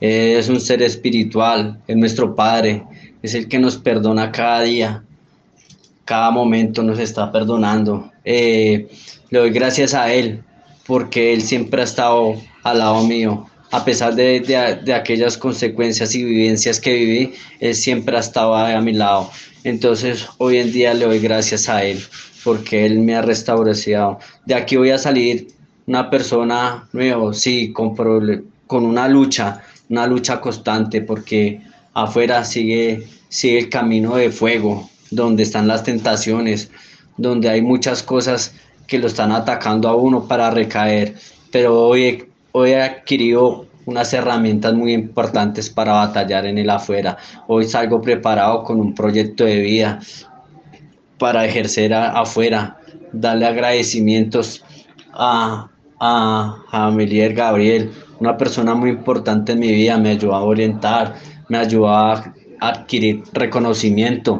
es 0.00 0.48
un 0.48 0.60
ser 0.60 0.82
espiritual, 0.82 1.80
es 1.86 1.96
nuestro 1.96 2.34
Padre, 2.34 2.84
es 3.22 3.34
el 3.34 3.48
que 3.48 3.58
nos 3.58 3.76
perdona 3.76 4.30
cada 4.30 4.62
día 4.62 5.02
cada 6.08 6.30
momento 6.30 6.82
nos 6.82 6.98
está 6.98 7.30
perdonando. 7.30 8.10
Eh, 8.24 8.88
le 9.28 9.38
doy 9.38 9.50
gracias 9.50 9.92
a 9.92 10.10
Él 10.10 10.42
porque 10.86 11.34
Él 11.34 11.42
siempre 11.42 11.82
ha 11.82 11.84
estado 11.84 12.34
al 12.70 12.78
lado 12.78 13.02
mío. 13.04 13.46
A 13.70 13.84
pesar 13.84 14.14
de, 14.14 14.40
de, 14.40 14.94
aquellas 14.94 15.36
consecuencias 15.36 16.14
y 16.14 16.24
vivencias 16.24 16.80
que 16.80 16.94
viví, 16.94 17.34
Él 17.60 17.74
siempre 17.74 18.16
ha 18.16 18.20
estado 18.20 18.54
a 18.54 18.80
mi 18.80 18.94
lado. 18.94 19.30
Entonces, 19.64 20.26
hoy 20.38 20.56
en 20.56 20.72
día 20.72 20.94
le 20.94 21.04
doy 21.04 21.18
gracias 21.18 21.68
a 21.68 21.84
Él 21.84 22.02
porque 22.44 22.86
Él 22.86 23.00
me 23.00 23.14
ha 23.14 23.22
restaurado. 23.22 24.18
De 24.46 24.54
aquí 24.54 24.76
voy 24.76 24.90
a 24.90 24.98
salir 24.98 25.48
una 25.86 26.08
persona 26.08 26.88
nueva, 26.92 27.34
sí, 27.34 27.72
con, 27.72 27.94
con 28.66 28.84
una 28.84 29.08
lucha, 29.08 29.62
una 29.88 30.06
lucha 30.06 30.40
constante, 30.40 31.02
porque 31.02 31.60
afuera 31.94 32.44
sigue, 32.44 33.06
sigue 33.28 33.58
el 33.58 33.68
camino 33.68 34.16
de 34.16 34.30
fuego, 34.30 34.88
donde 35.10 35.42
están 35.42 35.68
las 35.68 35.82
tentaciones, 35.82 36.70
donde 37.16 37.48
hay 37.48 37.62
muchas 37.62 38.02
cosas 38.02 38.54
que 38.86 38.98
lo 38.98 39.06
están 39.08 39.32
atacando 39.32 39.88
a 39.88 39.96
uno 39.96 40.26
para 40.26 40.50
recaer, 40.50 41.14
pero 41.50 41.88
hoy 41.88 42.24
hoy 42.52 42.70
he 42.70 42.82
adquirido 42.82 43.66
unas 43.86 44.12
herramientas 44.12 44.74
muy 44.74 44.92
importantes 44.92 45.70
para 45.70 45.92
batallar 45.92 46.44
en 46.44 46.58
el 46.58 46.68
afuera. 46.68 47.16
Hoy 47.46 47.64
salgo 47.64 48.02
preparado 48.02 48.62
con 48.62 48.80
un 48.80 48.94
proyecto 48.94 49.44
de 49.44 49.60
vida 49.60 50.00
para 51.18 51.46
ejercer 51.46 51.94
afuera, 51.94 52.78
darle 53.12 53.46
agradecimientos 53.46 54.62
a, 55.14 55.68
a, 55.98 56.56
a 56.70 56.90
Gabriel, 56.90 57.90
una 58.20 58.36
persona 58.36 58.74
muy 58.74 58.90
importante 58.90 59.52
en 59.52 59.60
mi 59.60 59.72
vida, 59.72 59.96
me 59.96 60.10
ayudó 60.10 60.34
a 60.34 60.42
orientar, 60.42 61.14
me 61.48 61.58
ayudó 61.58 61.88
a 61.88 62.34
adquirir 62.60 63.22
reconocimiento. 63.32 64.38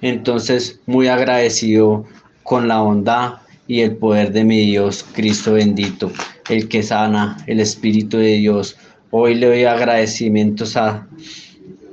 Entonces, 0.00 0.80
muy 0.86 1.08
agradecido 1.08 2.04
con 2.42 2.68
la 2.68 2.78
bondad 2.78 3.34
y 3.66 3.80
el 3.80 3.96
poder 3.96 4.32
de 4.32 4.44
mi 4.44 4.66
Dios, 4.66 5.04
Cristo 5.12 5.54
bendito, 5.54 6.12
el 6.48 6.68
que 6.68 6.82
sana, 6.82 7.36
el 7.46 7.60
Espíritu 7.60 8.18
de 8.18 8.36
Dios. 8.36 8.76
Hoy 9.10 9.34
le 9.34 9.46
doy 9.46 9.64
agradecimientos 9.64 10.76
a, 10.76 11.06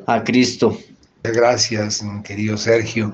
a 0.05 0.23
Cristo. 0.23 0.77
Gracias, 1.23 2.03
querido 2.23 2.57
Sergio, 2.57 3.13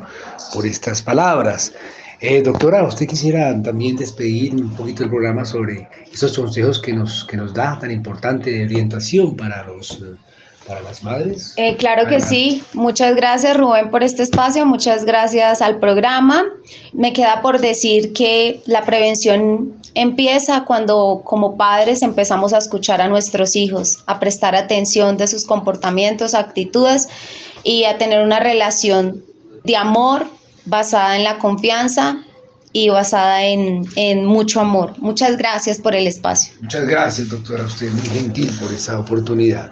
por 0.54 0.66
estas 0.66 1.02
palabras. 1.02 1.74
Eh, 2.22 2.42
doctora, 2.42 2.84
¿usted 2.84 3.08
quisiera 3.08 3.62
también 3.62 3.96
despedir 3.96 4.54
un 4.54 4.76
poquito 4.76 5.04
el 5.04 5.10
programa 5.10 5.46
sobre 5.46 5.88
esos 6.12 6.38
consejos 6.38 6.82
que 6.82 6.92
nos, 6.92 7.24
que 7.26 7.38
nos 7.38 7.54
da 7.54 7.80
tan 7.80 7.92
importante 7.92 8.52
de 8.52 8.66
orientación 8.66 9.38
para 9.38 9.66
los 9.66 10.04
para 10.68 10.82
las 10.82 11.04
madres? 11.04 11.54
Eh, 11.58 11.76
claro 11.78 12.08
que 12.08 12.22
sí. 12.22 12.64
Muchas 12.74 13.16
gracias 13.16 13.58
Rubén 13.58 13.90
por 13.90 14.04
este 14.04 14.24
espacio, 14.24 14.66
muchas 14.66 15.06
gracias 15.06 15.62
al 15.62 15.80
programa. 15.80 16.46
Me 16.94 17.14
queda 17.14 17.42
por 17.42 17.60
decir 17.60 18.14
que 18.14 18.62
la 18.66 18.86
prevención 18.86 19.74
empieza 19.96 20.66
cuando 20.66 21.22
como 21.26 21.58
padres 21.58 22.02
empezamos 22.02 22.54
a 22.54 22.60
escuchar 22.60 23.02
a 23.02 23.08
nuestros 23.08 23.56
hijos, 23.56 24.04
a 24.06 24.20
prestar 24.20 24.56
atención 24.56 25.18
de 25.18 25.28
sus 25.28 25.46
comportamientos, 25.46 26.34
actitudes 26.34 27.08
y 27.64 27.86
a 27.86 27.98
tener 27.98 28.24
una 28.24 28.40
relación 28.40 29.24
de 29.64 29.76
amor 29.76 30.28
basada 30.66 31.16
en 31.18 31.24
la 31.24 31.40
confianza 31.40 32.24
y 32.72 32.90
basada 32.90 33.44
en, 33.44 33.86
en, 33.96 34.26
mucho 34.26 34.62
amor. 34.62 34.94
Muchas 35.00 35.38
gracias 35.38 35.80
por 35.80 35.96
el 35.96 36.06
espacio. 36.06 36.54
Muchas 36.62 36.88
gracias, 36.88 37.30
doctora, 37.30 37.64
usted 37.64 37.92
muy 37.92 38.08
gentil 38.08 38.52
por 38.60 38.72
esa 38.72 39.00
oportunidad. 39.00 39.72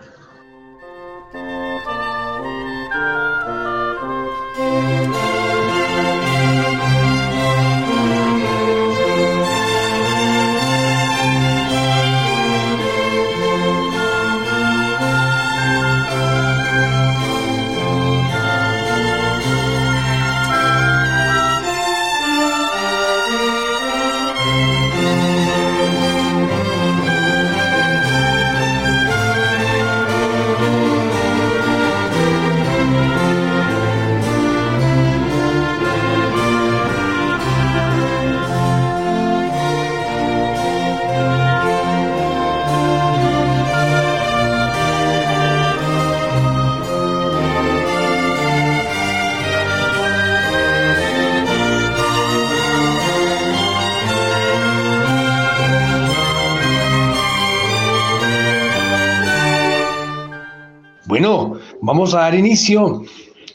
Vamos 61.88 62.14
a 62.14 62.18
dar 62.20 62.36
inicio 62.36 63.06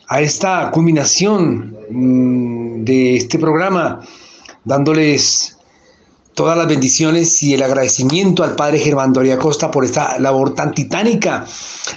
a 0.08 0.22
esta 0.22 0.70
culminación 0.70 1.76
mm, 1.90 2.82
de 2.82 3.16
este 3.18 3.38
programa, 3.38 4.00
dándoles 4.64 5.58
todas 6.32 6.56
las 6.56 6.66
bendiciones 6.66 7.42
y 7.42 7.52
el 7.52 7.62
agradecimiento 7.62 8.42
al 8.42 8.56
Padre 8.56 8.78
Germán 8.78 9.12
Doria 9.12 9.38
Costa 9.38 9.70
por 9.70 9.84
esta 9.84 10.18
labor 10.18 10.54
tan 10.54 10.72
titánica 10.72 11.44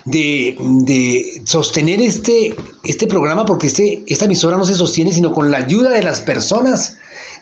de, 0.03 1.41
sostener 1.45 2.01
este, 2.01 2.53
este 2.83 3.07
programa, 3.07 3.45
porque 3.45 3.67
este, 3.67 4.03
esta 4.05 4.25
emisora 4.25 4.57
no 4.57 4.65
se 4.65 4.75
sostiene 4.75 5.13
sino 5.13 5.31
con 5.31 5.49
la 5.51 5.59
ayuda 5.59 5.91
de 5.91 6.03
las 6.03 6.19
personas 6.19 6.97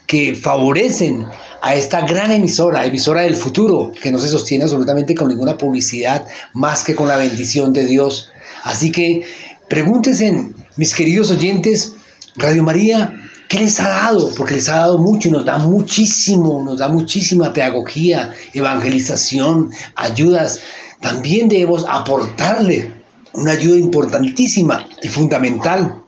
que 0.06 0.36
favorecen 0.36 1.26
a 1.64 1.74
esta 1.74 2.06
gran 2.06 2.32
emisora, 2.32 2.86
emisora 2.86 3.22
del 3.22 3.38
futuro, 3.38 3.91
que 4.04 4.12
no 4.12 4.20
se 4.20 4.28
sostiene 4.28 4.66
absolutamente 4.66 5.16
con 5.16 5.30
ninguna 5.30 5.58
publicidad 5.58 6.28
más 6.54 6.84
que 6.84 6.94
con 6.94 7.08
la 7.08 7.18
bendición 7.18 7.74
de 7.74 7.88
Dios 7.88 8.30
Así 8.64 8.91
que 8.91 9.26
pregúntense, 9.70 10.51
mis 10.78 10.93
queridos 10.93 11.32
oyentes, 11.32 11.93
Radio 12.36 12.64
María, 12.64 13.14
¿qué 13.49 13.59
les 13.59 13.80
ha 13.80 13.88
dado? 13.88 14.34
Porque 14.36 14.55
les 14.55 14.68
ha 14.70 14.78
dado 14.78 14.97
mucho 14.97 15.30
nos 15.30 15.45
da 15.45 15.57
muchísimo, 15.57 16.64
nos 16.64 16.80
da 16.80 16.88
muchísima 16.88 17.53
pedagogía, 17.53 18.34
evangelización, 18.53 19.72
ayudas. 19.95 20.59
También 21.01 21.49
debemos 21.49 21.86
aportarle 21.88 22.91
una 23.34 23.51
ayuda 23.51 23.78
importantísima 23.78 24.88
y 25.01 25.07
fundamental 25.07 26.01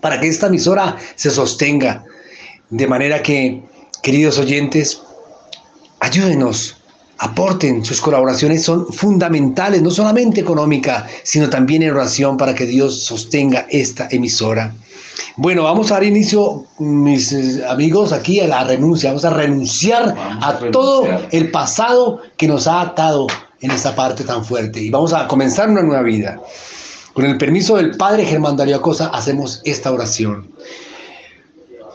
para 0.00 0.20
que 0.20 0.28
esta 0.28 0.48
emisora 0.48 0.96
se 1.16 1.30
sostenga. 1.30 2.04
De 2.70 2.86
manera 2.86 3.22
que 3.22 3.62
Queridos 4.02 4.38
oyentes, 4.38 5.02
ayúdenos, 6.00 6.79
aporten, 7.20 7.84
sus 7.84 8.00
colaboraciones 8.00 8.64
son 8.64 8.90
fundamentales, 8.92 9.82
no 9.82 9.90
solamente 9.90 10.40
económica, 10.40 11.06
sino 11.22 11.48
también 11.50 11.82
en 11.82 11.90
oración 11.90 12.36
para 12.36 12.54
que 12.54 12.66
Dios 12.66 13.02
sostenga 13.04 13.66
esta 13.70 14.08
emisora. 14.10 14.74
Bueno, 15.36 15.64
vamos 15.64 15.90
a 15.90 15.94
dar 15.94 16.04
inicio, 16.04 16.64
mis 16.78 17.32
eh, 17.32 17.62
amigos, 17.68 18.12
aquí 18.12 18.40
a 18.40 18.46
la 18.46 18.64
renuncia. 18.64 19.10
Vamos 19.10 19.24
a 19.24 19.30
renunciar 19.30 20.14
Vamos 20.14 20.44
a 20.44 20.48
a 20.48 20.52
renunciar. 20.52 20.70
todo 20.72 21.08
el 21.30 21.50
pasado 21.50 22.22
que 22.38 22.48
nos 22.48 22.66
ha 22.66 22.80
atado 22.80 23.26
en 23.60 23.70
esta 23.70 23.94
parte 23.94 24.24
tan 24.24 24.42
fuerte. 24.44 24.80
Y 24.80 24.88
vamos 24.88 25.12
a 25.12 25.28
comenzar 25.28 25.68
una 25.68 25.82
nueva 25.82 26.02
vida. 26.02 26.40
Con 27.12 27.26
el 27.26 27.36
permiso 27.36 27.76
del 27.76 27.96
Padre 27.98 28.24
Germán 28.24 28.56
Darío 28.56 28.76
Acosta, 28.76 29.08
hacemos 29.08 29.60
esta 29.64 29.92
oración. 29.92 30.50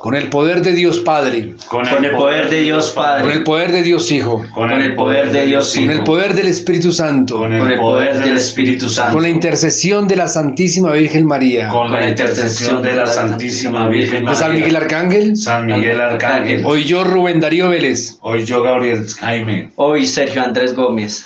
Con 0.06 0.14
el 0.14 0.30
poder 0.30 0.62
de 0.62 0.74
Dios 0.74 1.00
Padre, 1.00 1.56
Con 1.68 1.84
el 2.06 2.12
poder 2.12 2.48
de 2.48 2.62
Dios 2.62 2.92
con 2.92 3.04
Padre, 3.04 3.34
el 3.34 3.44
poder 3.44 3.72
de 3.72 3.82
Dios 3.82 4.12
Hijo, 4.12 4.46
con 4.54 4.72
el 4.72 4.94
poder 4.94 5.32
de 5.32 5.48
Dios 5.48 5.74
con 5.74 5.90
el 5.90 5.96
Hijo, 5.96 6.04
poder 6.04 6.36
del 6.36 6.46
Espíritu 6.46 6.92
Santo, 6.92 7.40
con 7.40 7.58
con 7.58 7.72
el 7.72 7.80
poder 7.80 8.20
del 8.20 8.38
Espíritu 8.38 8.88
Santo, 8.88 9.14
con 9.14 9.24
la 9.24 9.30
intercesión 9.30 10.08
de 10.08 10.16
la 10.18 10.28
Santísima 10.28 10.92
Virgen 10.92 11.26
María, 11.26 11.70
con 11.70 11.92
la 11.92 12.08
intercesión 12.08 12.84
de 12.84 12.94
la 12.94 13.08
Santísima 13.08 13.88
Virgen 13.88 14.26
de 14.26 14.36
San 14.36 14.54
Miguel 14.54 14.74
María, 14.74 14.80
Arcángel, 14.86 15.36
San 15.36 15.66
Miguel 15.66 16.00
Arcángel, 16.00 16.64
hoy 16.64 16.84
yo, 16.84 17.04
Rubén 17.04 17.40
Darío 17.40 17.70
Vélez, 17.70 18.20
hoy 18.22 18.46
yo 18.46 18.62
Gabriel 18.62 19.08
Jaime, 19.10 19.72
hoy 19.76 20.06
Sergio 20.06 20.44
Andrés 20.44 20.76
Gómez, 20.76 21.26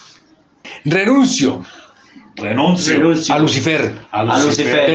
renuncio 0.85 1.65
renuncio. 2.41 2.93
Renuncio 2.93 3.35
a 3.35 3.39
Lucifer, 3.39 3.93
a 4.11 4.23
Lucifer, 4.23 4.87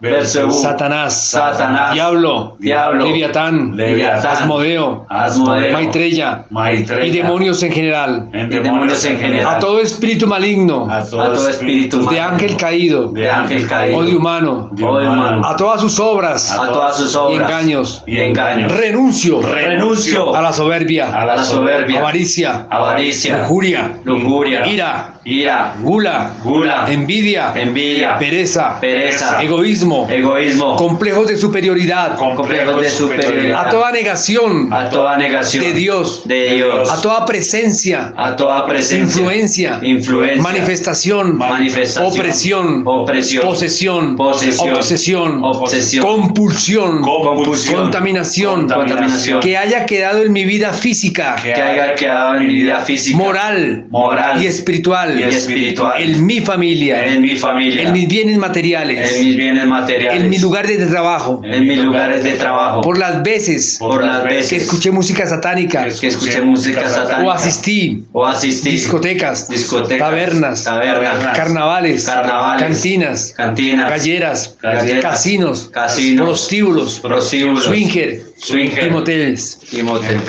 Belcebú, 0.00 0.52
Satanás, 0.52 1.28
Satanás, 1.30 1.94
Diablo, 1.94 2.56
Diablo, 2.58 3.04
Leviatán, 3.06 3.76
Leviatán, 3.76 4.36
Asmodeo, 4.36 5.06
Asmodeo, 5.08 5.72
Maitreya. 5.72 6.44
Maitreya, 6.50 7.06
y 7.06 7.10
demonios 7.10 7.62
en 7.62 7.72
general, 7.72 8.28
en 8.32 8.52
y 8.52 8.58
demonios 8.58 9.04
en 9.04 9.18
general, 9.18 9.56
a 9.56 9.58
todo 9.58 9.80
espíritu 9.80 10.26
maligno, 10.26 10.86
a 10.90 10.98
a 10.98 11.04
todo 11.04 11.48
espíritu 11.48 12.08
de 12.08 12.20
ángel 12.20 12.56
caído. 12.56 13.08
De 13.12 13.28
ángel 13.30 13.66
caído, 13.66 13.98
o 13.98 14.04
de 14.04 14.16
humano, 14.16 14.70
de 14.72 14.84
humano, 14.84 15.46
a 15.46 15.56
todas 15.56 15.80
sus 15.80 15.98
obras. 15.98 16.50
A 16.50 16.66
todas 16.66 16.96
sus 16.96 17.12
y 17.12 17.16
obras. 17.16 17.50
engaños, 17.50 18.02
y 18.06 18.18
engaños, 18.18 18.72
renuncio. 18.72 19.42
Renuncio. 19.42 20.34
A 20.34 20.42
la 20.42 20.52
soberbia, 20.52 21.08
a 21.08 21.24
la 21.26 21.44
soberbia, 21.44 22.00
avaricia, 22.00 22.66
avaricia, 22.70 23.38
lujuria, 23.42 23.92
lujuria, 24.04 24.66
ira, 24.66 25.14
ira, 25.24 25.74
gula, 25.80 26.32
gula, 26.42 26.59
envidia, 26.88 27.52
envidia, 27.54 28.18
pereza, 28.18 28.78
pereza, 28.80 29.42
egoísmo, 29.42 30.06
egoísmo, 30.10 30.76
complejos 30.76 31.28
de 31.28 31.36
superioridad, 31.36 32.16
complejos 32.16 32.80
de 32.80 32.90
superioridad, 32.90 33.66
a 33.66 33.70
toda 33.70 33.92
negación 33.92 34.72
a 34.72 34.88
toda 34.88 35.16
negación 35.16 35.64
de 35.64 35.72
Dios, 35.72 36.22
de 36.24 36.54
Dios, 36.54 36.90
a 36.90 37.00
toda 37.00 37.24
presencia, 37.24 38.12
a 38.16 38.36
toda 38.36 38.66
presencia, 38.66 39.20
influencia, 39.20 39.80
influencia, 39.82 40.42
manifestación, 40.42 41.36
manifestación, 41.36 42.06
opresión, 42.06 42.82
opresión, 42.86 43.46
posesión, 43.46 44.16
posesión, 44.16 44.74
obsesión, 44.74 45.44
obsesión, 45.44 46.04
compulsión, 46.04 47.00
compulsión, 47.02 47.82
contaminación, 47.82 48.68
contaminación, 48.68 49.40
que 49.40 49.56
haya 49.56 49.86
quedado 49.86 50.22
en 50.22 50.32
mi 50.32 50.44
vida 50.44 50.72
física, 50.72 51.36
que 51.42 51.54
haya 51.54 51.94
quedado 51.94 52.36
en 52.36 52.46
mi 52.46 52.54
vida 52.54 52.80
física, 52.80 53.16
moral 53.16 53.86
moral. 53.90 54.42
y 54.42 54.46
espiritual, 54.46 55.18
y 55.18 55.22
espiritual, 55.24 56.00
en 56.00 56.26
mi 56.40 56.46
familia, 56.46 57.06
en 57.06 57.22
mi 57.22 57.36
familia, 57.36 57.82
en 57.82 57.92
mis 57.92 58.08
bienes 58.08 58.34
en 58.34 58.40
materiales, 58.40 59.18
mis 59.20 59.36
bienes 59.36 59.66
materiales, 59.66 60.22
en 60.22 60.30
mis 60.30 60.42
lugares 60.42 60.78
de 60.78 60.86
trabajo, 60.86 61.40
en 61.44 61.66
mis 61.66 61.78
lugares 61.78 62.24
de 62.24 62.32
trabajo, 62.32 62.80
por 62.80 62.98
las 62.98 63.22
veces 63.22 63.76
por 63.78 64.02
las 64.02 64.24
veces 64.24 64.48
que 64.48 64.56
escuché 64.56 64.90
música 64.90 65.26
satánica. 65.26 65.86
Que 66.00 66.08
escuché 66.08 66.40
música 66.40 66.88
satánica, 66.88 67.28
o 67.28 67.30
asistí. 67.30 68.04
O 68.12 68.26
asistí, 68.26 68.70
discotecas, 68.70 69.48
discotecas, 69.48 69.98
tabernas, 69.98 70.64
tabernas, 70.64 71.36
carnavales, 71.36 72.04
Carnavales, 72.04 72.62
cantinas, 72.62 73.34
cantinas, 73.36 73.90
galleras, 73.90 74.56
galleras, 74.62 75.02
casinos, 75.02 75.68
casinos, 75.72 76.26
prostíbulos, 76.26 77.00
prostíbulos, 77.00 77.64
swinger, 77.64 78.22
swinger, 78.36 78.86
y 78.86 78.90
moteles. 78.90 79.58
y 79.72 79.82
motel. 79.82 80.20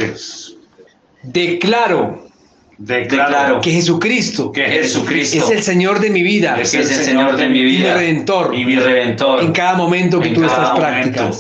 Declaro 1.24 2.20
Declaro 2.84 3.61
que 3.61 3.71
Jesucristo 3.71 4.51
que 4.51 4.65
Jesucristo 4.65 5.45
es 5.45 5.51
el 5.51 5.61
Señor 5.61 5.99
de 5.99 6.09
mi 6.09 6.23
vida 6.23 6.59
es 6.59 6.73
el 6.73 6.86
Señor 6.86 7.38
de 7.38 7.47
mi 7.47 7.59
y 7.59 7.63
mi 7.63 7.69
vida 7.69 7.93
redentor 7.93 8.55
y 8.55 8.65
mi 8.65 8.75
redentor. 8.75 9.43
en 9.43 9.51
cada 9.51 9.75
momento 9.75 10.19
que 10.19 10.29
tú 10.29 10.41
cada 10.41 10.53
estás 10.53 10.73
momento. 10.73 11.32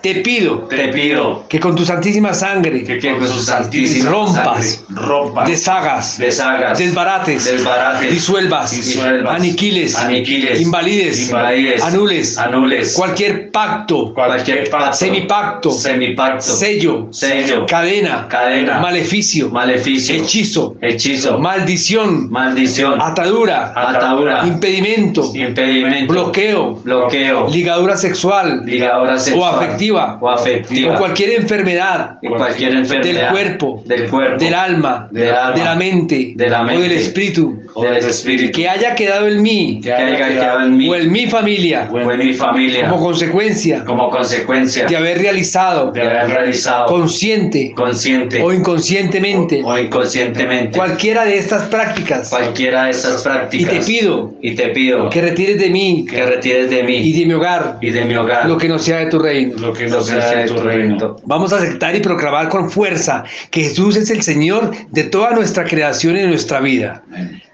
Te 0.00 0.14
pido 0.16 0.60
Te 0.60 0.88
pido 0.88 1.44
que 1.46 1.60
con 1.60 1.76
tu 1.76 1.84
santísima 1.84 2.32
sangre 2.32 2.82
que 2.84 2.98
con 2.98 3.28
su 3.28 3.42
santísima 3.42 4.10
rompas, 4.10 4.82
sangre 4.86 5.02
rompas, 5.04 5.48
deshagas, 5.48 6.18
deshagas, 6.18 6.78
desbarates, 6.78 7.44
desbarates, 7.44 8.10
disuelvas, 8.10 8.70
disuelvas, 8.70 9.36
aniquiles, 9.36 9.94
aniquiles, 9.96 10.60
invalides, 10.60 11.20
invalides, 11.20 11.82
anules, 11.82 12.38
anules, 12.38 12.94
cualquier 12.94 13.50
pacto, 13.50 14.14
cualquier 14.14 14.70
pacto, 14.70 14.96
semipacto, 14.96 15.70
semipacto, 15.70 16.42
sello, 16.42 17.08
sello, 17.10 17.66
cadena, 17.66 18.26
cadena, 18.28 18.80
maleficio, 18.80 19.50
maleficio, 19.50 20.14
hechizo, 20.14 20.76
hechizo, 20.82 21.38
maldición, 21.38 22.30
maldición, 22.30 23.00
atadura, 23.00 23.72
atadura, 23.76 24.46
impedimento, 24.46 25.30
impedimento, 25.34 26.12
bloqueo, 26.12 26.74
bloqueo, 26.76 27.48
ligadura 27.48 27.96
sexual. 27.96 28.62
Ligadura 28.64 29.18
sexual. 29.18 29.54
afectiva, 29.56 30.18
o 30.20 30.28
afectiva, 30.28 30.94
o 30.94 30.98
cualquier 30.98 31.40
enfermedad. 31.40 32.18
Y 32.22 32.28
cualquier 32.28 32.86
del 32.86 33.28
cuerpo, 33.28 33.82
del 33.84 34.08
cuerpo, 34.08 34.38
del 34.42 34.54
alma, 34.54 35.08
del 35.10 35.34
alma, 35.34 35.56
de 35.56 35.64
la 35.64 35.74
mente, 35.74 36.32
de 36.34 36.48
la 36.48 36.62
o 36.62 36.66
del 36.66 36.78
mente, 36.78 36.96
espíritu, 37.00 37.62
del 37.76 37.96
espíritu. 37.96 38.58
Que 38.58 38.68
haya 38.68 38.94
quedado 38.94 39.28
en 39.28 39.42
mí. 39.42 39.80
Que 39.82 39.92
haya 39.92 40.28
quedado 40.28 40.66
en 40.66 40.76
mí. 40.76 40.88
O 40.88 40.94
en 40.94 41.10
mi 41.10 41.26
familia. 41.26 41.88
O 41.90 41.98
en 41.98 42.18
mi 42.18 42.34
familia. 42.34 42.88
Como 42.88 43.04
consecuencia. 43.04 43.84
Como 43.84 44.10
consecuencia. 44.10 44.86
De 44.86 44.96
haber 44.96 45.18
realizado. 45.18 45.92
De 45.92 46.02
haber 46.02 46.28
realizado. 46.28 46.86
Consciente. 46.86 47.72
Consciente. 47.74 48.42
O 48.42 48.52
inconscientemente. 48.52 49.62
O 49.64 49.78
inconscientemente. 49.78 50.76
Cualquiera 50.76 51.24
de 51.24 51.38
estas 51.38 51.64
prácticas. 51.68 52.30
Cualquiera 52.30 52.84
de 52.84 52.90
estas 52.90 53.20
y 53.52 53.64
te 53.64 53.80
pido 53.80 54.34
y 54.40 54.54
te 54.54 54.68
pido 54.68 55.10
que 55.10 55.20
retires 55.20 55.58
de 55.58 55.70
mí. 55.70 56.06
Que 56.08 56.24
retires 56.24 56.70
de 56.70 56.80
y 56.90 57.12
de 57.12 57.26
mi 57.26 57.34
hogar. 57.34 57.78
Y 57.80 57.90
de 57.90 58.04
mi 58.04 58.14
hogar. 58.14 58.48
Lo 58.48 58.58
que 58.58 58.68
no 58.68 58.78
sea 58.78 58.98
de 58.98 59.06
tu 59.06 59.18
reino. 59.18 59.56
lo 59.58 59.72
que 59.72 59.88
lo 59.88 59.98
no 59.98 60.04
que 60.04 60.04
sea 60.04 60.36
de 60.36 60.46
tu 60.46 60.56
reino. 60.56 61.16
Vamos 61.24 61.52
a 61.52 61.56
aceptar 61.56 61.94
y 61.94 62.00
proclamar 62.00 62.48
con 62.48 62.70
fuerza 62.70 63.24
que 63.50 63.62
Jesús 63.62 63.96
es 63.96 64.10
el 64.10 64.22
Señor 64.22 64.70
de 64.90 65.04
toda 65.04 65.30
nuestra 65.32 65.64
creación 65.64 66.16
y 66.16 66.20
de 66.20 66.28
nuestra 66.28 66.60
vida. 66.60 67.02
amén 67.08 67.49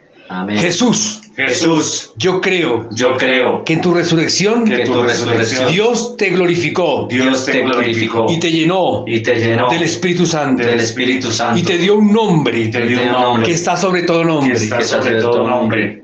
Jesús, 0.49 1.23
Jesús. 1.37 2.13
Yo 2.17 2.41
creo 2.41 2.89
yo 2.93 3.17
creo 3.17 3.63
que 3.65 3.75
en 3.75 3.81
tu 3.81 3.93
resurrección 3.95 4.65
que 4.65 4.87
tu 4.87 5.03
resurrección 5.03 5.71
Dios 5.71 6.17
te 6.17 6.31
glorificó. 6.31 7.07
Dios 7.09 7.45
te 7.45 7.63
glorificó. 7.63 8.27
Y 8.29 8.41
te 8.41 8.51
llenó 8.51 9.05
y 9.07 9.21
te 9.21 9.37
llenó 9.37 9.71
del 9.71 9.83
Espíritu 9.83 10.27
Santo. 10.27 10.63
del 10.63 10.81
Espíritu 10.81 11.31
Santo. 11.31 11.59
Y 11.59 11.63
te 11.63 11.79
dio 11.79 11.97
un 11.97 12.13
nombre. 12.13 12.69
Te 12.69 12.87
dio 12.87 13.03
un 13.03 13.13
nombre. 13.13 13.47
Que 13.47 13.53
está 13.53 13.77
sobre 13.77 14.03
todo 14.03 14.21
que 14.21 14.27
nombre. 14.27 14.55
está 14.55 14.81
sobre 14.83 15.21
todo 15.21 15.47
nombre. 15.47 16.03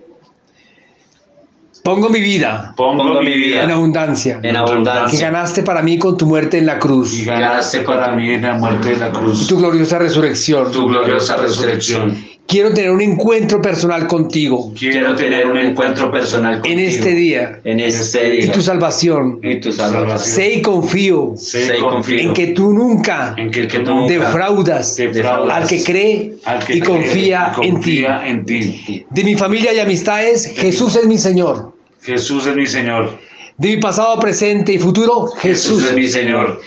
Pongo 1.83 2.09
mi 2.09 2.21
vida 2.21 2.75
pongo 2.77 3.21
mi 3.21 3.33
en 3.33 3.35
vida 3.35 3.75
abundancia. 3.75 4.39
en 4.41 4.53
que 4.53 4.57
abundancia 4.57 5.31
ganaste 5.31 5.65
para 5.65 5.83
mí 5.83 5.99
con 5.99 6.17
tu 6.17 6.27
muerte 6.27 6.59
en 6.59 6.67
la 6.67 6.77
y 6.77 6.79
cruz 6.79 7.25
ganaste 7.25 7.81
para 7.81 8.13
mí 8.15 8.35
en 8.35 8.43
la 8.43 8.55
muerte 8.55 8.91
de 8.91 8.97
la 8.99 9.09
y 9.09 9.11
cruz. 9.11 9.49
Tu 9.49 9.57
gloriosa 9.59 9.99
resurrección. 9.99 10.71
tu 10.71 10.87
gloriosa 10.87 11.39
resurrección 11.39 12.32
Quiero 12.53 12.75
tener 12.75 12.91
un 12.91 13.01
encuentro 13.01 13.63
personal 13.63 14.07
contigo 14.07 14.75
quiero 14.79 15.17
tener 15.17 15.47
un 15.47 15.57
encuentro 15.57 16.13
personal 16.13 16.57
en 16.57 16.61
contigo 16.61 16.81
este 16.83 17.15
día 17.15 17.61
en 17.65 17.81
este 17.81 18.29
y 18.29 18.43
día 18.43 18.53
tu 18.53 18.61
salvación. 18.61 19.41
y 19.43 19.59
tu 19.59 19.73
salvación 19.73 20.19
Sé 20.19 20.55
y 20.57 20.63
confío 20.63 21.33
sé 21.35 21.79
y 21.79 21.81
confío 21.81 22.19
en 22.21 22.35
que 22.35 22.49
tú 22.49 22.75
nunca 22.75 23.35
en 23.39 23.51
que, 23.51 23.67
que 23.67 23.79
tú 23.79 23.95
nunca 23.95 24.13
defraudas 24.13 24.97
defraudas 24.97 25.63
al 25.63 25.67
que 25.67 25.83
cree 25.83 26.35
al 26.45 26.63
que 26.63 26.75
y 26.75 26.81
cree 26.81 26.95
confía 26.95 27.55
y 27.63 27.69
en 27.69 27.81
ti. 27.81 28.05
en. 28.05 29.07
De 29.09 29.25
mi 29.25 29.35
familia 29.35 29.73
y 29.73 29.79
amistades, 29.79 30.53
Jesús 30.55 30.95
es 30.97 31.07
mi 31.07 31.17
Señor. 31.17 31.73
Jesús 32.03 32.47
es 32.47 32.55
mi 32.55 32.67
Señor. 32.67 33.19
De 33.57 33.69
mi 33.69 33.77
pasado, 33.79 34.21
presente 34.21 34.75
y 34.75 34.79
futuro, 34.79 35.29
Jesús 35.39 35.81
Jesús. 35.81 35.85
es 35.85 35.95
mi 35.95 36.09
Señor 36.09 36.61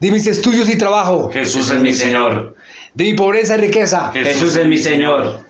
De 0.00 0.10
mis 0.10 0.26
estudios 0.26 0.68
y 0.68 0.76
trabajo, 0.76 1.30
Jesús 1.30 1.70
es 1.70 1.80
mi 1.80 1.94
Señor 1.94 2.53
de 2.94 3.04
mi 3.04 3.14
pobreza 3.14 3.56
y 3.56 3.60
riqueza, 3.60 4.12
Jesús 4.12 4.56
es 4.56 4.66
mi 4.66 4.78
Señor 4.78 5.44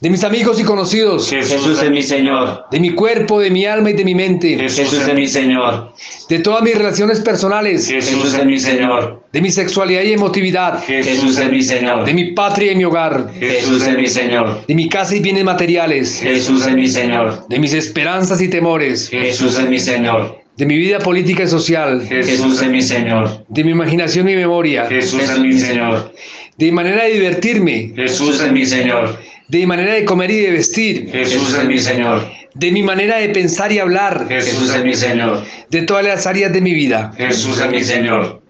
de 0.00 0.08
mis 0.08 0.24
amigos 0.24 0.58
y 0.58 0.64
conocidos, 0.64 1.28
Jesús 1.28 1.82
es 1.82 1.90
mi 1.90 2.02
Señor 2.02 2.64
de 2.70 2.80
mi 2.80 2.90
cuerpo, 2.90 3.38
de 3.38 3.50
mi 3.50 3.66
alma 3.66 3.90
y 3.90 3.92
de 3.92 4.04
mi 4.04 4.14
mente, 4.14 4.56
Jesús 4.56 4.94
es 4.94 5.14
mi 5.14 5.26
Señor 5.26 5.92
de 6.28 6.38
todas 6.38 6.62
mis 6.62 6.74
relaciones 6.74 7.20
personales, 7.20 7.86
Jesús 7.86 8.34
es 8.34 8.44
mi 8.46 8.58
Señor 8.58 9.24
de 9.30 9.40
mi 9.42 9.50
sexualidad 9.50 10.02
y 10.02 10.12
emotividad, 10.12 10.82
Jesús 10.84 11.38
es 11.38 11.50
mi 11.50 11.62
Señor 11.62 12.04
de 12.04 12.14
mi 12.14 12.32
patria 12.32 12.72
y 12.72 12.76
mi 12.76 12.84
hogar, 12.84 13.30
Jesús 13.38 13.86
es 13.86 13.96
mi 13.96 14.06
Señor 14.06 14.66
de 14.66 14.74
mi 14.74 14.88
casa 14.88 15.16
y 15.16 15.20
bienes 15.20 15.44
materiales, 15.44 16.20
Jesús 16.20 16.66
es 16.66 16.74
mi 16.74 16.88
Señor 16.88 17.46
de 17.48 17.58
mis 17.58 17.74
esperanzas 17.74 18.40
y 18.40 18.48
temores, 18.48 19.08
Jesús 19.10 19.58
es 19.58 19.68
mi 19.68 19.78
Señor 19.78 20.40
de 20.56 20.66
mi 20.66 20.76
vida 20.76 20.98
política 20.98 21.44
y 21.44 21.48
social, 21.48 22.06
Jesús 22.06 22.60
es 22.60 22.68
mi 22.68 22.82
Señor. 22.82 23.44
de 23.48 23.64
mi 23.64 23.70
imaginación 23.70 24.28
y 24.28 24.36
memoria, 24.36 24.86
Jesús 24.86 25.22
es 25.22 25.38
mi 25.38 25.58
Señor. 25.58 26.12
De 26.60 26.66
mi 26.66 26.72
manera 26.72 27.04
de 27.04 27.12
divertirme, 27.14 27.92
Jesús 27.96 28.38
es 28.38 28.52
mi 28.52 28.66
Señor. 28.66 29.18
de 29.48 29.58
mi 29.60 29.66
manera 29.66 29.94
de 29.94 30.04
comer 30.04 30.30
y 30.30 30.40
de 30.40 30.50
vestir, 30.52 31.10
Jesús 31.10 31.54
es 31.54 31.64
mi 31.64 31.78
Señor. 31.78 32.30
de 32.54 32.70
mi 32.70 32.82
manera 32.82 33.16
de 33.16 33.30
pensar 33.30 33.72
y 33.72 33.78
hablar, 33.78 34.26
Jesús 34.28 34.72
es 34.74 34.84
mi 34.84 34.94
Señor. 34.94 35.42
de 35.70 35.82
todas 35.82 36.04
las 36.04 36.26
áreas 36.26 36.52
de 36.52 36.60
mi 36.60 36.74
vida. 36.74 37.12
Jesús 37.16 37.58
es 37.58 37.70
mi 37.70 37.82
Señor. 37.82 38.42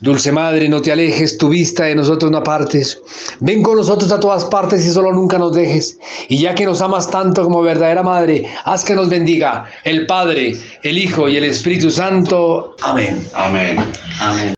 Dulce 0.00 0.32
Madre, 0.32 0.68
no 0.68 0.82
te 0.82 0.92
alejes, 0.92 1.38
tu 1.38 1.48
vista 1.48 1.84
de 1.84 1.94
nosotros 1.94 2.30
no 2.30 2.38
apartes. 2.38 3.00
Ven 3.40 3.62
con 3.62 3.78
nosotros 3.78 4.12
a 4.12 4.20
todas 4.20 4.44
partes 4.44 4.84
y 4.84 4.90
solo 4.90 5.10
nunca 5.10 5.38
nos 5.38 5.54
dejes. 5.54 5.96
Y 6.28 6.36
ya 6.40 6.54
que 6.54 6.66
nos 6.66 6.82
amas 6.82 7.10
tanto 7.10 7.42
como 7.42 7.62
verdadera 7.62 8.02
Madre, 8.02 8.44
haz 8.66 8.84
que 8.84 8.94
nos 8.94 9.08
bendiga 9.08 9.64
el 9.84 10.04
Padre, 10.04 10.56
el 10.82 10.98
Hijo 10.98 11.26
y 11.30 11.38
el 11.38 11.44
Espíritu 11.44 11.90
Santo. 11.90 12.76
Amén. 12.82 13.26
Amén. 13.32 13.78
Amén. 14.20 14.54